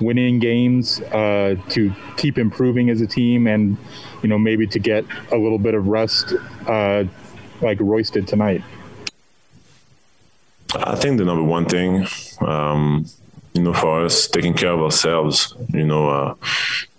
winning 0.00 0.38
games 0.38 1.00
uh, 1.00 1.56
to 1.68 1.92
keep 2.16 2.36
improving 2.36 2.90
as 2.90 3.00
a 3.00 3.06
team 3.06 3.46
and 3.46 3.76
you 4.22 4.28
know 4.28 4.38
maybe 4.38 4.66
to 4.66 4.78
get 4.78 5.04
a 5.32 5.36
little 5.36 5.58
bit 5.58 5.74
of 5.74 5.86
rest 5.86 6.34
uh, 6.66 7.04
like 7.60 7.80
Royce 7.80 8.10
did 8.10 8.28
tonight? 8.28 8.62
I 10.74 10.96
think 10.96 11.18
the 11.18 11.24
number 11.24 11.42
one 11.42 11.66
thing, 11.66 12.06
um, 12.40 13.06
you 13.52 13.62
know, 13.62 13.72
for 13.72 14.04
us, 14.04 14.26
taking 14.26 14.54
care 14.54 14.72
of 14.72 14.80
ourselves, 14.80 15.54
you 15.72 15.84
know, 15.84 16.08
uh, 16.08 16.34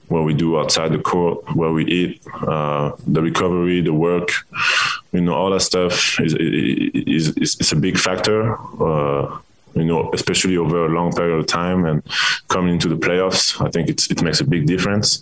what 0.07 0.23
we 0.23 0.33
do 0.33 0.57
outside 0.57 0.91
the 0.91 0.99
court, 0.99 1.55
where 1.55 1.71
we 1.71 1.85
eat, 1.85 2.21
uh, 2.47 2.91
the 3.07 3.21
recovery, 3.21 3.81
the 3.81 3.93
work, 3.93 4.29
you 5.11 5.21
know, 5.21 5.33
all 5.33 5.49
that 5.51 5.61
stuff 5.61 6.19
is 6.19 6.33
is 6.35 7.29
is, 7.37 7.59
is 7.59 7.71
a 7.71 7.75
big 7.75 7.97
factor. 7.97 8.57
Uh, 8.81 9.39
you 9.73 9.83
know, 9.83 10.09
especially 10.13 10.55
over 10.55 10.85
a 10.85 10.89
long 10.89 11.11
period 11.11 11.37
of 11.37 11.47
time 11.47 11.85
and 11.85 12.01
coming 12.47 12.73
into 12.75 12.87
the 12.87 12.95
playoffs, 12.95 13.59
I 13.59 13.69
think 13.69 13.89
it's, 13.89 14.09
it 14.09 14.21
makes 14.21 14.39
a 14.39 14.45
big 14.45 14.65
difference. 14.65 15.21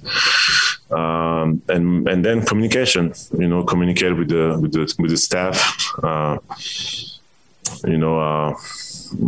Um, 0.92 1.64
and 1.70 2.08
and 2.08 2.24
then 2.24 2.46
communication, 2.46 3.14
you 3.40 3.48
know, 3.48 3.64
communicate 3.64 4.16
with 4.16 4.30
the 4.30 4.60
with 4.62 4.74
the 4.74 4.94
with 5.00 5.10
the 5.10 5.18
staff. 5.18 5.58
Uh, 6.04 6.38
you 7.86 7.98
know, 7.98 8.20
uh, 8.20 8.56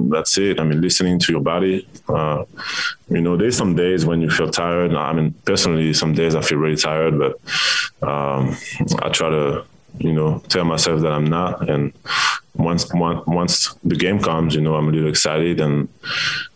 that's 0.09 0.37
it. 0.37 0.59
I 0.59 0.63
mean, 0.63 0.81
listening 0.81 1.19
to 1.19 1.31
your 1.31 1.41
body. 1.41 1.87
Uh, 2.07 2.45
you 3.09 3.21
know, 3.21 3.37
there's 3.37 3.57
some 3.57 3.75
days 3.75 4.05
when 4.05 4.21
you 4.21 4.29
feel 4.29 4.49
tired. 4.49 4.93
I 4.93 5.13
mean, 5.13 5.33
personally, 5.45 5.93
some 5.93 6.13
days 6.13 6.35
I 6.35 6.41
feel 6.41 6.57
really 6.57 6.75
tired, 6.75 7.17
but 7.17 7.39
um, 8.07 8.55
I 9.01 9.09
try 9.09 9.29
to, 9.29 9.65
you 9.99 10.13
know, 10.13 10.39
tell 10.49 10.65
myself 10.65 11.01
that 11.01 11.11
I'm 11.11 11.27
not, 11.27 11.69
and 11.69 11.93
once 12.55 12.91
once 12.93 13.73
the 13.83 13.95
game 13.95 14.19
comes, 14.19 14.55
you 14.55 14.61
know, 14.61 14.75
I'm 14.75 14.87
a 14.87 14.91
little 14.91 15.09
excited, 15.09 15.59
and 15.59 15.87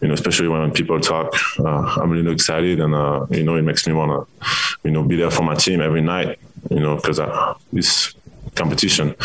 you 0.01 0.07
know, 0.07 0.13
especially 0.13 0.47
when 0.47 0.71
people 0.71 0.99
talk, 0.99 1.33
uh, 1.59 1.99
I'm 2.01 2.11
a 2.11 2.15
little 2.15 2.33
excited, 2.33 2.79
and 2.79 2.95
uh, 2.95 3.25
you 3.29 3.43
know, 3.43 3.55
it 3.55 3.63
makes 3.63 3.87
me 3.87 3.93
want 3.93 4.11
to, 4.11 4.47
you 4.83 4.91
know, 4.91 5.03
be 5.03 5.15
there 5.17 5.31
for 5.31 5.43
my 5.43 5.55
team 5.55 5.81
every 5.81 6.01
night, 6.01 6.39
you 6.69 6.79
know, 6.79 6.95
because 6.95 7.19
it's 7.73 8.13
competition. 8.55 9.15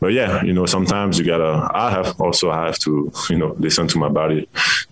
But 0.00 0.12
yeah, 0.12 0.42
you 0.42 0.52
know, 0.52 0.66
sometimes 0.66 1.18
you 1.18 1.24
gotta. 1.24 1.70
I 1.74 1.90
have 1.90 2.20
also 2.20 2.50
I 2.50 2.66
have 2.66 2.78
to, 2.80 3.12
you 3.28 3.38
know, 3.38 3.54
listen 3.58 3.86
to 3.88 3.98
my 3.98 4.08
body 4.08 4.48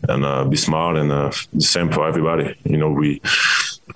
and 0.08 0.24
uh, 0.24 0.44
be 0.44 0.56
smart, 0.56 0.96
and 0.96 1.10
uh, 1.10 1.32
the 1.52 1.60
same 1.60 1.90
for 1.90 2.06
everybody. 2.06 2.54
You 2.64 2.76
know, 2.76 2.90
we 2.90 3.20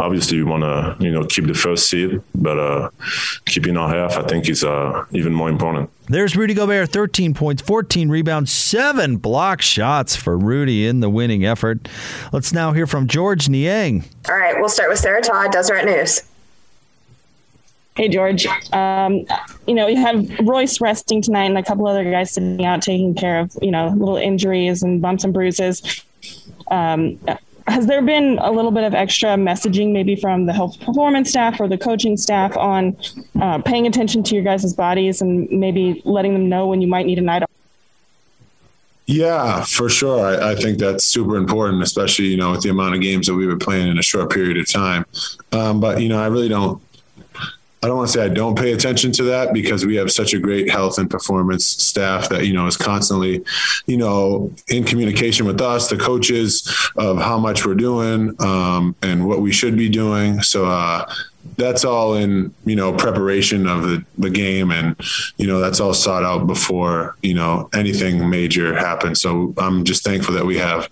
obviously 0.00 0.38
we 0.38 0.44
want 0.44 0.62
to 0.62 0.96
you 1.04 1.10
know 1.10 1.24
keep 1.24 1.46
the 1.46 1.54
first 1.54 1.88
seed, 1.88 2.20
but 2.34 2.58
uh, 2.58 2.90
keeping 3.46 3.76
our 3.76 3.88
health 3.88 4.16
I 4.16 4.26
think 4.26 4.48
is 4.48 4.64
uh, 4.64 5.04
even 5.12 5.32
more 5.32 5.48
important. 5.48 5.90
There's 6.08 6.36
Rudy 6.36 6.54
Gobert, 6.54 6.90
13 6.90 7.32
points, 7.32 7.62
14 7.62 8.08
rebounds, 8.08 8.52
seven 8.52 9.16
block 9.16 9.62
shots 9.62 10.16
for 10.16 10.36
Rudy 10.36 10.86
in 10.86 11.00
the 11.00 11.08
winning 11.08 11.44
effort. 11.44 11.88
Let's 12.32 12.52
now 12.52 12.72
hear 12.72 12.86
from 12.86 13.06
George 13.06 13.48
Niang. 13.48 14.04
All 14.28 14.36
right, 14.36 14.54
we'll 14.58 14.68
start 14.68 14.90
with 14.90 14.98
Sarah 14.98 15.22
Todd, 15.22 15.52
Deseret 15.52 15.84
News. 15.84 16.22
Hey 17.94 18.08
George, 18.08 18.46
um, 18.72 19.26
you 19.66 19.74
know 19.74 19.86
you 19.86 19.96
have 19.96 20.26
Royce 20.40 20.80
resting 20.80 21.20
tonight, 21.20 21.44
and 21.44 21.58
a 21.58 21.62
couple 21.62 21.86
other 21.86 22.10
guys 22.10 22.30
sitting 22.30 22.64
out 22.64 22.80
taking 22.80 23.14
care 23.14 23.38
of 23.38 23.54
you 23.60 23.70
know 23.70 23.88
little 23.88 24.16
injuries 24.16 24.82
and 24.82 25.02
bumps 25.02 25.24
and 25.24 25.34
bruises. 25.34 26.02
Um, 26.70 27.18
has 27.66 27.86
there 27.86 28.00
been 28.00 28.38
a 28.40 28.50
little 28.50 28.70
bit 28.70 28.84
of 28.84 28.94
extra 28.94 29.30
messaging 29.30 29.92
maybe 29.92 30.16
from 30.16 30.46
the 30.46 30.54
health 30.54 30.80
performance 30.80 31.28
staff 31.28 31.60
or 31.60 31.68
the 31.68 31.76
coaching 31.76 32.16
staff 32.16 32.56
on 32.56 32.96
uh, 33.40 33.58
paying 33.58 33.86
attention 33.86 34.22
to 34.22 34.34
your 34.34 34.42
guys' 34.42 34.72
bodies 34.72 35.20
and 35.20 35.50
maybe 35.50 36.00
letting 36.06 36.32
them 36.32 36.48
know 36.48 36.66
when 36.66 36.80
you 36.80 36.88
might 36.88 37.04
need 37.04 37.18
a 37.18 37.22
night 37.22 37.42
off? 37.42 37.50
Yeah, 39.06 39.64
for 39.64 39.90
sure. 39.90 40.24
I, 40.24 40.52
I, 40.52 40.54
think 40.54 40.78
that's 40.78 41.04
super 41.04 41.36
important, 41.36 41.82
especially 41.82 42.26
you 42.26 42.38
know 42.38 42.52
with 42.52 42.62
the 42.62 42.70
amount 42.70 42.94
of 42.94 43.02
games 43.02 43.26
that 43.26 43.34
we 43.34 43.46
were 43.46 43.56
playing 43.58 43.88
in 43.88 43.98
a 43.98 44.02
short 44.02 44.30
period 44.30 44.56
of 44.56 44.66
time. 44.70 45.04
Um, 45.52 45.78
but 45.78 46.00
you 46.00 46.08
know, 46.08 46.22
I 46.22 46.28
really 46.28 46.48
don't 46.48 46.80
I 47.82 47.88
don't 47.88 47.96
want 47.96 48.10
to 48.10 48.12
say 48.12 48.24
I 48.24 48.28
don't 48.28 48.56
pay 48.56 48.72
attention 48.72 49.10
to 49.12 49.24
that 49.24 49.52
because 49.52 49.84
we 49.84 49.96
have 49.96 50.12
such 50.12 50.34
a 50.34 50.38
great 50.38 50.70
health 50.70 50.98
and 50.98 51.10
performance 51.10 51.66
staff 51.66 52.28
that 52.28 52.46
you 52.46 52.52
know 52.52 52.66
is 52.66 52.76
constantly, 52.76 53.44
you 53.86 53.96
know, 53.96 54.52
in 54.68 54.84
communication 54.84 55.46
with 55.46 55.60
us, 55.60 55.88
the 55.88 55.96
coaches, 55.96 56.90
of 56.96 57.18
how 57.18 57.38
much 57.38 57.66
we're 57.66 57.74
doing 57.74 58.36
um, 58.40 58.94
and 59.02 59.26
what 59.26 59.40
we 59.40 59.52
should 59.52 59.76
be 59.76 59.88
doing. 59.88 60.42
So 60.42 60.66
uh, 60.66 61.12
that's 61.56 61.84
all 61.84 62.14
in 62.14 62.54
you 62.64 62.76
know 62.76 62.92
preparation 62.92 63.66
of 63.66 63.82
the, 63.82 64.04
the 64.18 64.30
game 64.30 64.70
and 64.70 64.96
you 65.36 65.46
know 65.46 65.60
that's 65.60 65.80
all 65.80 65.92
sought 65.92 66.22
out 66.22 66.46
before 66.46 67.16
you 67.22 67.34
know 67.34 67.68
anything 67.74 68.30
major 68.30 68.74
happens 68.74 69.20
so 69.20 69.52
i'm 69.58 69.84
just 69.84 70.04
thankful 70.04 70.34
that 70.34 70.46
we 70.46 70.56
have 70.56 70.88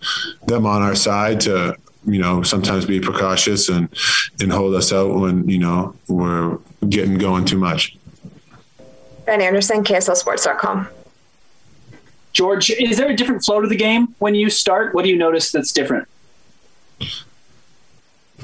them 0.46 0.66
on 0.66 0.82
our 0.82 0.94
side 0.94 1.40
to 1.40 1.76
you 2.06 2.18
know 2.18 2.42
sometimes 2.42 2.84
be 2.84 3.00
precautious 3.00 3.68
and 3.68 3.88
and 4.40 4.52
hold 4.52 4.74
us 4.74 4.92
out 4.92 5.14
when 5.14 5.48
you 5.48 5.58
know 5.58 5.94
we're 6.08 6.58
getting 6.88 7.18
going 7.18 7.44
too 7.44 7.58
much. 7.58 7.96
Ben 9.26 9.40
Anderson, 9.40 9.84
KSLSports.com. 9.84 10.88
George, 12.32 12.70
is 12.70 12.96
there 12.96 13.08
a 13.08 13.16
different 13.16 13.44
flow 13.44 13.60
to 13.60 13.68
the 13.68 13.76
game 13.76 14.14
when 14.18 14.34
you 14.34 14.50
start? 14.50 14.94
What 14.94 15.04
do 15.04 15.10
you 15.10 15.16
notice 15.16 15.50
that's 15.50 15.72
different? 15.72 16.08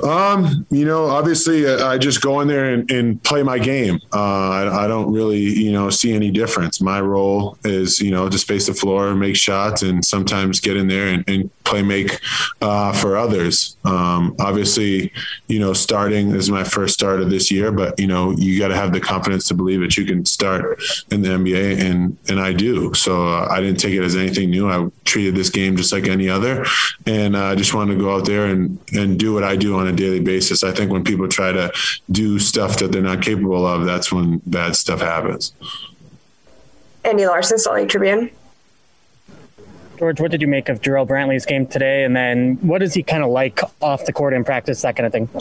Um, 0.02 0.66
you 0.70 0.84
know, 0.84 1.06
obviously, 1.06 1.66
uh, 1.66 1.86
I 1.86 1.98
just 1.98 2.20
go 2.20 2.40
in 2.40 2.48
there 2.48 2.72
and, 2.72 2.90
and 2.90 3.22
play 3.22 3.42
my 3.42 3.58
game. 3.58 4.00
Uh, 4.12 4.50
I, 4.50 4.84
I, 4.84 4.88
don't 4.88 5.12
really, 5.12 5.40
you 5.40 5.72
know, 5.72 5.90
see 5.90 6.12
any 6.12 6.30
difference. 6.30 6.80
My 6.80 7.00
role 7.00 7.58
is, 7.64 8.00
you 8.00 8.10
know, 8.10 8.28
to 8.28 8.38
space 8.38 8.66
the 8.66 8.74
floor, 8.74 9.14
make 9.14 9.36
shots, 9.36 9.82
and 9.82 10.04
sometimes 10.04 10.60
get 10.60 10.76
in 10.76 10.88
there 10.88 11.08
and, 11.08 11.24
and 11.28 11.50
play 11.64 11.82
make 11.82 12.20
uh, 12.62 12.92
for 12.92 13.16
others. 13.16 13.76
Um, 13.84 14.34
obviously, 14.38 15.12
you 15.48 15.58
know, 15.58 15.72
starting 15.72 16.30
is 16.30 16.50
my 16.50 16.64
first 16.64 16.94
start 16.94 17.20
of 17.20 17.30
this 17.30 17.50
year, 17.50 17.70
but 17.72 17.98
you 17.98 18.06
know, 18.06 18.30
you 18.32 18.58
got 18.58 18.68
to 18.68 18.76
have 18.76 18.92
the 18.92 19.00
confidence 19.00 19.48
to 19.48 19.54
believe 19.54 19.80
that 19.80 19.96
you 19.96 20.06
can 20.06 20.24
start 20.24 20.80
in 21.10 21.22
the 21.22 21.28
NBA, 21.28 21.80
and 21.80 22.16
and 22.28 22.40
I 22.40 22.52
do. 22.52 22.94
So 22.94 23.28
uh, 23.28 23.48
I 23.50 23.60
didn't 23.60 23.80
take 23.80 23.94
it 23.94 24.02
as 24.02 24.16
anything 24.16 24.50
new. 24.50 24.70
I 24.70 24.88
treated 25.04 25.34
this 25.34 25.50
game 25.50 25.76
just 25.76 25.92
like 25.92 26.06
any 26.06 26.28
other, 26.28 26.64
and 27.04 27.36
uh, 27.36 27.46
I 27.46 27.54
just 27.54 27.74
wanted 27.74 27.94
to 27.94 28.00
go 28.00 28.14
out 28.14 28.24
there 28.24 28.46
and 28.46 28.78
and 28.92 29.18
do 29.18 29.34
what 29.34 29.44
I 29.44 29.56
do 29.56 29.76
on 29.78 29.85
a 29.86 29.92
daily 29.92 30.20
basis. 30.20 30.62
I 30.62 30.72
think 30.72 30.90
when 30.90 31.04
people 31.04 31.28
try 31.28 31.52
to 31.52 31.72
do 32.10 32.38
stuff 32.38 32.78
that 32.78 32.92
they're 32.92 33.02
not 33.02 33.22
capable 33.22 33.66
of, 33.66 33.84
that's 33.84 34.12
when 34.12 34.38
bad 34.46 34.76
stuff 34.76 35.00
happens. 35.00 35.52
Andy 37.04 37.26
Larsen, 37.26 37.58
Salt 37.58 37.76
Lake 37.76 37.88
Tribune. 37.88 38.30
George, 39.98 40.20
what 40.20 40.30
did 40.30 40.42
you 40.42 40.48
make 40.48 40.68
of 40.68 40.82
Jarrell 40.82 41.06
Brantley's 41.06 41.46
game 41.46 41.66
today? 41.66 42.04
And 42.04 42.14
then 42.14 42.56
what 42.56 42.82
is 42.82 42.92
he 42.92 43.02
kind 43.02 43.22
of 43.22 43.30
like 43.30 43.60
off 43.80 44.04
the 44.04 44.12
court 44.12 44.34
in 44.34 44.44
practice, 44.44 44.82
that 44.82 44.96
kind 44.96 45.06
of 45.06 45.12
thing? 45.12 45.26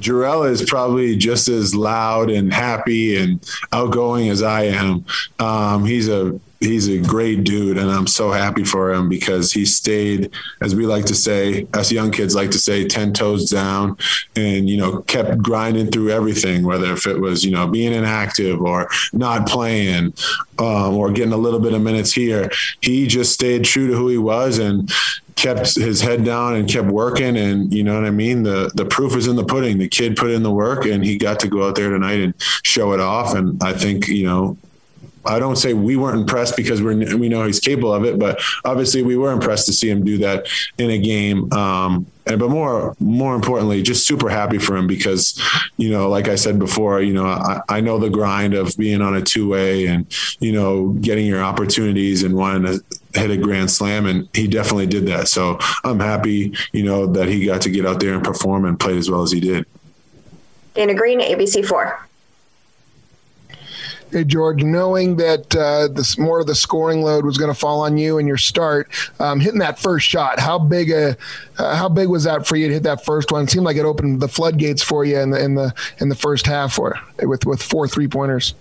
Jarrell 0.00 0.48
is 0.48 0.62
probably 0.62 1.16
just 1.16 1.48
as 1.48 1.74
loud 1.74 2.30
and 2.30 2.52
happy 2.52 3.16
and 3.16 3.46
outgoing 3.72 4.30
as 4.30 4.42
I 4.42 4.64
am. 4.64 5.04
Um, 5.38 5.84
he's 5.84 6.08
a 6.08 6.40
he's 6.60 6.88
a 6.88 6.98
great 6.98 7.44
dude 7.44 7.78
and 7.78 7.90
I'm 7.90 8.06
so 8.06 8.30
happy 8.30 8.64
for 8.64 8.92
him 8.92 9.08
because 9.08 9.52
he 9.52 9.64
stayed 9.64 10.30
as 10.60 10.74
we 10.74 10.86
like 10.86 11.04
to 11.06 11.14
say 11.14 11.66
as 11.74 11.92
young 11.92 12.10
kids 12.10 12.34
like 12.34 12.50
to 12.52 12.58
say 12.58 12.86
10 12.86 13.12
toes 13.12 13.50
down 13.50 13.96
and 14.36 14.68
you 14.68 14.76
know 14.76 15.02
kept 15.02 15.42
grinding 15.42 15.90
through 15.90 16.10
everything 16.10 16.64
whether 16.64 16.92
if 16.92 17.06
it 17.06 17.20
was 17.20 17.44
you 17.44 17.50
know 17.50 17.66
being 17.66 17.92
inactive 17.92 18.60
or 18.60 18.88
not 19.12 19.46
playing 19.46 20.12
um, 20.58 20.96
or 20.96 21.10
getting 21.10 21.32
a 21.32 21.38
little 21.38 21.60
bit 21.60 21.74
of 21.74 21.82
minutes 21.82 22.12
here. 22.12 22.50
He 22.80 23.06
just 23.06 23.32
stayed 23.32 23.64
true 23.64 23.88
to 23.88 23.94
who 23.94 24.08
he 24.08 24.18
was 24.18 24.58
and 24.58 24.90
kept 25.36 25.74
his 25.74 26.00
head 26.00 26.24
down 26.24 26.54
and 26.54 26.68
kept 26.68 26.86
working 26.86 27.36
and 27.36 27.72
you 27.74 27.82
know 27.82 27.94
what 27.94 28.04
I 28.04 28.10
mean? 28.10 28.44
The 28.44 28.70
the 28.74 28.84
proof 28.84 29.16
is 29.16 29.26
in 29.26 29.36
the 29.36 29.44
pudding. 29.44 29.78
The 29.78 29.88
kid 29.88 30.16
put 30.16 30.30
in 30.30 30.42
the 30.42 30.52
work 30.52 30.86
and 30.86 31.04
he 31.04 31.16
got 31.16 31.40
to 31.40 31.48
go 31.48 31.66
out 31.66 31.74
there 31.74 31.90
tonight 31.90 32.20
and 32.20 32.34
show 32.62 32.92
it 32.92 33.00
off 33.00 33.34
and 33.34 33.60
I 33.62 33.72
think 33.72 34.08
you 34.08 34.24
know 34.24 34.56
I 35.26 35.38
don't 35.38 35.56
say 35.56 35.74
we 35.74 35.96
weren't 35.96 36.18
impressed 36.20 36.56
because 36.56 36.82
we're, 36.82 37.16
we 37.16 37.28
know 37.28 37.44
he's 37.44 37.60
capable 37.60 37.92
of 37.92 38.04
it, 38.04 38.18
but 38.18 38.40
obviously 38.64 39.02
we 39.02 39.16
were 39.16 39.32
impressed 39.32 39.66
to 39.66 39.72
see 39.72 39.90
him 39.90 40.04
do 40.04 40.18
that 40.18 40.46
in 40.78 40.90
a 40.90 40.98
game. 40.98 41.52
Um, 41.52 42.06
and 42.26 42.38
but 42.38 42.48
more 42.48 42.94
more 43.00 43.34
importantly, 43.34 43.82
just 43.82 44.06
super 44.06 44.30
happy 44.30 44.58
for 44.58 44.76
him 44.76 44.86
because, 44.86 45.40
you 45.76 45.90
know, 45.90 46.08
like 46.08 46.26
I 46.28 46.36
said 46.36 46.58
before, 46.58 47.02
you 47.02 47.12
know, 47.12 47.26
I, 47.26 47.60
I 47.68 47.80
know 47.80 47.98
the 47.98 48.08
grind 48.08 48.54
of 48.54 48.74
being 48.78 49.02
on 49.02 49.14
a 49.14 49.20
two 49.20 49.48
way 49.48 49.86
and 49.86 50.06
you 50.40 50.52
know 50.52 50.90
getting 51.00 51.26
your 51.26 51.42
opportunities 51.42 52.22
and 52.22 52.34
wanting 52.34 52.78
to 52.78 53.20
hit 53.20 53.30
a 53.30 53.36
grand 53.36 53.70
slam, 53.70 54.06
and 54.06 54.28
he 54.34 54.46
definitely 54.48 54.86
did 54.86 55.06
that. 55.06 55.28
So 55.28 55.58
I'm 55.84 56.00
happy, 56.00 56.54
you 56.72 56.82
know, 56.82 57.06
that 57.08 57.28
he 57.28 57.44
got 57.44 57.60
to 57.62 57.70
get 57.70 57.86
out 57.86 58.00
there 58.00 58.14
and 58.14 58.24
perform 58.24 58.64
and 58.64 58.80
play 58.80 58.96
as 58.96 59.10
well 59.10 59.22
as 59.22 59.30
he 59.30 59.40
did. 59.40 59.66
Dana 60.74 60.94
Green, 60.94 61.20
ABC 61.20 61.64
four. 61.64 62.04
Hey, 64.14 64.22
George, 64.22 64.62
knowing 64.62 65.16
that 65.16 65.56
uh, 65.56 65.88
this 65.88 66.16
more 66.16 66.38
of 66.38 66.46
the 66.46 66.54
scoring 66.54 67.02
load 67.02 67.24
was 67.24 67.36
going 67.36 67.52
to 67.52 67.58
fall 67.58 67.80
on 67.80 67.96
you 67.96 68.18
in 68.18 68.28
your 68.28 68.36
start, 68.36 68.88
um, 69.18 69.40
hitting 69.40 69.58
that 69.58 69.76
first 69.76 70.06
shot, 70.06 70.38
how 70.38 70.56
big 70.56 70.92
a 70.92 71.16
uh, 71.58 71.74
how 71.74 71.88
big 71.88 72.06
was 72.06 72.22
that 72.22 72.46
for 72.46 72.54
you 72.54 72.68
to 72.68 72.74
hit 72.74 72.84
that 72.84 73.04
first 73.04 73.32
one? 73.32 73.42
It 73.42 73.50
seemed 73.50 73.64
like 73.64 73.76
it 73.76 73.84
opened 73.84 74.20
the 74.20 74.28
floodgates 74.28 74.84
for 74.84 75.04
you 75.04 75.18
in 75.18 75.30
the 75.30 75.44
in 75.44 75.56
the 75.56 75.74
in 75.98 76.10
the 76.10 76.14
first 76.14 76.46
half, 76.46 76.78
or 76.78 76.96
with 77.24 77.44
with 77.44 77.60
four 77.60 77.88
three 77.88 78.06
pointers. 78.06 78.54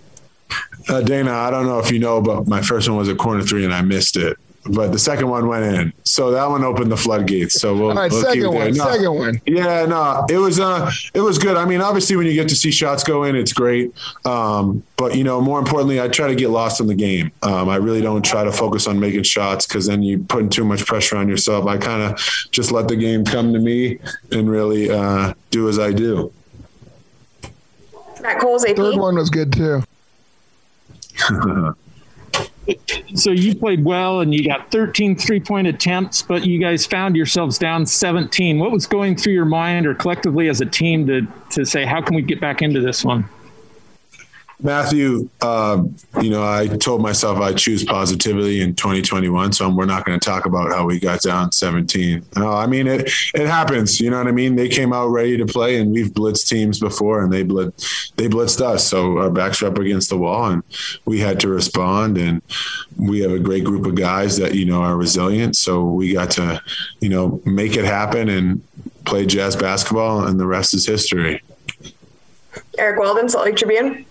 Uh, 0.89 1.01
Dana, 1.01 1.31
I 1.31 1.51
don't 1.51 1.67
know 1.67 1.77
if 1.77 1.91
you 1.91 1.99
know, 1.99 2.19
but 2.19 2.47
my 2.47 2.63
first 2.63 2.89
one 2.89 2.97
was 2.97 3.07
a 3.07 3.13
corner 3.13 3.43
three, 3.43 3.63
and 3.63 3.75
I 3.75 3.83
missed 3.83 4.17
it 4.17 4.39
but 4.65 4.91
the 4.91 4.99
second 4.99 5.27
one 5.27 5.47
went 5.47 5.65
in. 5.65 5.93
So 6.03 6.31
that 6.31 6.49
one 6.49 6.63
opened 6.63 6.91
the 6.91 6.97
floodgates. 6.97 7.59
So 7.59 7.73
we'll, 7.73 7.89
All 7.89 7.95
right, 7.95 8.11
we'll 8.11 8.21
second 8.21 8.53
one, 8.53 8.73
no, 8.73 8.91
second 8.91 9.13
one. 9.13 9.41
Yeah, 9.45 9.85
no, 9.85 10.25
it 10.29 10.37
was 10.37 10.59
uh, 10.59 10.89
it 11.13 11.19
was 11.21 11.37
good. 11.37 11.57
I 11.57 11.65
mean, 11.65 11.81
obviously, 11.81 12.15
when 12.15 12.27
you 12.27 12.33
get 12.33 12.49
to 12.49 12.55
see 12.55 12.71
shots 12.71 13.03
go 13.03 13.23
in, 13.23 13.35
it's 13.35 13.51
great. 13.51 13.93
Um, 14.25 14.83
but 14.95 15.15
you 15.15 15.23
know, 15.23 15.41
more 15.41 15.59
importantly, 15.59 15.99
I 15.99 16.07
try 16.07 16.27
to 16.27 16.35
get 16.35 16.49
lost 16.49 16.79
in 16.79 16.87
the 16.87 16.95
game. 16.95 17.31
Um, 17.41 17.67
I 17.67 17.75
really 17.75 18.01
don't 18.01 18.23
try 18.23 18.43
to 18.43 18.51
focus 18.51 18.87
on 18.87 18.99
making 18.99 19.23
shots 19.23 19.65
because 19.65 19.87
then 19.87 20.01
you 20.01 20.19
putting 20.19 20.49
too 20.49 20.63
much 20.63 20.85
pressure 20.85 21.17
on 21.17 21.27
yourself. 21.27 21.65
I 21.65 21.77
kind 21.77 22.01
of 22.01 22.19
just 22.51 22.71
let 22.71 22.87
the 22.87 22.95
game 22.95 23.25
come 23.25 23.53
to 23.53 23.59
me 23.59 23.99
and 24.31 24.49
really 24.49 24.89
uh, 24.89 25.33
do 25.51 25.67
as 25.67 25.77
I 25.77 25.91
do. 25.91 26.31
Matt 28.21 28.39
Cole's 28.39 28.63
AP. 28.63 28.77
Third 28.77 28.95
one 28.95 29.15
was 29.15 29.29
good 29.29 29.51
too. 29.51 29.83
So 33.15 33.31
you 33.31 33.55
played 33.55 33.83
well 33.83 34.21
and 34.21 34.33
you 34.33 34.47
got 34.47 34.71
13 34.71 35.15
three 35.15 35.39
point 35.39 35.67
attempts, 35.67 36.21
but 36.21 36.45
you 36.45 36.59
guys 36.59 36.85
found 36.85 37.15
yourselves 37.15 37.57
down 37.57 37.85
17. 37.85 38.59
What 38.59 38.71
was 38.71 38.87
going 38.87 39.15
through 39.15 39.33
your 39.33 39.45
mind 39.45 39.85
or 39.85 39.93
collectively 39.93 40.49
as 40.49 40.61
a 40.61 40.65
team 40.65 41.05
to, 41.07 41.27
to 41.51 41.65
say, 41.65 41.85
how 41.85 42.01
can 42.01 42.15
we 42.15 42.21
get 42.21 42.39
back 42.39 42.61
into 42.61 42.81
this 42.81 43.03
one? 43.03 43.27
Matthew, 44.63 45.29
uh, 45.41 45.83
you 46.21 46.29
know, 46.29 46.41
I 46.41 46.67
told 46.67 47.01
myself 47.01 47.37
I 47.39 47.51
choose 47.51 47.83
positivity 47.83 48.61
in 48.61 48.75
2021, 48.75 49.51
so 49.51 49.69
we're 49.69 49.83
not 49.83 50.05
going 50.05 50.17
to 50.17 50.25
talk 50.25 50.45
about 50.45 50.71
how 50.71 50.85
we 50.85 51.01
got 51.01 51.21
down 51.21 51.51
17. 51.51 52.25
No, 52.37 52.49
I 52.49 52.65
mean 52.65 52.87
it. 52.87 53.11
It 53.33 53.45
happens. 53.45 53.99
You 53.99 54.09
know 54.09 54.19
what 54.19 54.27
I 54.27 54.31
mean? 54.31 54.55
They 54.55 54.69
came 54.69 54.93
out 54.93 55.07
ready 55.07 55.35
to 55.35 55.45
play, 55.45 55.77
and 55.77 55.91
we've 55.91 56.13
blitzed 56.13 56.47
teams 56.47 56.79
before, 56.79 57.21
and 57.21 57.31
they 57.31 57.43
blitz, 57.43 58.11
they 58.15 58.29
blitzed 58.29 58.61
us. 58.61 58.87
So 58.87 59.17
our 59.17 59.29
backs 59.29 59.61
were 59.61 59.67
up 59.67 59.77
against 59.77 60.09
the 60.09 60.17
wall, 60.17 60.45
and 60.45 60.63
we 61.03 61.19
had 61.19 61.41
to 61.41 61.49
respond. 61.49 62.17
And 62.17 62.41
we 62.97 63.19
have 63.19 63.31
a 63.31 63.39
great 63.39 63.65
group 63.65 63.85
of 63.85 63.95
guys 63.95 64.37
that 64.37 64.55
you 64.55 64.63
know 64.63 64.81
are 64.81 64.95
resilient. 64.95 65.57
So 65.57 65.83
we 65.83 66.13
got 66.13 66.31
to, 66.31 66.61
you 67.01 67.09
know, 67.09 67.41
make 67.45 67.75
it 67.75 67.83
happen 67.83 68.29
and 68.29 68.61
play 69.03 69.25
jazz 69.25 69.57
basketball, 69.57 70.25
and 70.25 70.39
the 70.39 70.47
rest 70.47 70.73
is 70.73 70.85
history. 70.85 71.43
Eric 72.77 72.99
Walden, 72.99 73.27
Salt 73.27 73.45
Lake 73.45 73.57
Tribune. 73.57 74.05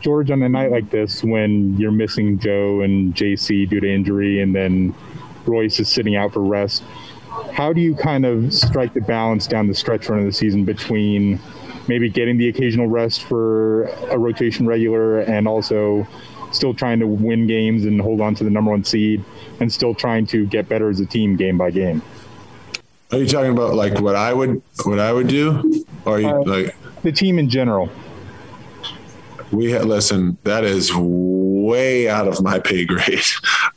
George, 0.00 0.30
on 0.30 0.42
a 0.42 0.48
night 0.48 0.70
like 0.70 0.90
this, 0.90 1.24
when 1.24 1.76
you're 1.76 1.90
missing 1.90 2.38
Joe 2.38 2.80
and 2.80 3.14
JC 3.14 3.68
due 3.68 3.80
to 3.80 3.92
injury, 3.92 4.40
and 4.40 4.54
then 4.54 4.94
Royce 5.46 5.80
is 5.80 5.88
sitting 5.88 6.16
out 6.16 6.32
for 6.32 6.40
rest, 6.40 6.82
how 7.52 7.72
do 7.72 7.80
you 7.80 7.94
kind 7.94 8.24
of 8.24 8.52
strike 8.54 8.94
the 8.94 9.00
balance 9.00 9.46
down 9.46 9.66
the 9.66 9.74
stretch 9.74 10.08
run 10.08 10.20
of 10.20 10.24
the 10.24 10.32
season 10.32 10.64
between 10.64 11.40
maybe 11.88 12.08
getting 12.08 12.36
the 12.36 12.48
occasional 12.48 12.86
rest 12.86 13.22
for 13.22 13.84
a 14.10 14.18
rotation 14.18 14.66
regular 14.66 15.20
and 15.20 15.48
also 15.48 16.06
still 16.52 16.74
trying 16.74 16.98
to 17.00 17.06
win 17.06 17.46
games 17.46 17.84
and 17.84 18.00
hold 18.00 18.20
on 18.20 18.34
to 18.34 18.44
the 18.44 18.50
number 18.50 18.70
one 18.70 18.84
seed 18.84 19.22
and 19.60 19.72
still 19.72 19.94
trying 19.94 20.26
to 20.26 20.46
get 20.46 20.68
better 20.68 20.88
as 20.88 21.00
a 21.00 21.06
team 21.06 21.36
game 21.36 21.58
by 21.58 21.70
game? 21.70 22.02
Are 23.10 23.18
you 23.18 23.26
talking 23.26 23.52
about 23.52 23.74
like 23.74 24.00
what 24.00 24.14
I 24.16 24.34
would 24.34 24.62
what 24.84 24.98
I 24.98 25.12
would 25.12 25.28
do, 25.28 25.84
or 26.04 26.16
are 26.16 26.20
you 26.20 26.28
Uh, 26.28 26.42
like 26.44 26.76
the 27.02 27.12
team 27.12 27.38
in 27.38 27.48
general? 27.48 27.88
We 29.52 29.72
ha- 29.72 29.80
listen? 29.80 30.38
That 30.44 30.64
is 30.64 30.90
way 30.94 32.08
out 32.08 32.28
of 32.28 32.42
my 32.42 32.58
pay 32.58 32.84
grade. 32.84 33.20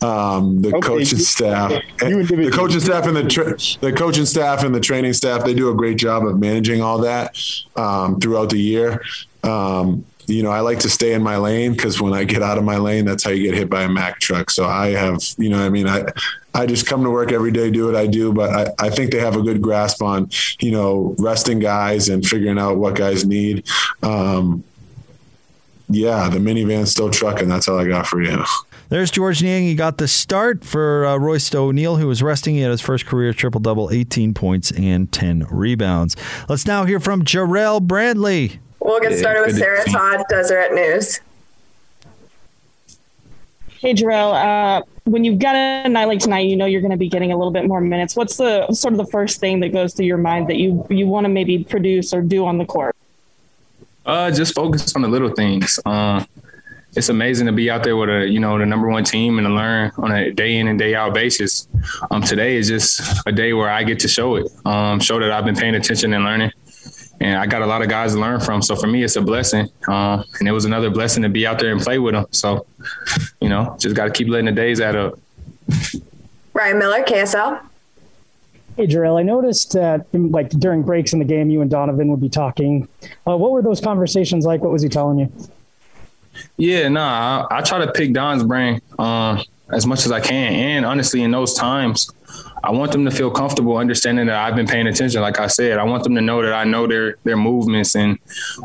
Um, 0.03 0.63
the 0.63 0.69
Okay, 0.69 0.80
coaching 0.88 1.19
you- 1.19 1.24
staff, 1.24 1.72
you 2.01 2.24
the 2.24 2.49
coaching 2.51 2.80
staff, 2.80 3.05
and 3.05 3.15
the 3.15 3.24
tra- 3.24 3.55
the 3.82 3.93
coaching 3.95 4.26
staff 4.26 4.63
and 4.63 4.74
the 4.74 4.80
training 4.80 5.13
staff, 5.13 5.43
they 5.45 5.53
do 5.53 5.69
a 5.69 5.76
great 5.76 5.99
job 5.99 6.26
of 6.26 6.39
managing 6.39 6.82
all 6.82 6.97
that 7.01 7.38
um, 7.76 8.19
throughout 8.19 8.49
the 8.49 8.57
year. 8.59 8.99
Um, 9.43 10.03
you 10.26 10.41
know, 10.41 10.49
I 10.49 10.61
like 10.61 10.80
to 10.80 10.89
stay 10.89 11.13
in 11.13 11.22
my 11.22 11.38
lane 11.38 11.74
because 11.74 12.01
when 12.01 12.13
I 12.13 12.24
get 12.24 12.41
out 12.41 12.57
of 12.57 12.63
my 12.63 12.78
lane, 12.78 13.05
that's 13.05 13.24
how 13.24 13.30
you 13.30 13.43
get 13.43 13.53
hit 13.53 13.69
by 13.69 13.84
a 13.84 13.89
Mack 13.89 14.19
truck. 14.19 14.49
So 14.49 14.65
I 14.65 14.88
have, 14.89 15.19
you 15.38 15.49
know, 15.49 15.59
I 15.63 15.69
mean, 15.69 15.88
I, 15.88 16.05
I 16.55 16.65
just 16.65 16.88
come 16.88 17.03
to 17.03 17.11
work 17.11 17.32
every 17.32 17.51
day, 17.51 17.69
do 17.69 17.86
what 17.86 17.95
I 17.95 18.07
do, 18.07 18.34
but 18.34 18.49
I, 18.49 18.88
I 18.88 18.89
think 18.89 19.11
they 19.11 19.19
have 19.19 19.36
a 19.36 19.41
good 19.43 19.61
grasp 19.61 20.01
on, 20.01 20.32
you 20.61 20.72
know, 20.72 21.15
resting 21.19 21.59
guys 21.59 22.09
and 22.09 22.26
figuring 22.26 22.57
out 22.57 22.78
what 22.78 22.95
guys 22.95 23.24
need. 23.24 23.67
Um, 24.01 24.63
yeah, 25.91 26.29
the 26.29 26.39
minivan's 26.39 26.91
still 26.91 27.09
trucking. 27.09 27.47
That's 27.47 27.67
all 27.67 27.79
I 27.79 27.87
got 27.87 28.07
for 28.07 28.21
you. 28.21 28.43
There's 28.89 29.09
George 29.09 29.41
Niang. 29.41 29.63
He 29.63 29.75
got 29.75 29.97
the 29.97 30.07
start 30.07 30.65
for 30.65 31.05
uh, 31.05 31.15
Royce 31.17 31.53
O'Neale, 31.55 31.95
who 31.95 32.07
was 32.07 32.21
resting. 32.21 32.55
He 32.55 32.61
had 32.61 32.71
his 32.71 32.81
first 32.81 33.05
career 33.05 33.33
triple 33.33 33.61
double, 33.61 33.89
18 33.89 34.33
points 34.33 34.71
and 34.71 35.09
10 35.11 35.47
rebounds. 35.49 36.15
Let's 36.49 36.65
now 36.65 36.83
hear 36.83 36.99
from 36.99 37.23
Jarrell 37.23 37.79
Brantley. 37.79 38.59
We'll 38.79 38.99
get 38.99 39.17
started 39.17 39.45
with 39.45 39.57
Sarah 39.57 39.85
to- 39.85 39.91
Todd, 39.91 40.23
Deseret 40.29 40.73
News. 40.73 41.21
Hey, 43.79 43.93
Jarrell, 43.93 44.33
uh, 44.33 44.83
when 45.05 45.23
you've 45.23 45.39
got 45.39 45.55
a 45.55 45.87
night 45.89 46.05
like 46.05 46.19
tonight, 46.19 46.47
you 46.47 46.55
know 46.55 46.65
you're 46.65 46.81
going 46.81 46.91
to 46.91 46.97
be 46.97 47.09
getting 47.09 47.31
a 47.31 47.37
little 47.37 47.51
bit 47.51 47.67
more 47.67 47.81
minutes. 47.81 48.15
What's 48.15 48.37
the 48.37 48.71
sort 48.73 48.93
of 48.93 48.97
the 48.97 49.07
first 49.07 49.39
thing 49.39 49.59
that 49.61 49.69
goes 49.69 49.93
through 49.93 50.05
your 50.05 50.17
mind 50.17 50.49
that 50.49 50.57
you, 50.57 50.85
you 50.89 51.07
want 51.07 51.23
to 51.25 51.29
maybe 51.29 51.63
produce 51.63 52.13
or 52.13 52.21
do 52.21 52.45
on 52.45 52.57
the 52.57 52.65
court? 52.65 52.95
Uh, 54.05 54.31
just 54.31 54.55
focus 54.55 54.95
on 54.95 55.01
the 55.01 55.07
little 55.07 55.29
things. 55.29 55.79
Uh, 55.85 56.23
it's 56.95 57.09
amazing 57.09 57.45
to 57.45 57.53
be 57.53 57.69
out 57.69 57.83
there 57.83 57.95
with 57.95 58.09
a 58.09 58.27
you 58.27 58.39
know 58.39 58.57
the 58.57 58.65
number 58.65 58.89
one 58.89 59.03
team 59.03 59.37
and 59.37 59.47
to 59.47 59.53
learn 59.53 59.91
on 59.97 60.11
a 60.11 60.31
day 60.31 60.57
in 60.57 60.67
and 60.67 60.77
day 60.77 60.93
out 60.95 61.13
basis. 61.13 61.67
Um, 62.09 62.21
today 62.21 62.57
is 62.57 62.67
just 62.67 63.01
a 63.25 63.31
day 63.31 63.53
where 63.53 63.69
I 63.69 63.83
get 63.83 63.99
to 63.99 64.07
show 64.07 64.35
it, 64.35 64.51
um, 64.65 64.99
show 64.99 65.19
that 65.19 65.31
I've 65.31 65.45
been 65.45 65.55
paying 65.55 65.75
attention 65.75 66.13
and 66.13 66.23
learning, 66.23 66.51
and 67.21 67.39
I 67.39 67.45
got 67.45 67.61
a 67.61 67.65
lot 67.65 67.81
of 67.81 67.87
guys 67.87 68.13
to 68.13 68.19
learn 68.19 68.41
from. 68.41 68.61
So 68.61 68.75
for 68.75 68.87
me, 68.87 69.03
it's 69.03 69.15
a 69.15 69.21
blessing, 69.21 69.69
uh, 69.87 70.23
and 70.39 70.47
it 70.47 70.51
was 70.51 70.65
another 70.65 70.89
blessing 70.89 71.23
to 71.23 71.29
be 71.29 71.47
out 71.47 71.59
there 71.59 71.71
and 71.71 71.79
play 71.79 71.97
with 71.97 72.13
them. 72.13 72.25
So, 72.31 72.65
you 73.39 73.47
know, 73.47 73.77
just 73.79 73.95
got 73.95 74.05
to 74.05 74.11
keep 74.11 74.27
letting 74.27 74.47
the 74.47 74.51
days 74.51 74.81
add 74.81 74.95
up. 74.95 75.17
Ryan 76.53 76.79
Miller, 76.79 77.03
KSL. 77.03 77.61
Hey, 78.78 78.88
Jarrell, 78.88 79.19
I 79.19 79.24
noticed 79.24 79.74
that 79.74 80.07
in, 80.13 80.32
like 80.32 80.49
during 80.49 80.84
breaks 80.84 81.13
in 81.13 81.19
the 81.19 81.26
game, 81.26 81.49
you 81.49 81.61
and 81.61 81.69
Donovan 81.69 82.07
would 82.09 82.22
be 82.22 82.30
talking. 82.30 82.88
Uh, 83.28 83.38
what 83.38 83.51
were 83.51 83.61
those 83.61 83.82
conversations 83.82 84.45
like? 84.45 84.61
What 84.61 84.72
was 84.72 84.82
he 84.82 84.89
telling 84.89 85.19
you? 85.19 85.32
Yeah, 86.57 86.84
no, 86.88 87.01
nah, 87.01 87.47
I, 87.49 87.57
I, 87.57 87.61
try 87.61 87.84
to 87.84 87.91
pick 87.91 88.13
Don's 88.13 88.43
brain 88.43 88.82
uh, 88.97 89.43
as 89.72 89.86
much 89.86 90.05
as 90.05 90.11
I 90.11 90.22
can. 90.22 90.53
And 90.53 90.86
honestly, 90.86 91.22
in 91.22 91.32
those 91.32 91.53
times, 91.53 92.09
I 92.63 92.72
want 92.72 92.91
them 92.91 93.05
to 93.05 93.11
feel 93.11 93.30
comfortable 93.30 93.78
understanding 93.78 94.28
that 94.28 94.36
I've 94.36 94.55
been 94.55 94.67
paying 94.67 94.88
attention. 94.88 95.22
Like 95.22 95.39
I 95.39 95.47
said, 95.47 95.78
I 95.78 95.84
want 95.84 96.03
them 96.03 96.15
to 96.15 96.22
know 96.22 96.41
that 96.41 96.53
I 96.53 96.63
know 96.63 96.88
their 96.88 97.17
their 97.24 97.38
movements 97.38 97.95
and 97.95 98.19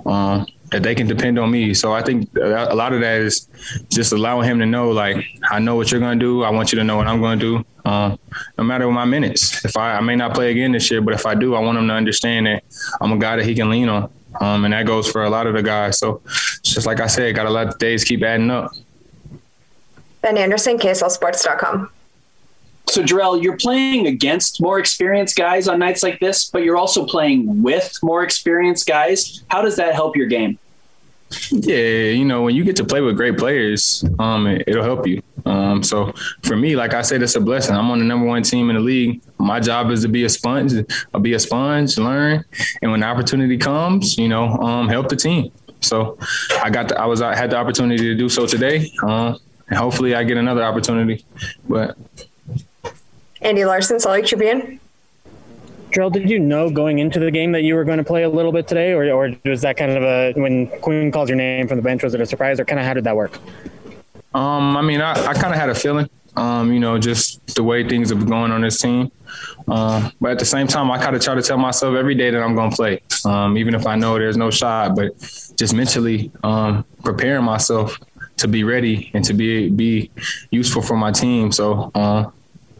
uh, 0.04 0.44
that 0.70 0.82
they 0.82 0.94
can 0.94 1.06
depend 1.06 1.38
on 1.38 1.50
me. 1.50 1.74
So 1.74 1.92
I 1.92 2.02
think 2.02 2.28
a 2.36 2.74
lot 2.74 2.92
of 2.92 3.00
that 3.00 3.20
is 3.20 3.48
just 3.88 4.12
allowing 4.12 4.48
him 4.48 4.58
to 4.58 4.66
know, 4.66 4.90
like, 4.90 5.24
I 5.50 5.58
know 5.58 5.76
what 5.76 5.90
you're 5.90 6.00
going 6.00 6.18
to 6.18 6.24
do. 6.24 6.42
I 6.42 6.50
want 6.50 6.72
you 6.72 6.78
to 6.78 6.84
know 6.84 6.96
what 6.96 7.06
I'm 7.06 7.20
going 7.20 7.38
to 7.38 7.58
do. 7.58 7.66
Uh, 7.84 8.16
no 8.58 8.64
matter 8.64 8.86
what 8.86 8.94
my 8.94 9.04
minutes. 9.04 9.64
If 9.64 9.76
I, 9.76 9.94
I 9.96 10.00
may 10.00 10.16
not 10.16 10.34
play 10.34 10.50
again 10.50 10.72
this 10.72 10.90
year, 10.90 11.00
but 11.00 11.14
if 11.14 11.24
I 11.24 11.34
do, 11.34 11.54
I 11.54 11.60
want 11.60 11.78
him 11.78 11.86
to 11.86 11.94
understand 11.94 12.46
that 12.46 12.64
I'm 13.00 13.12
a 13.12 13.18
guy 13.18 13.36
that 13.36 13.44
he 13.44 13.54
can 13.54 13.70
lean 13.70 13.88
on. 13.88 14.10
Um, 14.40 14.64
and 14.64 14.74
that 14.74 14.86
goes 14.86 15.10
for 15.10 15.24
a 15.24 15.30
lot 15.30 15.46
of 15.46 15.54
the 15.54 15.62
guys. 15.62 15.98
So 15.98 16.20
just 16.62 16.86
like 16.86 17.00
I 17.00 17.06
said, 17.06 17.34
got 17.34 17.44
to 17.44 17.50
let 17.50 17.70
the 17.70 17.78
days 17.78 18.04
keep 18.04 18.22
adding 18.22 18.50
up. 18.50 18.72
Ben 20.20 20.36
Anderson, 20.36 20.78
KSLSports.com. 20.78 21.90
So, 22.88 23.02
Jarrell, 23.02 23.42
you're 23.42 23.56
playing 23.56 24.06
against 24.06 24.60
more 24.60 24.78
experienced 24.78 25.36
guys 25.36 25.68
on 25.68 25.78
nights 25.78 26.02
like 26.02 26.20
this, 26.20 26.48
but 26.48 26.62
you're 26.62 26.76
also 26.76 27.04
playing 27.04 27.62
with 27.62 27.98
more 28.02 28.22
experienced 28.22 28.86
guys. 28.86 29.42
How 29.48 29.60
does 29.60 29.76
that 29.76 29.94
help 29.94 30.16
your 30.16 30.26
game? 30.26 30.58
Yeah, 31.50 32.10
you 32.10 32.24
know, 32.24 32.42
when 32.42 32.54
you 32.54 32.62
get 32.62 32.76
to 32.76 32.84
play 32.84 33.00
with 33.00 33.16
great 33.16 33.36
players, 33.36 34.04
um, 34.20 34.46
it, 34.46 34.64
will 34.68 34.84
help 34.84 35.06
you. 35.06 35.22
Um, 35.44 35.82
so 35.82 36.12
for 36.42 36.56
me, 36.56 36.76
like 36.76 36.94
I 36.94 37.02
said, 37.02 37.22
it's 37.22 37.34
a 37.34 37.40
blessing. 37.40 37.74
I'm 37.74 37.90
on 37.90 37.98
the 37.98 38.04
number 38.04 38.26
one 38.26 38.44
team 38.44 38.70
in 38.70 38.76
the 38.76 38.82
league. 38.82 39.20
My 39.38 39.58
job 39.58 39.90
is 39.90 40.02
to 40.02 40.08
be 40.08 40.24
a 40.24 40.28
sponge. 40.28 40.72
I'll 41.12 41.20
be 41.20 41.34
a 41.34 41.38
sponge, 41.40 41.98
learn, 41.98 42.44
and 42.80 42.90
when 42.92 43.00
the 43.00 43.06
opportunity 43.06 43.58
comes, 43.58 44.16
you 44.16 44.28
know, 44.28 44.48
um, 44.58 44.88
help 44.88 45.08
the 45.08 45.16
team. 45.16 45.50
So 45.80 46.16
I 46.62 46.70
got 46.70 46.88
the, 46.88 47.00
I 47.00 47.06
was 47.06 47.20
I 47.20 47.34
had 47.34 47.50
the 47.50 47.56
opportunity 47.56 48.04
to 48.04 48.14
do 48.14 48.28
so 48.28 48.46
today, 48.46 48.92
uh, 49.02 49.36
and 49.68 49.78
hopefully 49.78 50.14
I 50.14 50.22
get 50.24 50.36
another 50.36 50.62
opportunity. 50.62 51.24
But 51.68 51.96
Andy 53.40 53.64
Larsen, 53.64 54.00
Salt 54.00 54.14
Lake 54.14 54.26
Tribune. 54.26 54.80
Jarrell, 55.90 56.12
did 56.12 56.28
you 56.28 56.38
know 56.38 56.68
going 56.68 56.98
into 56.98 57.20
the 57.20 57.30
game 57.30 57.52
that 57.52 57.62
you 57.62 57.74
were 57.74 57.84
going 57.84 57.98
to 57.98 58.04
play 58.04 58.24
a 58.24 58.28
little 58.28 58.52
bit 58.52 58.66
today, 58.66 58.92
or, 58.92 59.10
or 59.10 59.34
was 59.44 59.62
that 59.62 59.76
kind 59.76 59.92
of 59.92 60.02
a 60.02 60.32
when 60.34 60.66
Quin 60.80 61.12
calls 61.12 61.28
your 61.28 61.36
name 61.36 61.68
from 61.68 61.76
the 61.76 61.82
bench, 61.82 62.02
was 62.02 62.12
it 62.14 62.20
a 62.20 62.26
surprise, 62.26 62.58
or 62.58 62.64
kind 62.64 62.80
of 62.80 62.86
how 62.86 62.94
did 62.94 63.04
that 63.04 63.16
work? 63.16 63.38
Um, 64.34 64.76
I 64.76 64.82
mean, 64.82 65.00
I, 65.00 65.12
I 65.12 65.32
kind 65.32 65.54
of 65.54 65.58
had 65.58 65.70
a 65.70 65.74
feeling, 65.74 66.10
um, 66.36 66.72
you 66.72 66.80
know, 66.80 66.98
just 66.98 67.54
the 67.54 67.62
way 67.62 67.88
things 67.88 68.10
have 68.10 68.18
been 68.18 68.28
going 68.28 68.52
on 68.52 68.60
this 68.60 68.80
team. 68.80 69.10
Uh, 69.68 70.10
but 70.20 70.32
at 70.32 70.38
the 70.38 70.44
same 70.44 70.66
time, 70.66 70.90
I 70.90 70.98
kind 70.98 71.16
of 71.16 71.22
try 71.22 71.34
to 71.34 71.42
tell 71.42 71.56
myself 71.56 71.96
every 71.96 72.14
day 72.14 72.30
that 72.30 72.42
I'm 72.42 72.54
going 72.54 72.70
to 72.70 72.76
play, 72.76 73.00
um, 73.24 73.56
even 73.56 73.74
if 73.74 73.86
I 73.86 73.96
know 73.96 74.18
there's 74.18 74.36
no 74.36 74.50
shot. 74.50 74.94
But 74.96 75.18
just 75.56 75.72
mentally 75.72 76.30
um, 76.42 76.84
preparing 77.02 77.44
myself 77.44 77.98
to 78.38 78.48
be 78.48 78.64
ready 78.64 79.10
and 79.14 79.24
to 79.24 79.32
be 79.32 79.70
be 79.70 80.10
useful 80.50 80.82
for 80.82 80.96
my 80.96 81.10
team. 81.10 81.52
So 81.52 81.90
uh, 81.94 82.30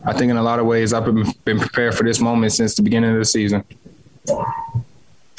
I 0.06 0.12
think 0.12 0.30
in 0.30 0.36
a 0.36 0.42
lot 0.42 0.60
of 0.60 0.66
ways 0.66 0.92
I've 0.92 1.04
been, 1.04 1.24
been 1.44 1.58
prepared 1.58 1.94
for 1.96 2.04
this 2.04 2.20
moment 2.20 2.52
since 2.52 2.76
the 2.76 2.82
beginning 2.82 3.10
of 3.10 3.18
the 3.18 3.24
season. 3.24 3.64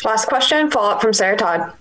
Last 0.03 0.25
question, 0.25 0.69
follow 0.69 0.89
up 0.89 1.01
from 1.01 1.13
Sarah 1.13 1.37
Todd. 1.37 1.73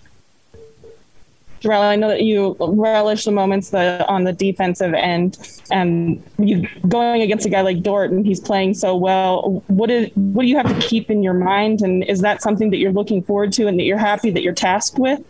Jarrell, 1.61 1.81
I 1.81 1.97
know 1.97 2.09
that 2.09 2.23
you 2.23 2.57
relish 2.61 3.25
the 3.25 3.33
moments 3.33 3.71
that 3.71 4.09
on 4.09 4.25
the 4.25 4.33
defensive 4.33 4.95
end, 4.95 5.39
and 5.71 6.23
you 6.39 6.69
going 6.89 7.23
against 7.23 7.47
a 7.47 7.49
guy 7.49 7.63
like 7.63 7.83
Dort, 7.83 8.11
and 8.11 8.25
he's 8.25 8.41
playing 8.41 8.75
so 8.75 8.95
well. 8.95 9.65
What 9.67 9.91
is 9.91 10.11
what 10.15 10.43
do 10.43 10.49
you 10.49 10.57
have 10.57 10.69
to 10.69 10.87
keep 10.87 11.11
in 11.11 11.23
your 11.23 11.35
mind, 11.35 11.81
and 11.81 12.05
is 12.05 12.21
that 12.21 12.43
something 12.43 12.71
that 12.71 12.77
you're 12.77 12.93
looking 12.93 13.23
forward 13.23 13.53
to, 13.55 13.67
and 13.67 13.79
that 13.79 13.85
you're 13.85 13.99
happy 13.99 14.31
that 14.31 14.43
you're 14.43 14.55
tasked 14.55 14.99
with? 14.99 15.21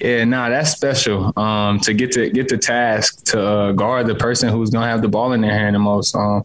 Yeah, 0.00 0.24
nah, 0.24 0.48
that's 0.48 0.70
special. 0.70 1.38
Um, 1.38 1.78
to 1.80 1.92
get 1.92 2.12
to 2.12 2.30
get 2.30 2.48
the 2.48 2.56
task 2.56 3.24
to 3.26 3.46
uh, 3.46 3.72
guard 3.72 4.06
the 4.06 4.14
person 4.14 4.48
who's 4.48 4.70
gonna 4.70 4.86
have 4.86 5.02
the 5.02 5.08
ball 5.08 5.34
in 5.34 5.42
their 5.42 5.52
hand 5.52 5.74
the 5.74 5.78
most. 5.78 6.16
Um, 6.16 6.44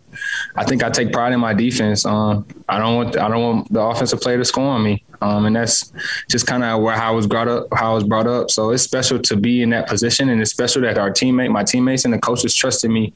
I 0.58 0.66
think 0.66 0.84
I 0.84 0.90
take 0.90 1.14
pride 1.14 1.32
in 1.32 1.40
my 1.40 1.54
defense. 1.54 2.06
Um, 2.06 2.46
I 2.68 2.80
don't 2.80 2.96
want 2.96 3.18
I 3.18 3.30
don't 3.30 3.42
want 3.42 3.72
the 3.72 3.82
offensive 3.82 4.20
player 4.20 4.38
to 4.38 4.46
score 4.46 4.66
on 4.66 4.84
me. 4.84 5.06
Um, 5.22 5.46
and 5.46 5.56
that's 5.56 5.94
just 6.30 6.46
kind 6.46 6.64
of 6.66 6.82
where 6.82 6.96
how 6.96 7.14
I 7.14 7.16
was 7.16 7.28
brought 7.28 7.48
up. 7.48 7.68
How 7.74 7.92
I 7.92 7.94
was 7.96 8.04
brought 8.04 8.28
up. 8.28 8.52
So 8.52 8.72
it's 8.72 8.84
special 8.84 9.20
to 9.20 9.38
be 9.38 9.62
in 9.62 9.70
that 9.70 9.88
position, 9.88 10.28
and 10.28 10.42
it's 10.42 10.52
special 10.52 10.82
that 10.82 10.98
our 10.98 11.10
teammate, 11.10 11.50
my 11.50 11.64
teammates, 11.64 12.04
and 12.04 12.14
the 12.14 12.20
coaches 12.20 12.54
trusted 12.54 12.92
me 12.92 13.14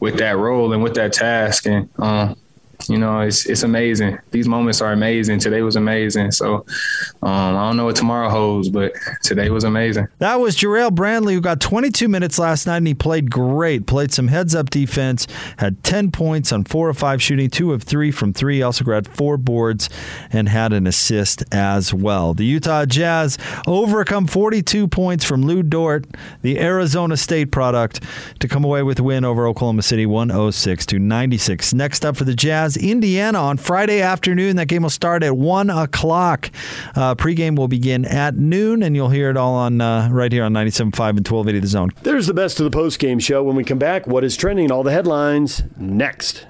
with 0.00 0.16
that 0.18 0.38
role 0.38 0.72
and 0.72 0.82
with 0.82 0.94
that 0.94 1.12
task. 1.12 1.66
And 1.66 1.90
um, 1.98 2.36
you 2.88 2.98
know, 2.98 3.20
it's 3.20 3.46
it's 3.46 3.62
amazing. 3.62 4.18
These 4.30 4.48
moments 4.48 4.80
are 4.80 4.92
amazing. 4.92 5.38
Today 5.38 5.62
was 5.62 5.76
amazing. 5.76 6.32
So 6.32 6.64
um, 7.22 7.56
I 7.56 7.68
don't 7.68 7.76
know 7.76 7.86
what 7.86 7.96
tomorrow 7.96 8.28
holds, 8.28 8.68
but 8.68 8.92
today 9.22 9.50
was 9.50 9.64
amazing. 9.64 10.08
That 10.18 10.40
was 10.40 10.56
Jarrell 10.56 10.90
Brantley, 10.90 11.34
who 11.34 11.40
got 11.40 11.60
22 11.60 12.08
minutes 12.08 12.38
last 12.38 12.66
night, 12.66 12.78
and 12.78 12.86
he 12.86 12.94
played 12.94 13.30
great. 13.30 13.86
Played 13.86 14.12
some 14.12 14.28
heads 14.28 14.54
up 14.54 14.70
defense, 14.70 15.26
had 15.58 15.82
10 15.84 16.10
points 16.10 16.52
on 16.52 16.64
four 16.64 16.88
of 16.88 16.98
five 16.98 17.22
shooting, 17.22 17.50
two 17.50 17.72
of 17.72 17.82
three 17.82 18.10
from 18.10 18.32
three. 18.32 18.62
Also 18.62 18.84
grabbed 18.84 19.08
four 19.08 19.36
boards 19.36 19.88
and 20.30 20.48
had 20.48 20.72
an 20.72 20.86
assist 20.86 21.44
as 21.52 21.92
well. 21.94 22.34
The 22.34 22.44
Utah 22.44 22.84
Jazz 22.84 23.38
overcome 23.66 24.26
42 24.26 24.88
points 24.88 25.24
from 25.24 25.42
Lu 25.42 25.62
Dort, 25.62 26.06
the 26.42 26.58
Arizona 26.58 27.16
State 27.16 27.50
product, 27.50 28.00
to 28.40 28.48
come 28.48 28.64
away 28.64 28.82
with 28.82 28.98
a 28.98 29.02
win 29.02 29.24
over 29.24 29.46
Oklahoma 29.46 29.82
City, 29.82 30.06
106 30.06 30.86
to 30.86 30.98
96. 30.98 31.74
Next 31.74 32.04
up 32.04 32.16
for 32.16 32.24
the 32.24 32.34
Jazz. 32.34 32.71
Indiana 32.76 33.38
on 33.38 33.56
Friday 33.56 34.00
afternoon. 34.00 34.56
That 34.56 34.66
game 34.66 34.82
will 34.82 34.90
start 34.90 35.22
at 35.22 35.36
1 35.36 35.70
o'clock. 35.70 36.50
Uh, 36.94 37.14
pregame 37.14 37.56
will 37.56 37.68
begin 37.68 38.04
at 38.04 38.36
noon, 38.36 38.82
and 38.82 38.96
you'll 38.96 39.08
hear 39.10 39.30
it 39.30 39.36
all 39.36 39.54
on 39.54 39.80
uh, 39.80 40.08
right 40.10 40.32
here 40.32 40.44
on 40.44 40.52
97.5 40.52 40.80
and 40.82 41.28
1280 41.28 41.58
The 41.60 41.66
Zone. 41.66 41.90
There's 42.02 42.26
the 42.26 42.34
best 42.34 42.60
of 42.60 42.70
the 42.70 42.76
postgame 42.76 43.20
show. 43.20 43.42
When 43.42 43.56
we 43.56 43.64
come 43.64 43.78
back, 43.78 44.06
what 44.06 44.24
is 44.24 44.36
trending? 44.36 44.70
All 44.70 44.82
the 44.82 44.92
headlines 44.92 45.62
next. 45.76 46.46